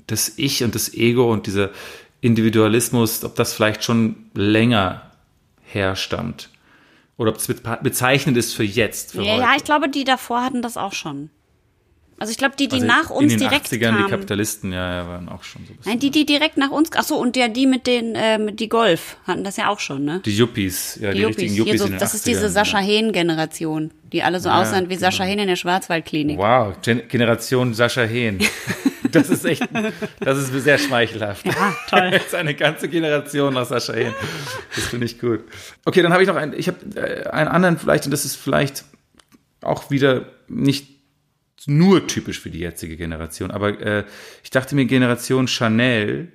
das 0.06 0.32
Ich 0.36 0.62
und 0.64 0.74
das 0.74 0.92
Ego 0.92 1.32
und 1.32 1.46
dieser 1.46 1.70
Individualismus, 2.20 3.24
ob 3.24 3.34
das 3.36 3.52
vielleicht 3.52 3.84
schon 3.84 4.16
länger 4.34 5.02
herstammt. 5.62 6.48
Oder 7.16 7.30
ob 7.30 7.36
es 7.36 7.48
beze- 7.48 7.82
bezeichnend 7.82 8.36
ist 8.36 8.54
für 8.54 8.64
jetzt. 8.64 9.12
Für 9.12 9.22
Ja, 9.22 9.32
heute. 9.34 9.42
ja, 9.42 9.52
ich 9.56 9.64
glaube, 9.64 9.88
die 9.88 10.04
davor 10.04 10.42
hatten 10.42 10.62
das 10.62 10.76
auch 10.76 10.92
schon. 10.92 11.30
Also 12.18 12.30
ich 12.30 12.38
glaube, 12.38 12.54
die, 12.58 12.68
die 12.68 12.76
Also 12.76 12.86
nach 12.86 13.10
uns 13.10 13.32
in 13.32 13.38
den 13.38 13.48
direkt 13.48 13.66
80ern, 13.66 13.70
die 13.70 13.78
kamen. 13.78 14.10
Kapitalisten, 14.10 14.72
ja, 14.72 15.02
ja, 15.02 15.08
waren 15.08 15.28
auch 15.28 15.42
schon 15.42 15.66
so. 15.66 15.72
Nein, 15.84 15.98
die, 15.98 16.10
die 16.10 16.24
direkt 16.24 16.56
nach 16.56 16.70
uns. 16.70 16.90
Ach 16.94 17.02
so, 17.02 17.16
und 17.16 17.36
ja, 17.36 17.48
die 17.48 17.66
mit 17.66 17.86
den, 17.86 18.14
äh, 18.14 18.38
mit 18.38 18.60
die 18.60 18.68
Golf 18.68 19.16
hatten 19.26 19.44
das 19.44 19.56
ja 19.56 19.68
auch 19.68 19.80
schon, 19.80 20.04
ne? 20.04 20.20
Die 20.24 20.36
Yuppies, 20.36 20.98
ja, 21.00 21.10
die, 21.10 21.18
Die 21.18 21.24
richtigen 21.24 21.54
Yuppies. 21.54 21.58
Yuppies 21.58 21.72
Hier 21.72 21.78
so, 21.78 21.84
in 21.86 21.92
den 21.92 21.98
das 21.98 22.14
ist 22.14 22.22
80ern, 22.24 22.28
diese 22.28 22.48
Sascha 22.48 22.80
ja. 22.80 22.86
Hehn-Generation, 22.86 23.90
die 24.12 24.22
alle 24.22 24.40
so 24.40 24.50
aussehen 24.50 24.88
wie 24.88 24.96
Sascha 24.96 25.24
Hehn 25.24 25.38
in 25.38 25.48
der 25.48 25.56
Schwarzwaldklinik. 25.56 26.38
Wow, 26.38 26.74
Gen 26.82 27.02
Generation 27.08 27.74
Sascha 27.74 28.02
Hehn. 28.02 28.38
Das 29.10 29.28
ist 29.28 29.44
echt, 29.44 29.68
das 30.20 30.38
ist 30.38 30.64
sehr 30.64 30.78
schmeichelhaft. 30.78 31.44
Ja, 31.44 31.76
toll. 31.88 32.08
Jetzt 32.12 32.34
eine 32.34 32.54
ganze 32.54 32.88
Generation 32.88 33.52
nach 33.52 33.66
Sascha 33.66 33.92
Hehn. 33.92 34.14
Das 34.74 34.86
finde 34.86 35.04
ich 35.04 35.20
gut. 35.20 35.40
Okay, 35.84 36.00
dann 36.00 36.14
habe 36.14 36.22
ich 36.22 36.28
noch 36.28 36.36
einen, 36.36 36.54
ich 36.54 36.66
habe 36.68 36.78
äh, 36.96 37.28
einen 37.28 37.48
anderen 37.48 37.78
vielleicht, 37.78 38.06
und 38.06 38.10
das 38.10 38.24
ist 38.24 38.36
vielleicht 38.36 38.84
auch 39.60 39.90
wieder 39.90 40.24
nicht 40.48 40.91
nur 41.66 42.06
typisch 42.06 42.40
für 42.40 42.50
die 42.50 42.60
jetzige 42.60 42.96
Generation, 42.96 43.50
aber 43.50 43.80
äh, 43.80 44.04
ich 44.42 44.50
dachte 44.50 44.74
mir 44.74 44.84
Generation 44.84 45.48
Chanel, 45.48 46.28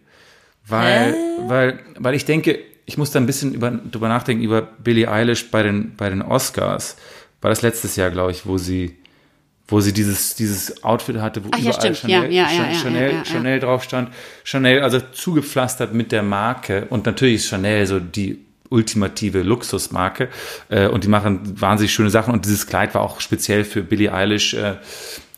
weil, 0.67 1.15
weil, 1.47 1.79
weil 1.97 2.15
ich 2.15 2.25
denke, 2.25 2.59
ich 2.85 2.97
muss 2.97 3.11
da 3.11 3.19
ein 3.19 3.25
bisschen 3.25 3.53
über, 3.53 3.71
drüber 3.71 4.07
nachdenken 4.07 4.43
über 4.43 4.61
Billie 4.61 5.09
Eilish 5.11 5.51
bei 5.51 5.61
den, 5.63 5.95
bei 5.95 6.09
den 6.09 6.21
Oscars. 6.21 6.97
War 7.41 7.49
das 7.49 7.61
letztes 7.61 7.95
Jahr, 7.97 8.09
glaube 8.09 8.31
ich, 8.31 8.45
wo 8.45 8.57
sie, 8.57 8.97
wo 9.67 9.81
sie 9.81 9.93
dieses, 9.93 10.35
dieses 10.35 10.83
Outfit 10.83 11.17
hatte, 11.17 11.43
wo 11.43 11.49
Ach 11.51 11.59
überall. 11.59 11.95
Ja, 12.05 12.25
ja, 12.25 12.49
ja. 12.51 13.25
Chanel 13.25 13.59
drauf 13.59 13.83
stand. 13.83 14.09
Chanel, 14.43 14.81
also 14.81 14.99
zugepflastert 14.99 15.93
mit 15.93 16.11
der 16.13 16.23
Marke. 16.23 16.87
Und 16.89 17.05
natürlich 17.05 17.35
ist 17.35 17.47
Chanel 17.47 17.85
so 17.85 17.99
die 17.99 18.46
ultimative 18.69 19.43
Luxusmarke. 19.43 20.29
Äh, 20.69 20.87
und 20.87 21.03
die 21.03 21.07
machen 21.07 21.59
wahnsinnig 21.59 21.93
schöne 21.93 22.09
Sachen. 22.09 22.33
Und 22.33 22.45
dieses 22.45 22.67
Kleid 22.67 22.93
war 22.95 23.01
auch 23.01 23.21
speziell 23.21 23.63
für 23.63 23.83
Billie 23.83 24.13
Eilish 24.13 24.53
äh, 24.53 24.75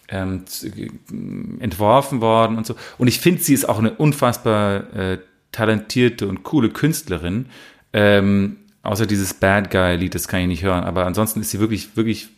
ähm, 0.09 0.45
äh, 0.63 1.63
entworfen 1.63 2.21
worden 2.21 2.57
und 2.57 2.65
so. 2.65 2.75
Und 2.97 3.07
ich 3.07 3.19
finde, 3.19 3.41
sie 3.41 3.53
ist 3.53 3.67
auch 3.67 3.79
eine 3.79 3.91
unfassbar 3.91 4.93
äh, 4.93 5.17
talentierte 5.51 6.27
und 6.27 6.43
coole 6.43 6.69
Künstlerin. 6.69 7.47
Ähm, 7.93 8.57
außer 8.83 9.05
dieses 9.05 9.33
Bad 9.33 9.71
Guy-Lied, 9.71 10.15
das 10.15 10.27
kann 10.27 10.41
ich 10.41 10.47
nicht 10.47 10.63
hören. 10.63 10.83
Aber 10.83 11.05
ansonsten 11.05 11.41
ist 11.41 11.51
sie 11.51 11.59
wirklich, 11.59 11.95
wirklich 11.95 12.29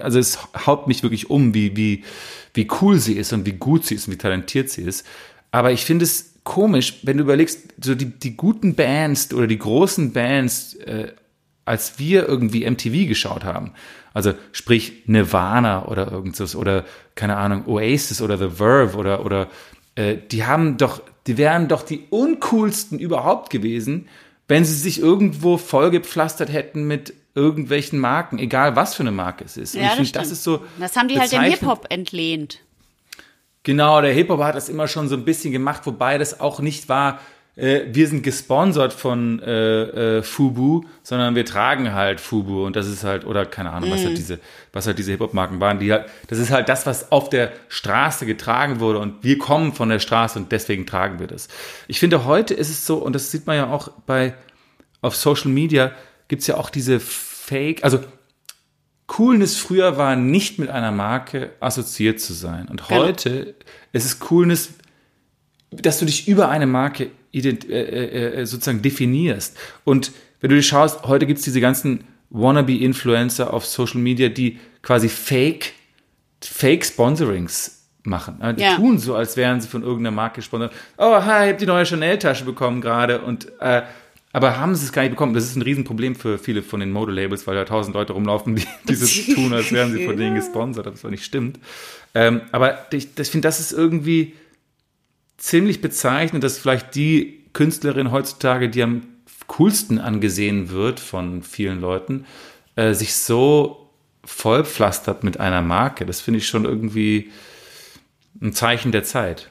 also 0.00 0.18
es 0.18 0.38
haut 0.66 0.88
mich 0.88 1.02
wirklich 1.02 1.30
um, 1.30 1.54
wie, 1.54 1.76
wie, 1.76 2.04
wie 2.54 2.68
cool 2.80 2.98
sie 2.98 3.14
ist 3.14 3.32
und 3.32 3.46
wie 3.46 3.52
gut 3.52 3.84
sie 3.84 3.94
ist 3.94 4.08
und 4.08 4.14
wie 4.14 4.18
talentiert 4.18 4.70
sie 4.70 4.82
ist. 4.82 5.06
Aber 5.50 5.72
ich 5.72 5.84
finde 5.84 6.04
es 6.04 6.33
komisch, 6.44 7.00
wenn 7.02 7.16
du 7.16 7.24
überlegst, 7.24 7.74
so 7.82 7.94
die, 7.94 8.06
die 8.06 8.36
guten 8.36 8.74
Bands 8.74 9.32
oder 9.32 9.46
die 9.46 9.58
großen 9.58 10.12
Bands, 10.12 10.74
äh, 10.74 11.12
als 11.64 11.98
wir 11.98 12.28
irgendwie 12.28 12.68
MTV 12.70 13.08
geschaut 13.08 13.44
haben, 13.44 13.72
also 14.12 14.34
sprich 14.52 15.02
Nirvana 15.06 15.86
oder 15.86 16.12
irgendwas 16.12 16.54
oder 16.54 16.84
keine 17.14 17.36
Ahnung, 17.36 17.66
Oasis 17.66 18.22
oder 18.22 18.38
The 18.38 18.50
Verve 18.50 18.96
oder, 18.96 19.24
oder 19.24 19.48
äh, 19.96 20.16
die 20.30 20.44
haben 20.44 20.76
doch, 20.76 21.02
die 21.26 21.38
wären 21.38 21.68
doch 21.68 21.82
die 21.82 22.06
uncoolsten 22.10 22.98
überhaupt 22.98 23.50
gewesen, 23.50 24.08
wenn 24.46 24.64
sie 24.64 24.74
sich 24.74 25.00
irgendwo 25.00 25.56
vollgepflastert 25.56 26.52
hätten 26.52 26.86
mit 26.86 27.14
irgendwelchen 27.34 27.98
Marken, 27.98 28.38
egal 28.38 28.76
was 28.76 28.94
für 28.94 29.02
eine 29.02 29.10
Marke 29.10 29.44
es 29.44 29.56
ist. 29.56 29.74
Und 29.74 29.80
Ja, 29.80 29.88
ich 29.88 29.94
finde, 29.94 30.12
das 30.12 30.30
ist 30.30 30.44
so. 30.44 30.64
Das 30.78 30.96
haben 30.96 31.08
die 31.08 31.18
halt 31.18 31.32
dem. 31.32 31.42
Hip-Hop 31.42 31.86
entlehnt. 31.88 32.60
Genau, 33.64 34.00
der 34.00 34.12
Hip-Hop 34.12 34.42
hat 34.42 34.54
das 34.54 34.68
immer 34.68 34.86
schon 34.88 35.08
so 35.08 35.16
ein 35.16 35.24
bisschen 35.24 35.52
gemacht, 35.52 35.82
wobei 35.86 36.18
das 36.18 36.38
auch 36.38 36.60
nicht 36.60 36.88
war, 36.88 37.18
äh, 37.56 37.82
wir 37.92 38.08
sind 38.08 38.22
gesponsert 38.22 38.92
von 38.92 39.40
äh, 39.40 40.18
äh, 40.18 40.22
Fubu, 40.22 40.82
sondern 41.02 41.34
wir 41.34 41.46
tragen 41.46 41.92
halt 41.92 42.20
Fubu 42.20 42.66
und 42.66 42.76
das 42.76 42.86
ist 42.86 43.04
halt, 43.04 43.24
oder 43.24 43.46
keine 43.46 43.70
Ahnung, 43.70 43.90
was 43.90 44.04
halt 44.04 44.18
diese, 44.18 44.38
was 44.72 44.86
halt 44.86 44.98
diese 44.98 45.12
Hip-Hop-Marken 45.12 45.60
waren, 45.60 45.78
die 45.78 45.92
halt, 45.92 46.06
das 46.26 46.38
ist 46.38 46.50
halt 46.50 46.68
das, 46.68 46.84
was 46.84 47.12
auf 47.12 47.30
der 47.30 47.52
Straße 47.68 48.26
getragen 48.26 48.80
wurde 48.80 48.98
und 48.98 49.22
wir 49.22 49.38
kommen 49.38 49.72
von 49.72 49.88
der 49.88 49.98
Straße 49.98 50.38
und 50.38 50.52
deswegen 50.52 50.84
tragen 50.84 51.18
wir 51.18 51.26
das. 51.26 51.48
Ich 51.88 52.00
finde, 52.00 52.24
heute 52.24 52.54
ist 52.54 52.70
es 52.70 52.86
so, 52.86 52.96
und 52.96 53.14
das 53.14 53.30
sieht 53.30 53.46
man 53.46 53.56
ja 53.56 53.70
auch 53.70 53.88
bei, 54.04 54.34
auf 55.00 55.16
Social 55.16 55.50
Media, 55.50 55.92
gibt's 56.28 56.46
ja 56.48 56.56
auch 56.56 56.70
diese 56.70 57.00
Fake, 57.00 57.84
also 57.84 58.00
Coolness 59.06 59.56
früher 59.56 59.96
war 59.98 60.16
nicht 60.16 60.58
mit 60.58 60.70
einer 60.70 60.90
Marke 60.92 61.50
assoziiert 61.60 62.20
zu 62.20 62.32
sein. 62.32 62.68
Und 62.68 62.86
Genau. 62.88 63.02
heute 63.02 63.54
ist 63.92 64.04
es 64.06 64.18
Coolness, 64.18 64.70
dass 65.70 65.98
du 65.98 66.06
dich 66.06 66.26
über 66.28 66.48
eine 66.48 66.66
Marke 66.66 67.10
äh, 67.32 67.38
äh, 67.40 68.40
äh, 68.40 68.46
sozusagen 68.46 68.80
definierst. 68.80 69.56
Und 69.84 70.12
wenn 70.40 70.50
du 70.50 70.56
dir 70.56 70.62
schaust, 70.62 71.02
heute 71.04 71.26
gibt's 71.26 71.42
diese 71.42 71.60
ganzen 71.60 72.04
Wannabe-Influencer 72.30 73.52
auf 73.52 73.66
Social 73.66 74.00
Media, 74.00 74.28
die 74.28 74.58
quasi 74.82 75.08
Fake, 75.08 75.72
Fake-Sponsorings 76.42 77.82
machen. 78.04 78.40
Äh, 78.40 78.54
Die 78.54 78.62
Ja. 78.62 78.76
tun 78.76 78.98
so, 78.98 79.14
als 79.14 79.36
wären 79.36 79.60
sie 79.60 79.68
von 79.68 79.82
irgendeiner 79.82 80.14
Marke 80.14 80.36
gesponsert. 80.36 80.72
Oh, 80.98 81.14
hi, 81.24 81.44
ich 81.44 81.48
habe 81.50 81.54
die 81.58 81.66
neue 81.66 81.84
Chanel-Tasche 81.86 82.44
bekommen 82.44 82.80
gerade. 82.80 83.20
Und 83.22 83.48
äh, 83.60 83.82
aber 84.34 84.58
haben 84.58 84.74
sie 84.74 84.84
es 84.84 84.92
gar 84.92 85.02
nicht 85.02 85.12
bekommen. 85.12 85.32
Das 85.32 85.44
ist 85.44 85.54
ein 85.54 85.62
Riesenproblem 85.62 86.16
für 86.16 86.38
viele 86.38 86.64
von 86.64 86.80
den 86.80 86.90
Modelabels, 86.90 87.46
weil 87.46 87.54
da 87.54 87.64
tausend 87.64 87.94
Leute 87.94 88.14
rumlaufen, 88.14 88.56
die, 88.56 88.66
die 88.88 88.94
so 88.96 89.32
tun, 89.32 89.54
als 89.54 89.70
wären 89.70 89.92
sie 89.92 90.04
von 90.04 90.16
denen 90.16 90.34
gesponsert, 90.34 90.88
aber 90.88 91.10
nicht 91.10 91.24
stimmt. 91.24 91.60
Ähm, 92.16 92.42
aber 92.50 92.92
ich, 92.92 93.08
ich 93.16 93.28
finde, 93.28 93.46
das 93.46 93.60
ist 93.60 93.70
irgendwie 93.70 94.34
ziemlich 95.36 95.80
bezeichnend, 95.80 96.42
dass 96.42 96.58
vielleicht 96.58 96.96
die 96.96 97.44
Künstlerin 97.52 98.10
heutzutage, 98.10 98.68
die 98.68 98.82
am 98.82 99.02
coolsten 99.46 100.00
angesehen 100.00 100.68
wird 100.70 100.98
von 100.98 101.44
vielen 101.44 101.80
Leuten, 101.80 102.26
äh, 102.74 102.92
sich 102.92 103.14
so 103.14 103.88
vollpflastert 104.24 105.22
mit 105.22 105.38
einer 105.38 105.62
Marke. 105.62 106.06
Das 106.06 106.20
finde 106.20 106.38
ich 106.38 106.48
schon 106.48 106.64
irgendwie 106.64 107.30
ein 108.42 108.52
Zeichen 108.52 108.90
der 108.90 109.04
Zeit. 109.04 109.50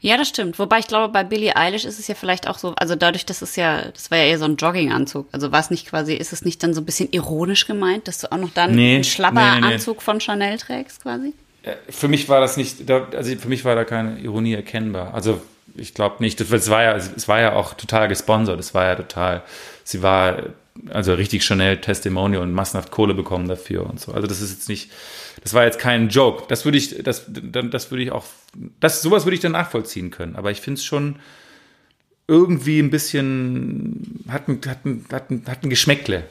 Ja, 0.00 0.16
das 0.16 0.28
stimmt. 0.28 0.58
Wobei 0.58 0.78
ich 0.78 0.86
glaube, 0.86 1.12
bei 1.12 1.24
Billie 1.24 1.56
Eilish 1.56 1.84
ist 1.84 1.98
es 1.98 2.06
ja 2.08 2.14
vielleicht 2.14 2.48
auch 2.48 2.58
so, 2.58 2.74
also 2.76 2.94
dadurch, 2.96 3.26
dass 3.26 3.42
es 3.42 3.56
ja, 3.56 3.82
das 3.92 4.10
war 4.10 4.18
ja 4.18 4.24
eher 4.24 4.38
so 4.38 4.44
ein 4.44 4.56
Jogginganzug. 4.56 5.28
Also 5.32 5.52
war 5.52 5.60
es 5.60 5.70
nicht 5.70 5.86
quasi, 5.88 6.14
ist 6.14 6.32
es 6.32 6.44
nicht 6.44 6.62
dann 6.62 6.74
so 6.74 6.80
ein 6.80 6.84
bisschen 6.84 7.08
ironisch 7.12 7.66
gemeint, 7.66 8.08
dass 8.08 8.18
du 8.18 8.30
auch 8.32 8.36
noch 8.38 8.50
dann 8.54 8.74
Nee, 8.74 8.96
einen 8.96 9.04
Schlapperanzug 9.04 9.60
nee, 9.62 9.68
nee, 9.70 9.76
nee. 9.96 10.00
von 10.04 10.20
Chanel 10.20 10.58
trägst 10.58 11.02
quasi? 11.02 11.32
Für 11.90 12.06
mich 12.08 12.28
war 12.28 12.40
das 12.40 12.56
nicht, 12.56 12.88
da- 12.88 13.08
also 13.16 13.34
für 13.36 13.48
mich 13.48 13.64
war 13.64 13.74
da 13.74 13.84
keine 13.84 14.18
Ironie 14.20 14.54
erkennbar. 14.54 15.12
Also 15.14 15.40
ich 15.74 15.94
glaube 15.94 16.16
nicht, 16.20 16.38
das- 16.40 16.50
es 16.52 16.70
war 16.70 16.82
ja, 16.82 16.94
es 16.94 17.26
war 17.26 17.40
ja 17.40 17.54
auch 17.54 17.74
total 17.74 18.06
gesponsert, 18.08 18.60
es 18.60 18.72
war 18.72 18.84
ja 18.84 18.94
total, 18.94 19.42
sie 19.82 20.02
war 20.02 20.36
also 20.90 21.14
richtig 21.14 21.44
Chanel 21.44 21.80
Testimonial 21.80 22.42
und 22.42 22.52
massenhaft 22.52 22.90
Kohle 22.90 23.14
bekommen 23.14 23.48
dafür 23.48 23.88
und 23.88 24.00
so. 24.00 24.12
Also 24.12 24.26
das 24.26 24.40
ist 24.40 24.50
jetzt 24.50 24.68
nicht, 24.68 24.90
das 25.42 25.54
war 25.54 25.64
jetzt 25.64 25.78
kein 25.78 26.08
Joke. 26.08 26.44
Das 26.48 26.64
würde 26.64 26.78
ich, 26.78 27.02
das, 27.02 27.24
das 27.28 27.90
würde 27.90 28.02
ich 28.02 28.12
auch, 28.12 28.24
das, 28.80 29.02
sowas 29.02 29.24
würde 29.24 29.34
ich 29.34 29.40
dann 29.40 29.52
nachvollziehen 29.52 30.10
können. 30.10 30.36
Aber 30.36 30.50
ich 30.50 30.60
finde 30.60 30.78
es 30.78 30.84
schon 30.84 31.16
irgendwie 32.28 32.80
ein 32.80 32.90
bisschen, 32.90 34.24
hat 34.28 34.48
ein, 34.48 34.60
hat 34.66 34.84
ein, 34.84 35.04
hat 35.12 35.30
ein, 35.30 35.44
hat 35.46 35.64
ein 35.64 35.70
Geschmäckle. 35.70 36.24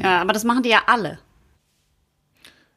Ja, 0.00 0.20
aber 0.20 0.32
das 0.32 0.44
machen 0.44 0.62
die 0.62 0.70
ja 0.70 0.82
alle. 0.86 1.18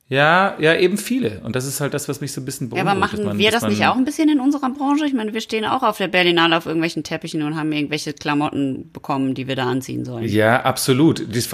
Ja, 0.09 0.55
ja, 0.57 0.73
eben 0.73 0.97
viele. 0.97 1.41
Und 1.43 1.57
das 1.57 1.65
ist 1.65 1.81
halt 1.81 1.93
das, 1.93 2.07
was 2.07 2.21
mich 2.21 2.31
so 2.31 2.39
ein 2.39 2.45
bisschen 2.45 2.69
beunruhigt. 2.69 2.85
Ja, 2.85 2.91
aber 2.91 2.97
machen 2.97 3.25
man, 3.25 3.37
wir 3.37 3.51
das 3.51 3.63
nicht 3.63 3.85
auch 3.85 3.97
ein 3.97 4.05
bisschen 4.05 4.29
in 4.29 4.39
unserer 4.39 4.69
Branche? 4.69 5.05
Ich 5.05 5.13
meine, 5.13 5.33
wir 5.33 5.41
stehen 5.41 5.65
auch 5.65 5.83
auf 5.83 5.97
der 5.97 6.07
Berlinale 6.07 6.55
auf 6.55 6.65
irgendwelchen 6.65 7.03
Teppichen 7.03 7.41
und 7.43 7.57
haben 7.57 7.73
irgendwelche 7.73 8.13
Klamotten 8.13 8.89
bekommen, 8.93 9.33
die 9.33 9.49
wir 9.49 9.57
da 9.57 9.65
anziehen 9.65 10.05
sollen. 10.05 10.25
Ja, 10.25 10.61
absolut. 10.61 11.25
Das, 11.35 11.49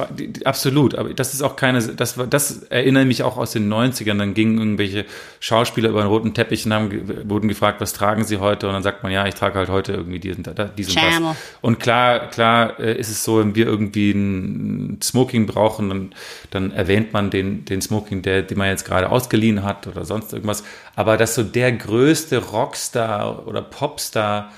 absolut. 0.46 0.94
Aber 0.94 1.16
das 1.16 1.34
ist 1.34 1.42
auch 1.42 1.56
keine, 1.56 1.82
das, 1.82 2.20
das 2.30 2.62
erinnert 2.64 3.08
mich 3.08 3.24
auch 3.24 3.38
aus 3.38 3.54
den 3.54 3.74
90ern. 3.74 4.20
Dann 4.20 4.36
gingen 4.36 4.60
irgendwelche 4.60 5.06
Schauspieler 5.40 5.90
über 5.90 6.02
einen 6.02 6.10
roten 6.10 6.36
Teppich 6.36 6.68
und 6.68 6.74
haben, 6.74 7.28
wurden 7.28 7.48
gefragt, 7.48 7.82
was 7.82 7.94
tragen 7.94 8.24
sie 8.24 8.38
heute? 8.38 8.68
Und 8.68 8.74
dann 8.74 8.84
sagt 8.84 9.02
man, 9.02 9.12
ja, 9.12 9.26
ich 9.26 9.34
trage 9.34 9.58
halt 9.58 9.70
heute 9.70 9.94
irgendwie 9.94 10.20
diesen, 10.20 10.44
diesen 10.78 10.96
was. 10.96 11.36
Und 11.62 11.80
klar, 11.80 12.30
klar 12.30 12.80
äh, 12.80 13.00
ist 13.00 13.10
es 13.10 13.24
so, 13.24 13.40
wenn 13.40 13.56
wir 13.56 13.66
irgendwie 13.66 14.12
ein 14.12 15.00
Smoking 15.02 15.48
brauchen, 15.48 15.90
dann, 15.90 16.16
dann 16.52 16.72
erwähnt 16.72 17.14
man 17.14 17.32
den, 17.32 17.66
den 17.66 17.82
Smoking, 17.82 18.22
der 18.22 18.43
die 18.50 18.56
man 18.56 18.68
jetzt 18.68 18.86
gerade 18.86 19.10
ausgeliehen 19.10 19.64
hat 19.64 19.88
oder 19.88 20.06
sonst 20.06 20.34
irgendwas. 20.34 20.64
Aber 20.96 21.18
dass 21.18 21.36
so 21.36 21.44
der 21.44 21.72
größte 21.72 22.38
Rockstar 22.38 23.48
oder 23.48 23.62
Popstar 23.62 24.52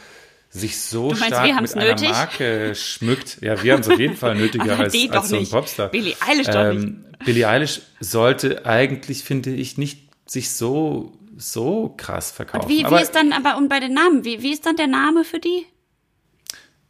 sich 0.49 0.81
so 0.81 1.09
meinst, 1.09 1.25
stark 1.25 1.61
mit 1.61 1.75
einer 1.75 1.85
nötig? 1.85 2.09
Marke 2.09 2.75
schmückt. 2.75 3.39
Ja, 3.41 3.61
wir 3.61 3.73
haben 3.73 3.81
es 3.81 3.89
auf 3.89 3.99
jeden 3.99 4.15
Fall 4.15 4.35
nötiger 4.37 4.79
als, 4.79 4.95
als 5.11 5.29
so 5.29 5.37
ein 5.37 5.49
Popstar. 5.49 5.89
Billie 5.89 6.15
Eilish 6.25 6.47
doch 6.47 6.73
nicht. 6.73 6.83
Ähm, 6.83 7.05
Billie 7.25 7.47
Eilish 7.47 7.81
sollte 7.99 8.65
eigentlich, 8.65 9.23
finde 9.23 9.51
ich, 9.51 9.77
nicht 9.77 10.09
sich 10.25 10.51
so 10.51 11.13
so 11.37 11.93
krass 11.97 12.31
verkaufen. 12.31 12.65
Und 12.65 12.69
wie, 12.69 12.85
wie 12.85 13.01
ist 13.01 13.13
dann 13.13 13.33
aber 13.33 13.57
und 13.57 13.67
bei 13.67 13.79
den 13.79 13.93
Namen, 13.93 14.23
wie, 14.23 14.41
wie 14.41 14.53
ist 14.53 14.65
dann 14.65 14.77
der 14.77 14.87
Name 14.87 15.23
für 15.23 15.39
die? 15.39 15.65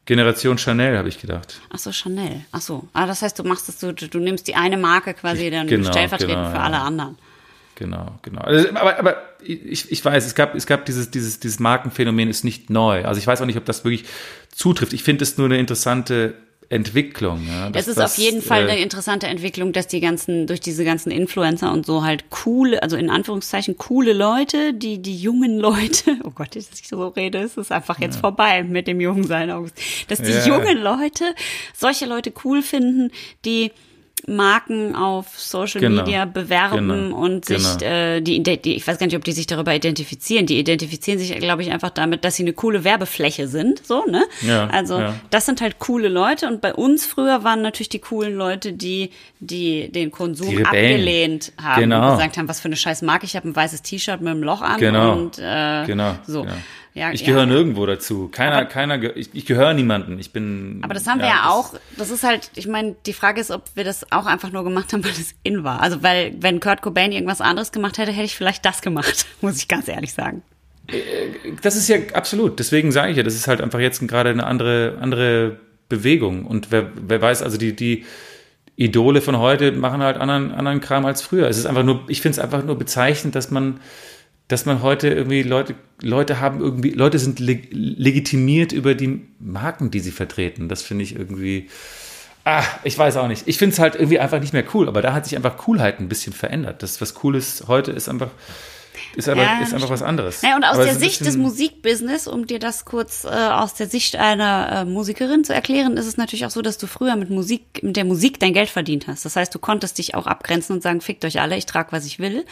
Generation 0.05 0.57
Chanel, 0.57 0.97
habe 0.97 1.09
ich 1.09 1.19
gedacht. 1.19 1.59
Ach 1.69 1.79
so, 1.79 1.91
Chanel. 1.91 2.45
Ach 2.51 2.61
so. 2.61 2.87
Ah, 2.93 3.07
das 3.07 3.21
heißt, 3.21 3.39
du 3.39 3.43
machst 3.43 3.69
es, 3.69 3.79
du, 3.79 3.91
du 3.93 4.19
nimmst 4.19 4.47
die 4.47 4.55
eine 4.55 4.77
Marke 4.77 5.13
quasi 5.13 5.49
dann 5.49 5.67
genau, 5.67 5.89
stellvertretend 5.89 6.37
genau, 6.37 6.51
für 6.51 6.59
alle 6.59 6.79
anderen. 6.79 7.17
Genau, 7.75 8.19
genau. 8.21 8.41
Also, 8.41 8.69
aber, 8.69 8.99
aber 8.99 9.17
ich, 9.43 9.91
ich 9.91 10.05
weiß, 10.05 10.25
es 10.25 10.35
gab, 10.35 10.55
es 10.55 10.65
gab 10.65 10.85
dieses, 10.85 11.11
dieses, 11.11 11.39
dieses 11.39 11.59
Markenphänomen 11.59 12.29
ist 12.29 12.43
nicht 12.43 12.69
neu. 12.69 13.03
Also 13.03 13.19
ich 13.19 13.27
weiß 13.27 13.41
auch 13.41 13.45
nicht, 13.45 13.57
ob 13.57 13.65
das 13.65 13.83
wirklich 13.83 14.05
zutrifft. 14.51 14.93
Ich 14.93 15.03
finde 15.03 15.23
es 15.23 15.37
nur 15.37 15.47
eine 15.47 15.57
interessante 15.57 16.35
Entwicklung. 16.69 17.45
Ja, 17.47 17.69
es 17.73 17.87
ist 17.87 17.97
das, 17.97 18.13
auf 18.13 18.17
jeden 18.17 18.41
Fall 18.41 18.67
äh, 18.67 18.71
eine 18.71 18.81
interessante 18.81 19.27
Entwicklung, 19.27 19.73
dass 19.73 19.87
die 19.87 19.99
ganzen, 19.99 20.47
durch 20.47 20.59
diese 20.59 20.83
ganzen 20.83 21.11
Influencer 21.11 21.71
und 21.71 21.85
so 21.85 22.03
halt 22.03 22.29
coole, 22.29 22.81
also 22.81 22.97
in 22.97 23.09
Anführungszeichen 23.09 23.77
coole 23.77 24.13
Leute, 24.13 24.73
die, 24.73 25.01
die 25.01 25.15
jungen 25.15 25.57
Leute, 25.57 26.17
oh 26.23 26.31
Gott, 26.31 26.55
dass 26.55 26.69
ich 26.79 26.87
so 26.87 27.07
rede, 27.07 27.39
es 27.39 27.57
ist 27.57 27.71
einfach 27.71 27.99
jetzt 27.99 28.15
ja. 28.15 28.21
vorbei 28.21 28.63
mit 28.63 28.87
dem 28.87 29.01
Jungsein, 29.01 29.49
dass 30.07 30.21
die 30.21 30.31
ja. 30.31 30.45
jungen 30.45 30.77
Leute 30.77 31.35
solche 31.73 32.05
Leute 32.05 32.33
cool 32.43 32.61
finden, 32.61 33.11
die 33.45 33.71
Marken 34.27 34.95
auf 34.95 35.39
Social 35.39 35.81
genau. 35.81 36.03
Media 36.03 36.25
bewerben 36.25 36.89
genau. 36.89 37.17
und 37.17 37.45
sich 37.45 37.77
genau. 37.77 37.91
äh, 37.91 38.21
die, 38.21 38.41
die, 38.41 38.75
ich 38.75 38.87
weiß 38.87 38.97
gar 38.97 39.05
nicht, 39.05 39.15
ob 39.15 39.23
die 39.23 39.33
sich 39.33 39.45
darüber 39.45 39.75
identifizieren. 39.75 40.45
Die 40.45 40.57
identifizieren 40.57 41.19
sich, 41.19 41.35
glaube 41.37 41.61
ich, 41.61 41.71
einfach 41.71 41.91
damit, 41.91 42.25
dass 42.25 42.35
sie 42.35 42.43
eine 42.43 42.53
coole 42.53 42.83
Werbefläche 42.83 43.47
sind. 43.47 43.85
So, 43.85 44.05
ne? 44.05 44.25
Ja, 44.41 44.67
also 44.67 44.99
ja. 44.99 45.13
das 45.29 45.45
sind 45.45 45.61
halt 45.61 45.79
coole 45.79 46.07
Leute 46.07 46.47
und 46.47 46.61
bei 46.61 46.73
uns 46.73 47.05
früher 47.05 47.43
waren 47.43 47.61
natürlich 47.61 47.89
die 47.89 47.99
coolen 47.99 48.35
Leute, 48.35 48.73
die, 48.73 49.11
die 49.39 49.91
den 49.91 50.11
Konsum 50.11 50.57
die 50.57 50.65
abgelehnt 50.65 51.51
haben 51.61 51.81
genau. 51.81 52.11
und 52.11 52.17
gesagt 52.17 52.37
haben, 52.37 52.47
was 52.47 52.59
für 52.59 52.65
eine 52.65 52.77
scheiß 52.77 53.03
Marke, 53.03 53.25
ich 53.25 53.35
habe 53.35 53.47
ein 53.47 53.55
weißes 53.55 53.83
T-Shirt 53.83 54.21
mit 54.21 54.31
einem 54.31 54.43
Loch 54.43 54.61
an 54.61 54.79
genau. 54.79 55.13
und 55.13 55.37
äh, 55.39 55.85
genau. 55.85 56.15
so. 56.25 56.43
Genau. 56.43 56.55
Ja, 56.95 57.11
ich 57.11 57.25
gehöre 57.25 57.41
ja. 57.41 57.45
nirgendwo 57.45 57.85
dazu. 57.85 58.29
Keiner, 58.29 58.55
aber, 58.55 58.65
keiner, 58.67 59.17
ich, 59.17 59.29
ich 59.33 59.45
gehöre 59.45 59.73
niemanden. 59.73 60.17
Ich 60.17 60.31
bin. 60.31 60.79
Aber 60.81 60.93
das 60.93 61.05
haben 61.07 61.19
ja, 61.19 61.25
wir 61.25 61.29
ja 61.29 61.49
auch. 61.49 61.73
Das 61.97 62.09
ist 62.09 62.23
halt, 62.23 62.49
ich 62.55 62.67
meine, 62.67 62.95
die 63.05 63.11
Frage 63.11 63.41
ist, 63.41 63.51
ob 63.51 63.63
wir 63.75 63.83
das 63.83 64.09
auch 64.13 64.25
einfach 64.25 64.49
nur 64.49 64.63
gemacht 64.63 64.93
haben, 64.93 65.03
weil 65.03 65.11
es 65.11 65.35
in 65.43 65.65
war. 65.65 65.81
Also, 65.81 66.03
weil, 66.03 66.33
wenn 66.39 66.61
Kurt 66.61 66.81
Cobain 66.81 67.11
irgendwas 67.11 67.41
anderes 67.41 67.73
gemacht 67.73 67.97
hätte, 67.97 68.13
hätte 68.13 68.23
ich 68.23 68.35
vielleicht 68.35 68.63
das 68.63 68.81
gemacht, 68.81 69.25
muss 69.41 69.57
ich 69.57 69.67
ganz 69.67 69.89
ehrlich 69.89 70.13
sagen. 70.13 70.41
Äh, 70.87 71.55
das 71.61 71.75
ist 71.75 71.89
ja 71.89 71.97
absolut. 72.13 72.59
Deswegen 72.59 72.93
sage 72.93 73.11
ich 73.11 73.17
ja, 73.17 73.23
das 73.23 73.35
ist 73.35 73.49
halt 73.49 73.59
einfach 73.59 73.79
jetzt 73.79 73.99
gerade 74.07 74.29
eine 74.29 74.45
andere, 74.45 74.97
andere 75.01 75.59
Bewegung. 75.89 76.45
Und 76.45 76.71
wer, 76.71 76.91
wer 76.95 77.21
weiß, 77.21 77.41
also 77.41 77.57
die, 77.57 77.75
die 77.75 78.05
Idole 78.77 79.19
von 79.19 79.37
heute 79.37 79.73
machen 79.73 80.01
halt 80.01 80.15
anderen, 80.15 80.53
anderen 80.53 80.79
Kram 80.79 81.05
als 81.05 81.21
früher. 81.21 81.49
Es 81.49 81.57
ist 81.57 81.65
einfach 81.65 81.83
nur, 81.83 82.05
ich 82.07 82.21
finde 82.21 82.37
es 82.37 82.39
einfach 82.39 82.63
nur 82.63 82.77
bezeichnend, 82.77 83.35
dass 83.35 83.51
man, 83.51 83.81
dass 84.47 84.65
man 84.65 84.83
heute 84.83 85.09
irgendwie 85.09 85.41
Leute, 85.43 85.75
Leute 86.01 86.39
haben 86.39 86.59
irgendwie, 86.59 86.91
Leute 86.91 87.17
sind 87.17 87.39
leg 87.39 87.69
legitimiert 87.71 88.71
über 88.71 88.93
die 88.93 89.25
Marken, 89.39 89.89
die 89.89 89.99
sie 89.99 90.11
vertreten. 90.11 90.69
Das 90.69 90.83
finde 90.83 91.03
ich 91.03 91.15
irgendwie, 91.15 91.69
ah, 92.43 92.63
ich 92.83 92.97
weiß 92.97 93.17
auch 93.17 93.27
nicht. 93.27 93.47
Ich 93.47 93.57
finde 93.57 93.73
es 93.73 93.79
halt 93.79 93.95
irgendwie 93.95 94.19
einfach 94.19 94.39
nicht 94.39 94.53
mehr 94.53 94.65
cool, 94.73 94.87
aber 94.87 95.01
da 95.01 95.13
hat 95.13 95.25
sich 95.25 95.35
einfach 95.35 95.57
Coolheit 95.57 95.99
ein 95.99 96.09
bisschen 96.09 96.33
verändert. 96.33 96.83
Das, 96.83 97.01
was 97.01 97.23
cool 97.23 97.35
ist 97.35 97.67
heute, 97.67 97.91
ist 97.91 98.07
einfach, 98.07 98.29
ist, 99.15 99.29
aber, 99.29 99.43
ja, 99.43 99.59
ist 99.61 99.73
einfach 99.73 99.89
was 99.89 100.01
anderes. 100.01 100.41
Ja, 100.41 100.55
und 100.55 100.63
aus 100.63 100.75
aber 100.75 100.85
der 100.85 100.95
Sicht 100.95 101.25
des 101.25 101.37
Musikbusiness, 101.37 102.27
um 102.27 102.47
dir 102.47 102.59
das 102.59 102.85
kurz 102.85 103.23
äh, 103.23 103.27
aus 103.27 103.73
der 103.73 103.87
Sicht 103.87 104.15
einer 104.15 104.69
äh, 104.71 104.85
Musikerin 104.85 105.43
zu 105.43 105.53
erklären, 105.53 105.97
ist 105.97 106.05
es 106.05 106.17
natürlich 106.17 106.45
auch 106.45 106.51
so, 106.51 106.61
dass 106.61 106.77
du 106.77 106.87
früher 106.87 107.15
mit 107.15 107.29
Musik, 107.29 107.83
mit 107.83 107.97
der 107.97 108.05
Musik 108.05 108.39
dein 108.39 108.53
Geld 108.53 108.69
verdient 108.69 109.07
hast. 109.07 109.25
Das 109.25 109.35
heißt, 109.35 109.53
du 109.53 109.59
konntest 109.59 109.97
dich 109.97 110.15
auch 110.15 110.27
abgrenzen 110.27 110.75
und 110.75 110.83
sagen, 110.83 111.01
fickt 111.01 111.25
euch 111.25 111.39
alle, 111.39 111.57
ich 111.57 111.65
trage, 111.65 111.91
was 111.91 112.05
ich 112.05 112.19
will. 112.19 112.45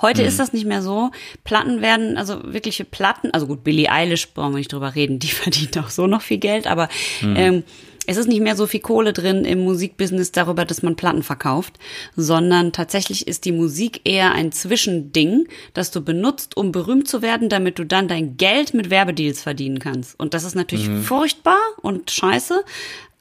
Heute 0.00 0.22
mhm. 0.22 0.28
ist 0.28 0.38
das 0.38 0.52
nicht 0.52 0.66
mehr 0.66 0.82
so. 0.82 1.10
Platten 1.44 1.80
werden, 1.80 2.16
also 2.16 2.40
wirkliche 2.44 2.84
Platten, 2.84 3.30
also 3.32 3.46
gut, 3.46 3.64
Billie 3.64 3.90
Eilish 3.90 4.32
brauchen 4.32 4.52
wir 4.52 4.58
nicht 4.58 4.72
drüber 4.72 4.94
reden, 4.94 5.18
die 5.18 5.28
verdient 5.30 5.78
auch 5.78 5.90
so 5.90 6.06
noch 6.06 6.22
viel 6.22 6.38
Geld, 6.38 6.66
aber 6.66 6.88
mhm. 7.22 7.36
ähm, 7.36 7.64
es 8.10 8.16
ist 8.16 8.26
nicht 8.26 8.40
mehr 8.40 8.56
so 8.56 8.66
viel 8.66 8.80
Kohle 8.80 9.12
drin 9.12 9.44
im 9.44 9.60
Musikbusiness 9.60 10.32
darüber, 10.32 10.64
dass 10.64 10.82
man 10.82 10.96
Platten 10.96 11.22
verkauft, 11.22 11.78
sondern 12.16 12.72
tatsächlich 12.72 13.28
ist 13.28 13.44
die 13.44 13.52
Musik 13.52 14.00
eher 14.02 14.32
ein 14.32 14.50
Zwischending, 14.50 15.46
das 15.74 15.92
du 15.92 16.00
benutzt, 16.00 16.56
um 16.56 16.72
berühmt 16.72 17.06
zu 17.06 17.22
werden, 17.22 17.48
damit 17.48 17.78
du 17.78 17.86
dann 17.86 18.08
dein 18.08 18.36
Geld 18.36 18.74
mit 18.74 18.90
Werbedeals 18.90 19.42
verdienen 19.42 19.78
kannst. 19.78 20.18
Und 20.18 20.34
das 20.34 20.42
ist 20.42 20.56
natürlich 20.56 20.88
mhm. 20.88 21.04
furchtbar 21.04 21.60
und 21.82 22.10
scheiße. 22.10 22.64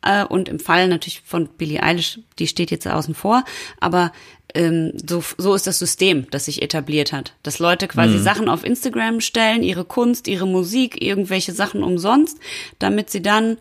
Äh, 0.01 0.25
und 0.25 0.49
im 0.49 0.59
Fall 0.59 0.87
natürlich 0.87 1.21
von 1.23 1.49
Billie 1.49 1.83
Eilish, 1.83 2.21
die 2.39 2.47
steht 2.47 2.71
jetzt 2.71 2.87
außen 2.87 3.13
vor, 3.13 3.43
aber 3.79 4.11
ähm, 4.55 4.93
so, 5.07 5.23
so 5.37 5.53
ist 5.53 5.67
das 5.67 5.77
System, 5.77 6.25
das 6.31 6.45
sich 6.45 6.63
etabliert 6.63 7.13
hat. 7.13 7.35
Dass 7.43 7.59
Leute 7.59 7.87
quasi 7.87 8.17
mhm. 8.17 8.23
Sachen 8.23 8.49
auf 8.49 8.63
Instagram 8.63 9.21
stellen, 9.21 9.61
ihre 9.61 9.85
Kunst, 9.85 10.27
ihre 10.27 10.47
Musik, 10.47 10.99
irgendwelche 10.99 11.51
Sachen 11.51 11.83
umsonst, 11.83 12.39
damit 12.79 13.11
sie 13.11 13.21
dann 13.21 13.57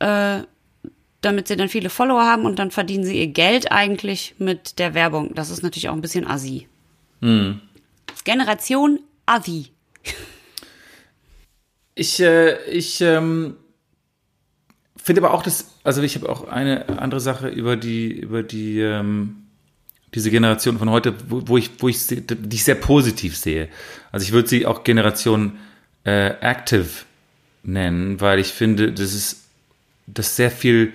äh, 0.00 0.42
damit 1.26 1.48
sie 1.48 1.56
dann 1.56 1.68
viele 1.68 1.90
Follower 1.90 2.22
haben 2.22 2.46
und 2.46 2.58
dann 2.58 2.70
verdienen 2.70 3.04
sie 3.04 3.18
ihr 3.18 3.26
Geld 3.26 3.72
eigentlich 3.72 4.36
mit 4.38 4.78
der 4.78 4.94
Werbung. 4.94 5.34
Das 5.34 5.50
ist 5.50 5.62
natürlich 5.62 5.88
auch 5.88 5.94
ein 5.94 6.00
bisschen 6.00 6.26
assi. 6.26 6.68
Mhm. 7.20 7.60
Generation 8.24 9.00
Assi. 9.26 9.66
Ich, 11.94 12.20
äh, 12.20 12.62
ich 12.70 13.00
ähm, 13.00 13.56
finde 15.02 15.22
aber 15.22 15.34
auch, 15.34 15.42
dass, 15.42 15.66
also 15.82 16.02
ich 16.02 16.14
habe 16.14 16.28
auch 16.28 16.46
eine 16.46 17.00
andere 17.00 17.20
Sache 17.20 17.48
über 17.48 17.76
die, 17.76 18.12
über 18.12 18.42
die, 18.42 18.80
ähm, 18.80 19.46
diese 20.14 20.30
Generation 20.30 20.78
von 20.78 20.90
heute, 20.90 21.14
wo, 21.28 21.42
wo 21.46 21.56
ich, 21.56 21.70
wo 21.78 21.88
ich, 21.88 22.06
die 22.06 22.24
ich 22.52 22.64
sehr 22.64 22.74
positiv 22.74 23.36
sehe. 23.36 23.68
Also 24.12 24.24
ich 24.24 24.32
würde 24.32 24.48
sie 24.48 24.66
auch 24.66 24.84
Generation 24.84 25.58
äh, 26.04 26.34
Active 26.40 26.88
nennen, 27.62 28.20
weil 28.20 28.38
ich 28.38 28.48
finde, 28.48 28.92
das 28.92 29.14
ist, 29.14 29.44
dass 30.06 30.36
sehr 30.36 30.50
viel 30.50 30.92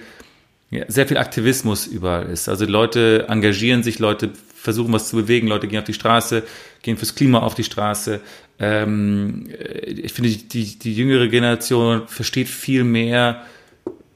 ja, 0.72 0.86
sehr 0.88 1.06
viel 1.06 1.18
Aktivismus 1.18 1.86
überall 1.86 2.28
ist. 2.28 2.48
Also 2.48 2.66
Leute 2.66 3.26
engagieren 3.28 3.84
sich, 3.84 4.00
Leute 4.00 4.32
versuchen 4.56 4.94
was 4.94 5.10
zu 5.10 5.18
bewegen, 5.18 5.48
Leute 5.48 5.68
gehen 5.68 5.80
auf 5.80 5.86
die 5.86 5.94
Straße, 5.94 6.44
gehen 6.82 6.98
fürs 6.98 7.14
Klima 7.14 7.40
auf 7.40 7.56
die 7.56 7.64
Straße. 7.64 8.22
Ähm, 8.58 9.50
ich 9.86 10.14
finde, 10.14 10.30
die, 10.30 10.80
die 10.80 10.96
jüngere 10.96 11.28
Generation 11.28 12.08
versteht 12.08 12.48
viel 12.48 12.86
mehr, 12.86 13.44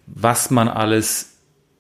was 0.08 0.50
man 0.50 0.70
alles, 0.70 1.34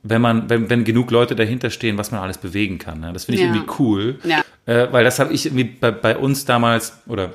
wenn 0.03 0.21
man, 0.21 0.49
wenn, 0.49 0.69
wenn 0.69 0.84
genug 0.84 1.09
Leute 1.09 1.36
dahinter 1.36 1.69
stehen, 1.69 1.97
was 1.97 2.11
man 2.11 2.21
alles 2.21 2.38
bewegen 2.38 2.78
kann. 2.78 2.99
Ne? 2.99 3.13
Das 3.13 3.26
finde 3.26 3.41
ich 3.41 3.47
ja. 3.47 3.53
irgendwie 3.53 3.71
cool. 3.80 4.19
Ja. 4.26 4.43
Äh, 4.65 4.91
weil 4.91 5.05
das 5.05 5.19
habe 5.19 5.32
ich 5.32 5.45
irgendwie 5.45 5.63
bei, 5.65 5.91
bei 5.91 6.17
uns 6.17 6.43
damals 6.43 6.97
oder 7.07 7.34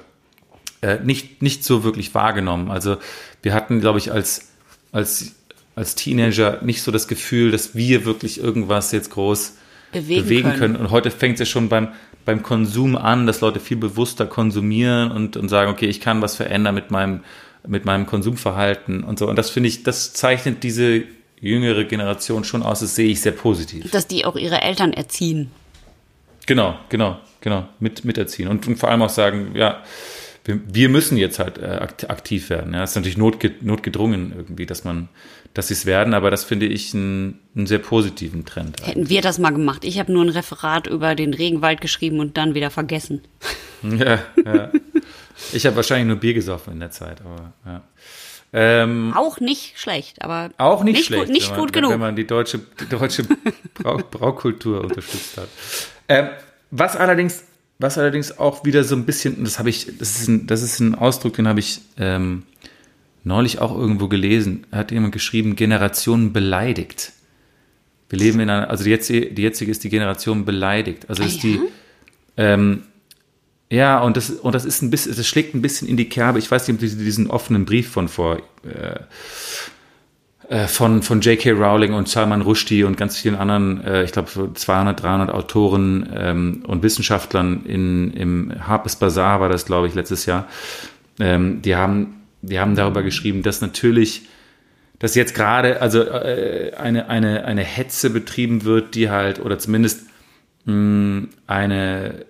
äh, 0.82 0.98
nicht, 0.98 1.40
nicht 1.42 1.64
so 1.64 1.84
wirklich 1.84 2.14
wahrgenommen. 2.14 2.70
Also 2.70 2.98
wir 3.42 3.54
hatten, 3.54 3.80
glaube 3.80 3.98
ich, 3.98 4.12
als, 4.12 4.48
als 4.92 5.36
als 5.74 5.94
Teenager 5.94 6.60
nicht 6.62 6.82
so 6.82 6.90
das 6.90 7.08
Gefühl, 7.08 7.50
dass 7.50 7.74
wir 7.74 8.04
wirklich 8.04 8.40
irgendwas 8.40 8.92
jetzt 8.92 9.10
groß 9.10 9.56
bewegen, 9.92 10.22
bewegen 10.22 10.48
können. 10.50 10.58
können. 10.58 10.76
Und 10.76 10.90
heute 10.90 11.10
fängt 11.10 11.34
es 11.34 11.40
ja 11.40 11.46
schon 11.46 11.68
beim, 11.68 11.88
beim 12.24 12.42
Konsum 12.42 12.96
an, 12.96 13.26
dass 13.26 13.40
Leute 13.40 13.60
viel 13.60 13.76
bewusster 13.76 14.26
konsumieren 14.26 15.10
und, 15.10 15.36
und 15.36 15.48
sagen, 15.48 15.70
okay, 15.70 15.86
ich 15.86 16.00
kann 16.00 16.20
was 16.22 16.36
verändern 16.36 16.74
mit 16.74 16.90
meinem, 16.90 17.20
mit 17.66 17.84
meinem 17.84 18.06
Konsumverhalten 18.06 19.04
und 19.04 19.18
so. 19.18 19.28
Und 19.28 19.36
das 19.36 19.50
finde 19.50 19.68
ich, 19.68 19.82
das 19.82 20.12
zeichnet 20.12 20.62
diese 20.62 21.04
jüngere 21.40 21.84
Generation 21.84 22.44
schon 22.44 22.62
aus, 22.62 22.80
das 22.80 22.94
sehe 22.94 23.08
ich 23.08 23.20
sehr 23.20 23.32
positiv. 23.32 23.90
Dass 23.90 24.06
die 24.06 24.24
auch 24.24 24.36
ihre 24.36 24.60
Eltern 24.60 24.92
erziehen. 24.92 25.50
Genau, 26.46 26.78
genau, 26.88 27.18
genau, 27.40 27.66
mit, 27.78 28.04
miterziehen. 28.04 28.48
Und, 28.48 28.66
und 28.66 28.76
vor 28.76 28.90
allem 28.90 29.02
auch 29.02 29.10
sagen, 29.10 29.52
ja, 29.54 29.82
wir, 30.44 30.60
wir 30.66 30.88
müssen 30.88 31.16
jetzt 31.16 31.38
halt 31.38 31.58
äh, 31.58 31.86
aktiv 32.08 32.50
werden. 32.50 32.74
Ja, 32.74 32.82
es 32.82 32.90
ist 32.90 32.96
natürlich 32.96 33.18
notge 33.18 33.52
notgedrungen 33.60 34.32
irgendwie, 34.34 34.66
dass 34.66 34.84
man, 34.84 35.08
dass 35.54 35.68
sie 35.68 35.74
es 35.74 35.86
werden, 35.86 36.14
aber 36.14 36.30
das 36.30 36.44
finde 36.44 36.66
ich 36.66 36.94
einen, 36.94 37.40
einen 37.56 37.66
sehr 37.66 37.78
positiven 37.78 38.44
Trend. 38.44 38.80
Eigentlich. 38.80 38.88
Hätten 38.88 39.08
wir 39.08 39.20
das 39.20 39.38
mal 39.38 39.50
gemacht. 39.50 39.84
Ich 39.84 39.98
habe 39.98 40.12
nur 40.12 40.24
ein 40.24 40.28
Referat 40.28 40.86
über 40.86 41.14
den 41.14 41.34
Regenwald 41.34 41.80
geschrieben 41.80 42.20
und 42.20 42.36
dann 42.36 42.54
wieder 42.54 42.70
vergessen. 42.70 43.22
Ja, 43.82 44.18
ja. 44.44 44.70
Ich 45.54 45.64
habe 45.64 45.74
wahrscheinlich 45.76 46.06
nur 46.06 46.16
Bier 46.16 46.34
gesoffen 46.34 46.74
in 46.74 46.80
der 46.80 46.90
Zeit, 46.90 47.22
aber 47.22 47.54
ja. 47.64 47.82
Ähm, 48.52 49.14
auch 49.16 49.40
nicht 49.40 49.78
schlecht, 49.78 50.22
aber 50.22 50.50
auch 50.58 50.84
nicht, 50.84 50.96
nicht 50.96 51.06
schlecht, 51.06 51.24
gut, 51.24 51.32
nicht 51.32 51.50
man, 51.50 51.60
gut 51.60 51.72
genug. 51.72 51.92
Wenn 51.92 52.00
man 52.00 52.14
die 52.14 52.26
deutsche, 52.26 52.58
die 52.58 52.86
deutsche 52.90 53.24
Brau, 53.72 53.96
Braukultur 54.10 54.82
unterstützt 54.82 55.38
hat. 55.38 55.48
Ähm, 56.08 56.28
was 56.70 56.94
allerdings, 56.94 57.44
was 57.78 57.96
allerdings 57.96 58.38
auch 58.38 58.64
wieder 58.64 58.84
so 58.84 58.96
ein 58.96 59.06
bisschen, 59.06 59.44
das 59.44 59.58
habe 59.58 59.70
ich, 59.70 59.96
das 59.98 60.20
ist 60.20 60.28
ein, 60.28 60.46
das 60.46 60.62
ist 60.62 60.80
ein 60.80 60.94
Ausdruck, 60.94 61.34
den 61.34 61.46
habe 61.46 61.60
ich 61.60 61.80
ähm, 61.96 62.42
neulich 63.24 63.60
auch 63.60 63.76
irgendwo 63.76 64.08
gelesen. 64.08 64.66
Hat 64.72 64.92
jemand 64.92 65.12
geschrieben, 65.12 65.56
Generationen 65.56 66.32
beleidigt. 66.32 67.12
Wir 68.08 68.18
leben 68.18 68.40
in 68.40 68.50
einer, 68.50 68.70
also 68.70 68.84
die 68.84 68.90
jetzige, 68.90 69.26
die 69.32 69.42
jetzige 69.42 69.70
ist 69.70 69.84
die 69.84 69.88
Generation 69.88 70.44
beleidigt. 70.44 71.08
Also 71.08 71.22
ah, 71.22 71.26
ist 71.26 71.42
ja? 71.42 71.50
die, 71.50 71.60
ähm, 72.36 72.82
ja, 73.70 74.00
und 74.00 74.16
das, 74.16 74.30
und 74.30 74.54
das 74.54 74.64
ist 74.64 74.82
ein 74.82 74.90
bisschen, 74.90 75.14
das 75.14 75.26
schlägt 75.26 75.54
ein 75.54 75.62
bisschen 75.62 75.86
in 75.86 75.96
die 75.96 76.08
Kerbe. 76.08 76.40
Ich 76.40 76.50
weiß 76.50 76.66
nicht, 76.66 76.82
ob 76.82 76.88
Sie 76.88 76.96
diesen 76.96 77.30
offenen 77.30 77.64
Brief 77.64 77.88
von 77.88 78.08
vor, 78.08 78.38
äh, 78.64 78.98
äh 80.48 80.66
von, 80.66 81.04
von 81.04 81.20
J.K. 81.20 81.52
Rowling 81.52 81.94
und 81.94 82.08
Salman 82.08 82.42
Rushdie 82.42 82.82
und 82.82 82.96
ganz 82.96 83.16
vielen 83.16 83.36
anderen, 83.36 83.84
äh, 83.84 84.02
ich 84.02 84.10
glaube 84.10 84.50
200, 84.54 85.00
300 85.00 85.30
Autoren 85.30 86.08
ähm, 86.12 86.64
und 86.66 86.82
Wissenschaftlern 86.82 87.64
in, 87.64 88.12
im 88.14 88.66
Harper's 88.66 88.96
Bazaar 88.96 89.40
war 89.40 89.48
das, 89.48 89.66
glaube 89.66 89.86
ich, 89.86 89.94
letztes 89.94 90.26
Jahr. 90.26 90.48
Ähm, 91.20 91.62
die 91.62 91.76
haben, 91.76 92.19
die 92.42 92.58
haben 92.58 92.74
darüber 92.74 93.02
geschrieben, 93.02 93.42
dass 93.42 93.60
natürlich, 93.60 94.28
dass 94.98 95.14
jetzt 95.14 95.34
gerade 95.34 95.80
also 95.80 96.02
äh, 96.02 96.72
eine, 96.76 97.08
eine, 97.08 97.44
eine 97.44 97.62
Hetze 97.62 98.10
betrieben 98.10 98.64
wird, 98.64 98.94
die 98.94 99.10
halt, 99.10 99.40
oder 99.40 99.58
zumindest 99.58 100.06
mh, 100.64 101.28
eine 101.46 102.26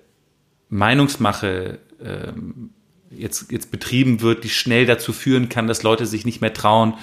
Meinungsmache 0.68 1.78
ähm, 2.02 2.70
jetzt, 3.10 3.50
jetzt 3.50 3.70
betrieben 3.70 4.20
wird, 4.20 4.44
die 4.44 4.48
schnell 4.48 4.86
dazu 4.86 5.12
führen 5.12 5.48
kann, 5.48 5.66
dass 5.66 5.82
Leute 5.82 6.06
sich 6.06 6.24
nicht 6.24 6.40
mehr 6.40 6.54
trauen, 6.54 6.94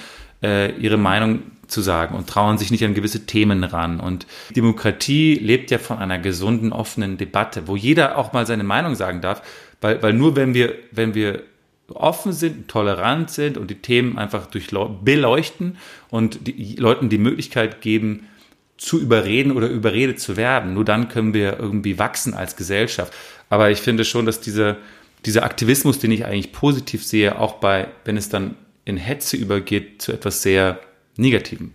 äh, 0.41 0.71
ihre 0.77 0.97
Meinung 0.97 1.41
zu 1.67 1.81
sagen 1.81 2.15
und 2.15 2.27
trauen 2.27 2.57
sich 2.57 2.71
nicht 2.71 2.85
an 2.85 2.93
gewisse 2.93 3.25
Themen 3.25 3.63
ran. 3.63 3.99
Und 3.99 4.25
Demokratie 4.55 5.35
lebt 5.35 5.69
ja 5.69 5.79
von 5.79 5.97
einer 5.97 6.17
gesunden, 6.17 6.71
offenen 6.71 7.17
Debatte, 7.17 7.67
wo 7.67 7.75
jeder 7.75 8.17
auch 8.17 8.31
mal 8.33 8.45
seine 8.45 8.63
Meinung 8.63 8.95
sagen 8.95 9.21
darf, 9.21 9.41
weil, 9.81 10.01
weil 10.01 10.13
nur 10.13 10.35
wenn 10.35 10.53
wir, 10.53 10.75
wenn 10.91 11.13
wir 11.13 11.43
offen 11.93 12.33
sind, 12.33 12.67
tolerant 12.67 13.29
sind 13.29 13.57
und 13.57 13.69
die 13.69 13.81
Themen 13.81 14.17
einfach 14.17 14.47
durch 14.47 14.67
beleuchten 15.03 15.77
und 16.09 16.47
die 16.47 16.75
Leuten 16.75 17.09
die 17.09 17.17
Möglichkeit 17.17 17.81
geben, 17.81 18.27
zu 18.77 18.99
überreden 18.99 19.51
oder 19.51 19.67
überredet 19.67 20.19
zu 20.19 20.37
werden. 20.37 20.73
Nur 20.73 20.85
dann 20.85 21.09
können 21.09 21.33
wir 21.33 21.59
irgendwie 21.59 21.97
wachsen 21.97 22.33
als 22.33 22.55
Gesellschaft. 22.55 23.13
Aber 23.49 23.71
ich 23.71 23.79
finde 23.79 24.05
schon, 24.05 24.25
dass 24.25 24.39
dieser, 24.39 24.77
dieser 25.25 25.43
Aktivismus, 25.43 25.99
den 25.99 26.11
ich 26.11 26.25
eigentlich 26.25 26.51
positiv 26.51 27.03
sehe, 27.03 27.39
auch 27.39 27.55
bei, 27.55 27.87
wenn 28.05 28.17
es 28.17 28.29
dann 28.29 28.55
in 28.85 28.97
Hetze 28.97 29.35
übergeht, 29.35 30.01
zu 30.01 30.11
etwas 30.11 30.43
sehr 30.43 30.79
Negativem 31.15 31.73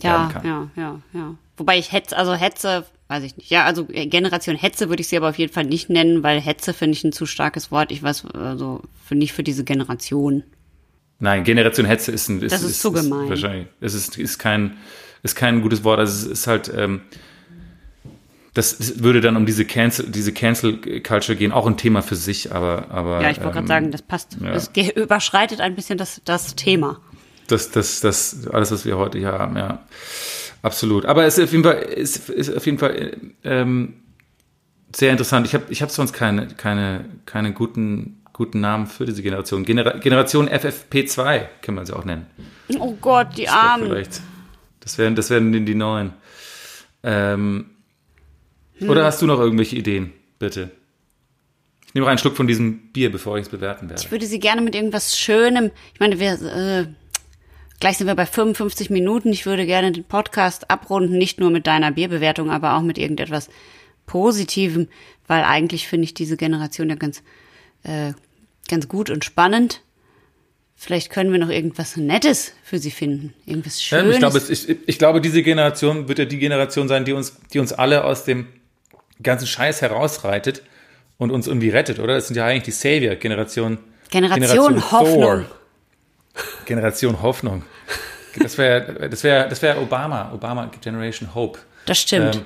ja, 0.00 0.30
kann. 0.32 0.46
Ja, 0.46 0.70
ja, 0.76 1.00
ja. 1.12 1.34
Wobei 1.56 1.78
ich 1.78 1.90
Hetze, 1.90 2.16
also 2.16 2.34
Hetze, 2.34 2.86
weiß 3.08 3.24
ich 3.24 3.36
nicht. 3.36 3.50
Ja, 3.50 3.64
also 3.64 3.86
äh, 3.90 4.06
Generation 4.06 4.56
Hetze 4.56 4.88
würde 4.88 5.00
ich 5.00 5.08
sie 5.08 5.16
aber 5.16 5.30
auf 5.30 5.38
jeden 5.38 5.52
Fall 5.52 5.64
nicht 5.64 5.90
nennen, 5.90 6.22
weil 6.22 6.40
Hetze 6.40 6.72
finde 6.72 6.96
ich 6.96 7.04
ein 7.04 7.12
zu 7.12 7.26
starkes 7.26 7.70
Wort. 7.70 7.90
Ich 7.90 8.02
weiß, 8.02 8.26
also 8.34 8.82
für 9.04 9.14
nicht 9.14 9.32
für 9.32 9.42
diese 9.42 9.64
Generation. 9.64 10.44
Nein, 11.18 11.42
Generation 11.44 11.86
Hetze 11.86 12.12
ist 12.12 12.28
ein. 12.28 12.42
Ist, 12.42 12.52
das 12.52 12.62
ist, 12.62 12.70
ist 12.70 12.82
zu 12.82 12.92
gemein. 12.92 13.24
Ist 13.24 13.30
wahrscheinlich. 13.30 13.66
Es 13.80 13.94
ist, 13.94 14.18
ist 14.18 14.38
kein, 14.38 14.76
ist 15.22 15.34
kein 15.34 15.62
gutes 15.62 15.82
Wort. 15.84 15.98
Also 15.98 16.26
es 16.26 16.40
ist 16.40 16.46
halt. 16.46 16.70
Ähm, 16.74 17.00
das 18.54 19.02
würde 19.02 19.20
dann 19.20 19.36
um 19.36 19.46
diese 19.46 19.64
Cancel, 19.64 20.06
diese 20.08 20.32
Cancel 20.32 20.78
Culture 21.02 21.36
gehen, 21.36 21.52
auch 21.52 21.66
ein 21.66 21.76
Thema 21.76 22.02
für 22.02 22.16
sich, 22.16 22.52
aber, 22.52 22.90
aber. 22.90 23.22
Ja, 23.22 23.30
ich 23.30 23.36
wollte 23.36 23.50
ähm, 23.50 23.54
gerade 23.54 23.68
sagen, 23.68 23.90
das 23.92 24.02
passt. 24.02 24.36
Ja. 24.40 24.52
Das 24.52 24.70
überschreitet 24.96 25.60
ein 25.60 25.76
bisschen 25.76 25.96
das, 25.96 26.20
das 26.24 26.56
Thema. 26.56 27.00
Das, 27.46 27.70
das, 27.70 28.00
das, 28.00 28.48
alles, 28.48 28.72
was 28.72 28.84
wir 28.84 28.98
heute 28.98 29.18
hier 29.18 29.32
haben, 29.32 29.56
ja. 29.56 29.84
Absolut. 30.62 31.06
Aber 31.06 31.24
es 31.24 31.38
ist 31.38 31.44
auf 31.44 31.52
jeden 31.52 31.64
Fall, 31.64 31.76
ist, 31.76 32.28
ist 32.28 32.54
auf 32.54 32.66
jeden 32.66 32.78
Fall 32.78 33.16
ähm, 33.44 33.94
sehr 34.94 35.10
interessant. 35.12 35.46
Ich 35.46 35.54
habe 35.54 35.64
ich 35.68 35.82
hab 35.82 35.90
sonst 35.90 36.12
keine, 36.12 36.48
keine, 36.48 37.04
keine 37.26 37.52
guten, 37.52 38.22
guten 38.32 38.60
Namen 38.60 38.86
für 38.86 39.06
diese 39.06 39.22
Generation. 39.22 39.64
Genera 39.64 39.98
Generation 39.98 40.48
FFP2 40.48 41.46
kann 41.62 41.74
man 41.74 41.86
sie 41.86 41.94
auch 41.94 42.04
nennen. 42.04 42.26
Oh 42.78 42.96
Gott, 43.00 43.36
die 43.36 43.48
Armen. 43.48 43.88
Vielleicht. 43.88 44.20
Das 44.80 44.98
werden, 44.98 45.14
das 45.14 45.30
werden 45.30 45.66
die 45.66 45.74
neuen. 45.74 46.12
Ähm, 47.02 47.66
hm. 48.78 48.90
Oder 48.90 49.04
hast 49.04 49.22
du 49.22 49.26
noch 49.26 49.38
irgendwelche 49.38 49.76
Ideen, 49.76 50.12
bitte? 50.38 50.70
Ich 51.86 51.94
nehme 51.94 52.04
noch 52.04 52.10
einen 52.10 52.18
Schluck 52.18 52.36
von 52.36 52.46
diesem 52.46 52.92
Bier, 52.92 53.10
bevor 53.10 53.38
ich 53.38 53.46
es 53.46 53.48
bewerten 53.48 53.88
werde. 53.88 54.02
Ich 54.02 54.10
würde 54.10 54.26
sie 54.26 54.38
gerne 54.38 54.60
mit 54.60 54.74
irgendwas 54.74 55.18
Schönem. 55.18 55.70
Ich 55.94 56.00
meine, 56.00 56.20
wir 56.20 56.32
äh, 56.32 56.86
gleich 57.80 57.98
sind 57.98 58.06
wir 58.06 58.14
bei 58.14 58.26
55 58.26 58.90
Minuten. 58.90 59.32
Ich 59.32 59.46
würde 59.46 59.66
gerne 59.66 59.92
den 59.92 60.04
Podcast 60.04 60.70
abrunden, 60.70 61.18
nicht 61.18 61.40
nur 61.40 61.50
mit 61.50 61.66
deiner 61.66 61.92
Bierbewertung, 61.92 62.50
aber 62.50 62.76
auch 62.76 62.82
mit 62.82 62.98
irgendetwas 62.98 63.48
Positivem, 64.06 64.88
weil 65.26 65.44
eigentlich 65.44 65.86
finde 65.86 66.04
ich 66.04 66.14
diese 66.14 66.36
Generation 66.36 66.88
ja 66.88 66.96
ganz 66.96 67.22
äh, 67.82 68.12
ganz 68.68 68.88
gut 68.88 69.10
und 69.10 69.24
spannend. 69.24 69.82
Vielleicht 70.76 71.10
können 71.10 71.32
wir 71.32 71.40
noch 71.40 71.48
irgendwas 71.48 71.96
Nettes 71.96 72.52
für 72.62 72.78
sie 72.78 72.92
finden, 72.92 73.34
irgendwas 73.46 73.82
Schönes. 73.82 74.20
Ja, 74.20 74.28
ich, 74.28 74.32
glaube, 74.32 74.52
ich, 74.52 74.88
ich 74.88 74.98
glaube, 74.98 75.20
diese 75.20 75.42
Generation 75.42 76.06
wird 76.06 76.20
ja 76.20 76.24
die 76.24 76.38
Generation 76.38 76.86
sein, 76.86 77.04
die 77.04 77.12
uns, 77.12 77.36
die 77.52 77.58
uns 77.58 77.72
alle 77.72 78.04
aus 78.04 78.24
dem 78.24 78.46
ganzen 79.20 79.48
Scheiß 79.48 79.82
herausreitet 79.82 80.62
und 81.16 81.32
uns 81.32 81.48
irgendwie 81.48 81.70
rettet, 81.70 81.98
oder? 81.98 82.14
Das 82.14 82.28
sind 82.28 82.36
ja 82.36 82.46
eigentlich 82.46 82.62
die 82.62 82.70
Savior-Generation. 82.70 83.78
Generation, 84.10 84.40
Generation 84.40 84.92
Hoffnung. 84.92 85.20
Thor. 85.20 85.44
Generation 86.64 87.22
Hoffnung. 87.22 87.62
Das 88.40 88.58
wäre 88.58 89.08
das 89.08 89.24
wär, 89.24 89.48
das 89.48 89.62
wär 89.62 89.80
Obama, 89.80 90.32
Obama 90.32 90.70
Generation 90.80 91.34
Hope. 91.34 91.58
Das 91.86 91.98
stimmt. 91.98 92.44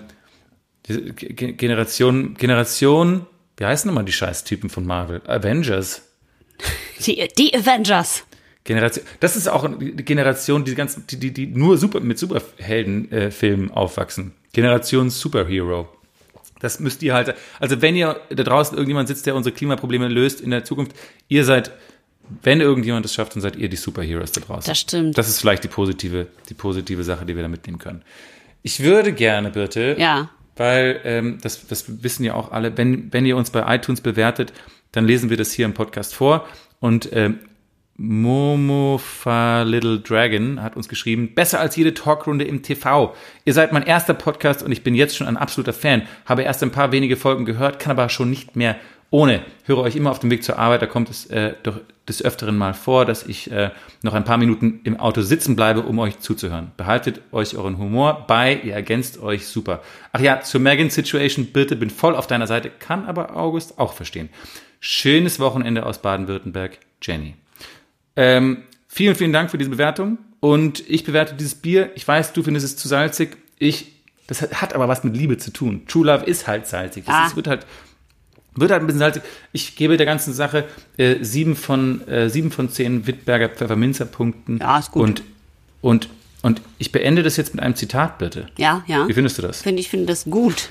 Ähm, 0.88 1.14
Generation, 1.56 2.34
Generation, 2.34 3.26
wie 3.56 3.64
heißen 3.64 3.88
nochmal 3.88 4.04
die 4.04 4.12
Scheißtypen 4.12 4.70
von 4.70 4.84
Marvel? 4.84 5.22
Avengers. 5.26 6.02
Die, 7.06 7.28
die 7.36 7.54
Avengers. 7.54 8.24
Generation, 8.64 9.04
das 9.20 9.36
ist 9.36 9.48
auch 9.48 9.64
eine 9.64 9.76
Generation, 9.76 10.64
die, 10.64 10.74
ganzen, 10.74 11.06
die, 11.08 11.18
die, 11.18 11.32
die 11.32 11.46
nur 11.46 11.78
super, 11.78 12.00
mit 12.00 12.18
Superheldenfilmen 12.18 13.70
äh, 13.70 13.72
aufwachsen. 13.72 14.34
Generation 14.52 15.10
Superhero. 15.10 15.88
Das 16.60 16.78
müsst 16.78 17.02
ihr 17.02 17.12
halt, 17.12 17.34
also 17.58 17.82
wenn 17.82 17.96
ihr 17.96 18.20
da 18.30 18.44
draußen 18.44 18.76
irgendjemand 18.76 19.08
sitzt, 19.08 19.26
der 19.26 19.34
unsere 19.34 19.54
Klimaprobleme 19.54 20.06
löst 20.06 20.40
in 20.40 20.50
der 20.50 20.64
Zukunft, 20.64 20.92
ihr 21.26 21.44
seid, 21.44 21.72
wenn 22.42 22.60
irgendjemand 22.60 23.04
das 23.04 23.14
schafft, 23.14 23.34
dann 23.34 23.42
seid 23.42 23.56
ihr 23.56 23.68
die 23.68 23.76
Superheroes 23.76 24.32
da 24.32 24.40
draußen. 24.40 24.70
Das 24.70 24.78
stimmt. 24.78 25.18
Das 25.18 25.28
ist 25.28 25.40
vielleicht 25.40 25.64
die 25.64 25.68
positive, 25.68 26.28
die 26.48 26.54
positive 26.54 27.04
Sache, 27.04 27.26
die 27.26 27.36
wir 27.36 27.42
da 27.42 27.48
mitnehmen 27.48 27.78
können. 27.78 28.02
Ich 28.62 28.80
würde 28.80 29.12
gerne 29.12 29.50
bitte, 29.50 29.96
ja. 29.98 30.30
weil 30.56 31.00
ähm, 31.04 31.38
das, 31.42 31.66
das 31.66 32.02
wissen 32.02 32.24
ja 32.24 32.34
auch 32.34 32.52
alle, 32.52 32.76
wenn, 32.76 33.12
wenn 33.12 33.26
ihr 33.26 33.36
uns 33.36 33.50
bei 33.50 33.74
iTunes 33.74 34.00
bewertet, 34.00 34.52
dann 34.92 35.06
lesen 35.06 35.30
wir 35.30 35.36
das 35.36 35.52
hier 35.52 35.64
im 35.64 35.74
Podcast 35.74 36.14
vor 36.14 36.46
und 36.80 37.08
ähm, 37.12 37.40
Momofa 37.96 39.62
Little 39.62 40.00
Dragon 40.00 40.62
hat 40.62 40.76
uns 40.76 40.88
geschrieben, 40.88 41.34
besser 41.34 41.60
als 41.60 41.76
jede 41.76 41.94
Talkrunde 41.94 42.44
im 42.44 42.62
TV. 42.62 43.14
Ihr 43.44 43.52
seid 43.52 43.72
mein 43.72 43.82
erster 43.82 44.14
Podcast 44.14 44.62
und 44.62 44.72
ich 44.72 44.82
bin 44.82 44.94
jetzt 44.94 45.16
schon 45.16 45.28
ein 45.28 45.36
absoluter 45.36 45.72
Fan. 45.72 46.02
Habe 46.24 46.42
erst 46.42 46.62
ein 46.62 46.72
paar 46.72 46.90
wenige 46.90 47.16
Folgen 47.16 47.44
gehört, 47.44 47.78
kann 47.78 47.92
aber 47.92 48.08
schon 48.08 48.30
nicht 48.30 48.56
mehr 48.56 48.76
ohne. 49.12 49.42
Höre 49.64 49.78
euch 49.78 49.94
immer 49.94 50.10
auf 50.10 50.18
dem 50.18 50.30
Weg 50.30 50.42
zur 50.42 50.58
Arbeit, 50.58 50.82
da 50.82 50.86
kommt 50.86 51.08
es 51.08 51.26
äh, 51.26 51.54
doch 51.62 51.78
des 52.08 52.24
Öfteren 52.24 52.58
mal 52.58 52.74
vor, 52.74 53.04
dass 53.04 53.24
ich 53.24 53.50
äh, 53.52 53.70
noch 54.02 54.14
ein 54.14 54.24
paar 54.24 54.38
Minuten 54.38 54.80
im 54.82 54.98
Auto 54.98 55.22
sitzen 55.22 55.54
bleibe, 55.54 55.82
um 55.82 56.00
euch 56.00 56.18
zuzuhören. 56.18 56.72
Behaltet 56.76 57.20
euch 57.30 57.56
euren 57.56 57.78
Humor 57.78 58.24
bei, 58.26 58.54
ihr 58.56 58.74
ergänzt 58.74 59.22
euch 59.22 59.46
super. 59.46 59.82
Ach 60.12 60.20
ja, 60.20 60.40
zur 60.40 60.60
Megan 60.60 60.90
Situation, 60.90 61.46
bitte, 61.46 61.76
bin 61.76 61.90
voll 61.90 62.16
auf 62.16 62.26
deiner 62.26 62.48
Seite, 62.48 62.70
kann 62.70 63.06
aber 63.06 63.36
August 63.36 63.78
auch 63.78 63.92
verstehen. 63.92 64.30
Schönes 64.80 65.38
Wochenende 65.38 65.86
aus 65.86 66.02
Baden-Württemberg, 66.02 66.78
Jenny. 67.00 67.34
Ähm, 68.16 68.64
vielen, 68.88 69.14
vielen 69.14 69.32
Dank 69.32 69.50
für 69.50 69.58
diese 69.58 69.70
Bewertung. 69.70 70.18
Und 70.40 70.82
ich 70.90 71.04
bewerte 71.04 71.34
dieses 71.34 71.54
Bier. 71.54 71.92
Ich 71.94 72.06
weiß, 72.06 72.32
du 72.32 72.42
findest 72.42 72.66
es 72.66 72.76
zu 72.76 72.88
salzig. 72.88 73.36
Ich, 73.60 73.92
das 74.26 74.42
hat, 74.42 74.74
aber 74.74 74.88
was 74.88 75.04
mit 75.04 75.16
Liebe 75.16 75.38
zu 75.38 75.52
tun. 75.52 75.82
True 75.86 76.06
Love 76.06 76.24
ist 76.24 76.48
halt 76.48 76.66
salzig. 76.66 77.04
Das 77.04 77.14
ah. 77.14 77.26
ist, 77.26 77.36
wird 77.36 77.46
halt, 77.46 77.64
wird 78.54 78.70
halt 78.70 78.82
ein 78.82 78.86
bisschen 78.86 79.00
salzig. 79.00 79.22
Ich 79.52 79.76
gebe 79.76 79.96
der 79.96 80.06
ganzen 80.06 80.32
Sache 80.34 80.64
äh, 80.96 81.16
sieben 81.22 81.56
von 81.56 82.06
äh, 82.08 82.28
sieben 82.28 82.50
von 82.50 82.68
zehn 82.70 83.06
Wittberger 83.06 83.48
Pfefferminzer 83.48 84.04
Punkten. 84.06 84.58
Ja, 84.58 84.78
ist 84.78 84.90
gut. 84.92 85.02
Und, 85.02 85.22
und 85.80 86.08
Und 86.42 86.60
ich 86.78 86.90
beende 86.92 87.22
das 87.22 87.36
jetzt 87.36 87.54
mit 87.54 87.62
einem 87.62 87.76
Zitat, 87.76 88.18
bitte. 88.18 88.46
Ja, 88.58 88.82
ja. 88.86 89.06
Wie 89.08 89.14
findest 89.14 89.38
du 89.38 89.42
das? 89.42 89.62
Finde 89.62 89.80
ich 89.80 89.88
finde 89.88 90.06
das 90.06 90.24
gut. 90.24 90.70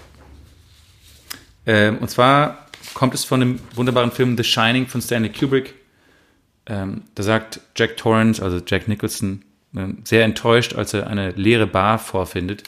Ähm, 1.66 1.98
und 2.00 2.10
zwar 2.10 2.68
kommt 2.94 3.14
es 3.14 3.24
von 3.24 3.40
dem 3.40 3.60
wunderbaren 3.76 4.12
Film 4.12 4.36
The 4.36 4.44
Shining 4.44 4.88
von 4.88 5.02
Stanley 5.02 5.30
Kubrick. 5.32 5.76
Ähm, 6.66 7.04
da 7.16 7.24
sagt 7.24 7.62
Jack 7.76 7.98
Torrance, 7.98 8.44
also 8.44 8.60
Jack 8.66 8.88
Nicholson, 8.88 9.44
ähm, 9.76 10.00
sehr 10.04 10.26
enttäuscht, 10.26 10.74
als 10.76 10.94
er 10.94 11.08
eine 11.08 11.32
leere 11.32 11.68
Bar 11.68 12.00
vorfindet. 12.00 12.64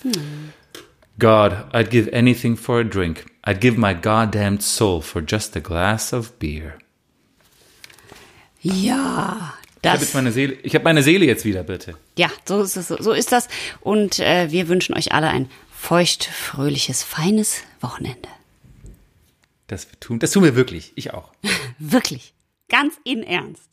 God, 1.20 1.51
I'd 1.74 1.89
give 1.89 2.11
anything 2.16 2.55
for 2.55 2.80
a 2.80 2.84
drink. 2.84 3.26
I'd 3.46 3.60
give 3.60 3.78
my 3.78 3.94
goddamned 3.94 4.62
soul 4.64 5.02
for 5.02 5.22
just 5.22 5.56
a 5.58 5.60
glass 5.60 6.14
of 6.14 6.34
beer. 6.39 6.78
Ja, 8.62 9.54
Ich 9.82 9.89
habe 9.89 9.98
das. 9.98 10.02
jetzt 10.02 10.16
meine 10.16 10.32
Seele, 10.32 10.54
ich 10.64 10.74
habe 10.76 10.84
meine 10.86 11.04
Seele 11.04 11.26
jetzt 11.26 11.44
wieder, 11.44 11.64
bitte. 11.64 11.96
Ja, 12.18 12.30
so 12.46 12.62
ist 12.62 12.78
es. 12.78 12.88
So 12.88 13.12
ist 13.12 13.32
das. 13.34 13.50
Und 13.82 14.20
äh, 14.20 14.50
wir 14.52 14.70
wünschen 14.70 14.96
euch 14.96 15.12
alle 15.12 15.28
ein 15.28 15.50
feucht, 15.78 16.24
fröhliches, 16.24 17.04
feines 17.04 17.62
Wochenende. 17.82 18.30
Das 19.68 19.88
tun, 20.00 20.20
das 20.20 20.32
tun 20.32 20.44
wir 20.44 20.56
wirklich. 20.56 20.94
Ich 20.96 21.14
auch. 21.14 21.32
Wirklich. 21.80 22.34
Ganz 22.70 22.94
in 23.04 23.24
Ernst. 23.24 23.64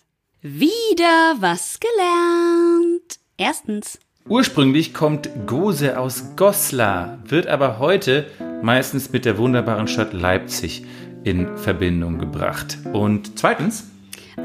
Wieder 0.43 1.37
was 1.41 1.79
gelernt. 1.79 3.19
Erstens. 3.37 3.99
Ursprünglich 4.27 4.93
kommt 4.95 5.29
Gose 5.47 5.99
aus 5.99 6.37
Goslar, 6.37 7.19
wird 7.25 7.47
aber 7.47 7.79
heute 7.79 8.31
meistens 8.63 9.13
mit 9.13 9.25
der 9.25 9.39
wunderbaren 9.39 9.89
Stadt 9.89 10.13
Leipzig 10.13 10.85
in 11.25 11.57
Verbindung 11.57 12.19
gebracht. 12.19 12.79
Und 12.93 13.39
zweitens, 13.39 13.87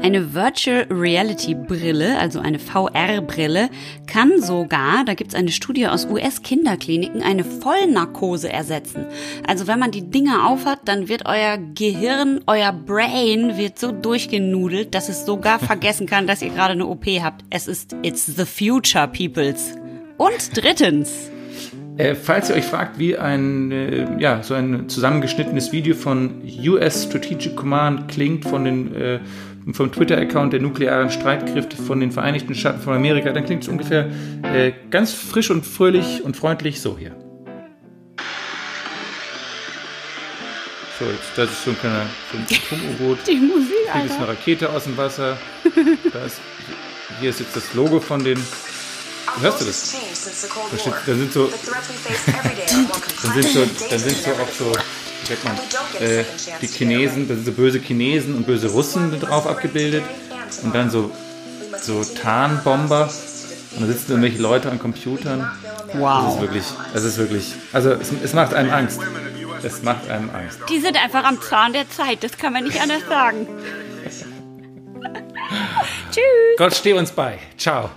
Eine 0.02 0.34
Virtual 0.34 0.86
Reality 0.90 1.54
Brille, 1.54 2.18
also 2.18 2.38
eine 2.40 2.58
VR-Brille, 2.58 3.70
kann 4.06 4.42
sogar, 4.42 5.04
da 5.06 5.14
gibt's 5.14 5.34
eine 5.34 5.50
Studie 5.50 5.86
aus 5.86 6.06
US-Kinderkliniken, 6.06 7.22
eine 7.22 7.44
Vollnarkose 7.44 8.52
ersetzen. 8.52 9.06
Also 9.46 9.66
wenn 9.66 9.78
man 9.78 9.92
die 9.92 10.10
Dinger 10.10 10.48
aufhat, 10.48 10.80
dann 10.84 11.08
wird 11.08 11.24
euer 11.24 11.56
Gehirn, 11.74 12.40
euer 12.46 12.72
Brain 12.72 13.56
wird 13.56 13.78
so 13.78 13.90
durchgenudelt, 13.90 14.94
dass 14.94 15.08
es 15.08 15.24
sogar 15.24 15.58
vergessen 15.70 16.06
kann, 16.06 16.26
dass 16.26 16.42
ihr 16.42 16.50
gerade 16.50 16.72
eine 16.72 16.86
OP 16.86 17.06
habt. 17.06 17.44
Es 17.48 17.66
ist 17.66 17.96
It's 18.02 18.26
the 18.26 18.44
Future, 18.44 19.08
Peoples. 19.08 19.76
Und 20.18 20.50
drittens. 20.54 21.30
Äh, 21.98 22.14
falls 22.14 22.50
ihr 22.50 22.56
euch 22.56 22.64
fragt, 22.64 22.98
wie 22.98 23.16
ein, 23.16 23.72
äh, 23.72 24.06
ja, 24.18 24.42
so 24.42 24.54
ein 24.54 24.88
zusammengeschnittenes 24.88 25.72
Video 25.72 25.94
von 25.94 26.42
US 26.66 27.04
Strategic 27.04 27.56
Command 27.56 28.08
klingt, 28.08 28.44
von 28.44 28.64
den, 28.64 28.94
äh, 28.94 29.20
vom 29.72 29.90
Twitter-Account 29.90 30.52
der 30.52 30.60
nuklearen 30.60 31.10
Streitkräfte 31.10 31.76
von 31.76 32.00
den 32.00 32.12
Vereinigten 32.12 32.54
Staaten 32.54 32.80
von 32.80 32.94
Amerika, 32.94 33.32
dann 33.32 33.44
klingt 33.44 33.62
es 33.62 33.68
ungefähr 33.68 34.10
äh, 34.42 34.72
ganz 34.90 35.12
frisch 35.12 35.50
und 35.50 35.64
fröhlich 35.64 36.22
und 36.22 36.36
freundlich 36.36 36.80
so 36.80 36.96
hier. 36.98 37.12
So, 40.98 41.04
jetzt, 41.04 41.36
das 41.36 41.50
ist 41.50 41.64
so 41.64 41.70
ein 41.70 41.78
kleiner 41.78 42.06
so 42.32 42.38
ein 42.38 42.46
Pump-U-Boot. 42.68 43.18
Die 43.26 43.36
Musik, 43.36 43.74
Hier 43.92 44.04
ist 44.04 44.16
eine 44.16 44.28
Rakete 44.28 44.70
aus 44.70 44.84
dem 44.84 44.96
Wasser. 44.96 45.36
Da 46.12 46.24
ist, 46.24 46.40
hier 47.20 47.30
ist 47.30 47.40
jetzt 47.40 47.56
das 47.56 47.74
Logo 47.74 48.00
von 48.00 48.22
den. 48.22 48.38
Hörst 49.40 49.60
du 49.60 49.64
das? 49.64 49.94
Da, 50.70 50.78
steht, 50.78 50.92
da 51.06 51.14
sind 51.14 51.32
so, 51.32 51.50
dann 53.22 53.32
sind 53.42 53.52
so, 53.52 53.66
dann 53.90 53.98
sind 53.98 54.16
so 54.16 54.30
auch 54.30 54.48
so, 54.58 54.72
wie 54.72 55.26
sagt 55.26 55.44
man, 55.44 55.56
äh, 56.00 56.24
die 56.60 56.66
Chinesen, 56.66 57.28
da 57.28 57.34
sind 57.34 57.44
so 57.46 57.52
böse 57.52 57.78
Chinesen 57.78 58.34
und 58.34 58.46
böse 58.46 58.68
Russen 58.68 59.18
drauf 59.20 59.46
abgebildet 59.46 60.04
und 60.62 60.74
dann 60.74 60.90
so, 60.90 61.10
so 61.80 62.02
Tarnbomber 62.04 63.10
und 63.76 63.82
da 63.82 63.86
sitzen 63.86 64.12
irgendwelche 64.12 64.38
Leute 64.40 64.70
an 64.70 64.78
Computern. 64.78 65.40
Das 65.86 65.94
ist 65.94 66.00
Wow. 66.00 66.40
wirklich, 66.40 66.64
das 66.94 67.04
ist 67.04 67.18
wirklich, 67.18 67.52
also 67.72 67.90
es, 67.90 68.08
es 68.22 68.32
macht 68.32 68.54
einem 68.54 68.70
Angst. 68.72 69.00
Es 69.62 69.82
macht 69.82 70.08
einem 70.10 70.30
Angst. 70.30 70.58
Die 70.68 70.80
sind 70.80 70.96
einfach 71.02 71.24
am 71.24 71.40
Zahn 71.40 71.72
der 71.72 71.88
Zeit, 71.90 72.22
das 72.24 72.36
kann 72.38 72.52
man 72.52 72.64
nicht 72.64 72.80
anders 72.80 73.02
sagen. 73.08 73.46
Tschüss. 76.10 76.22
Gott 76.58 76.74
steh 76.74 76.92
uns 76.94 77.10
bei. 77.12 77.38
Ciao. 77.56 77.90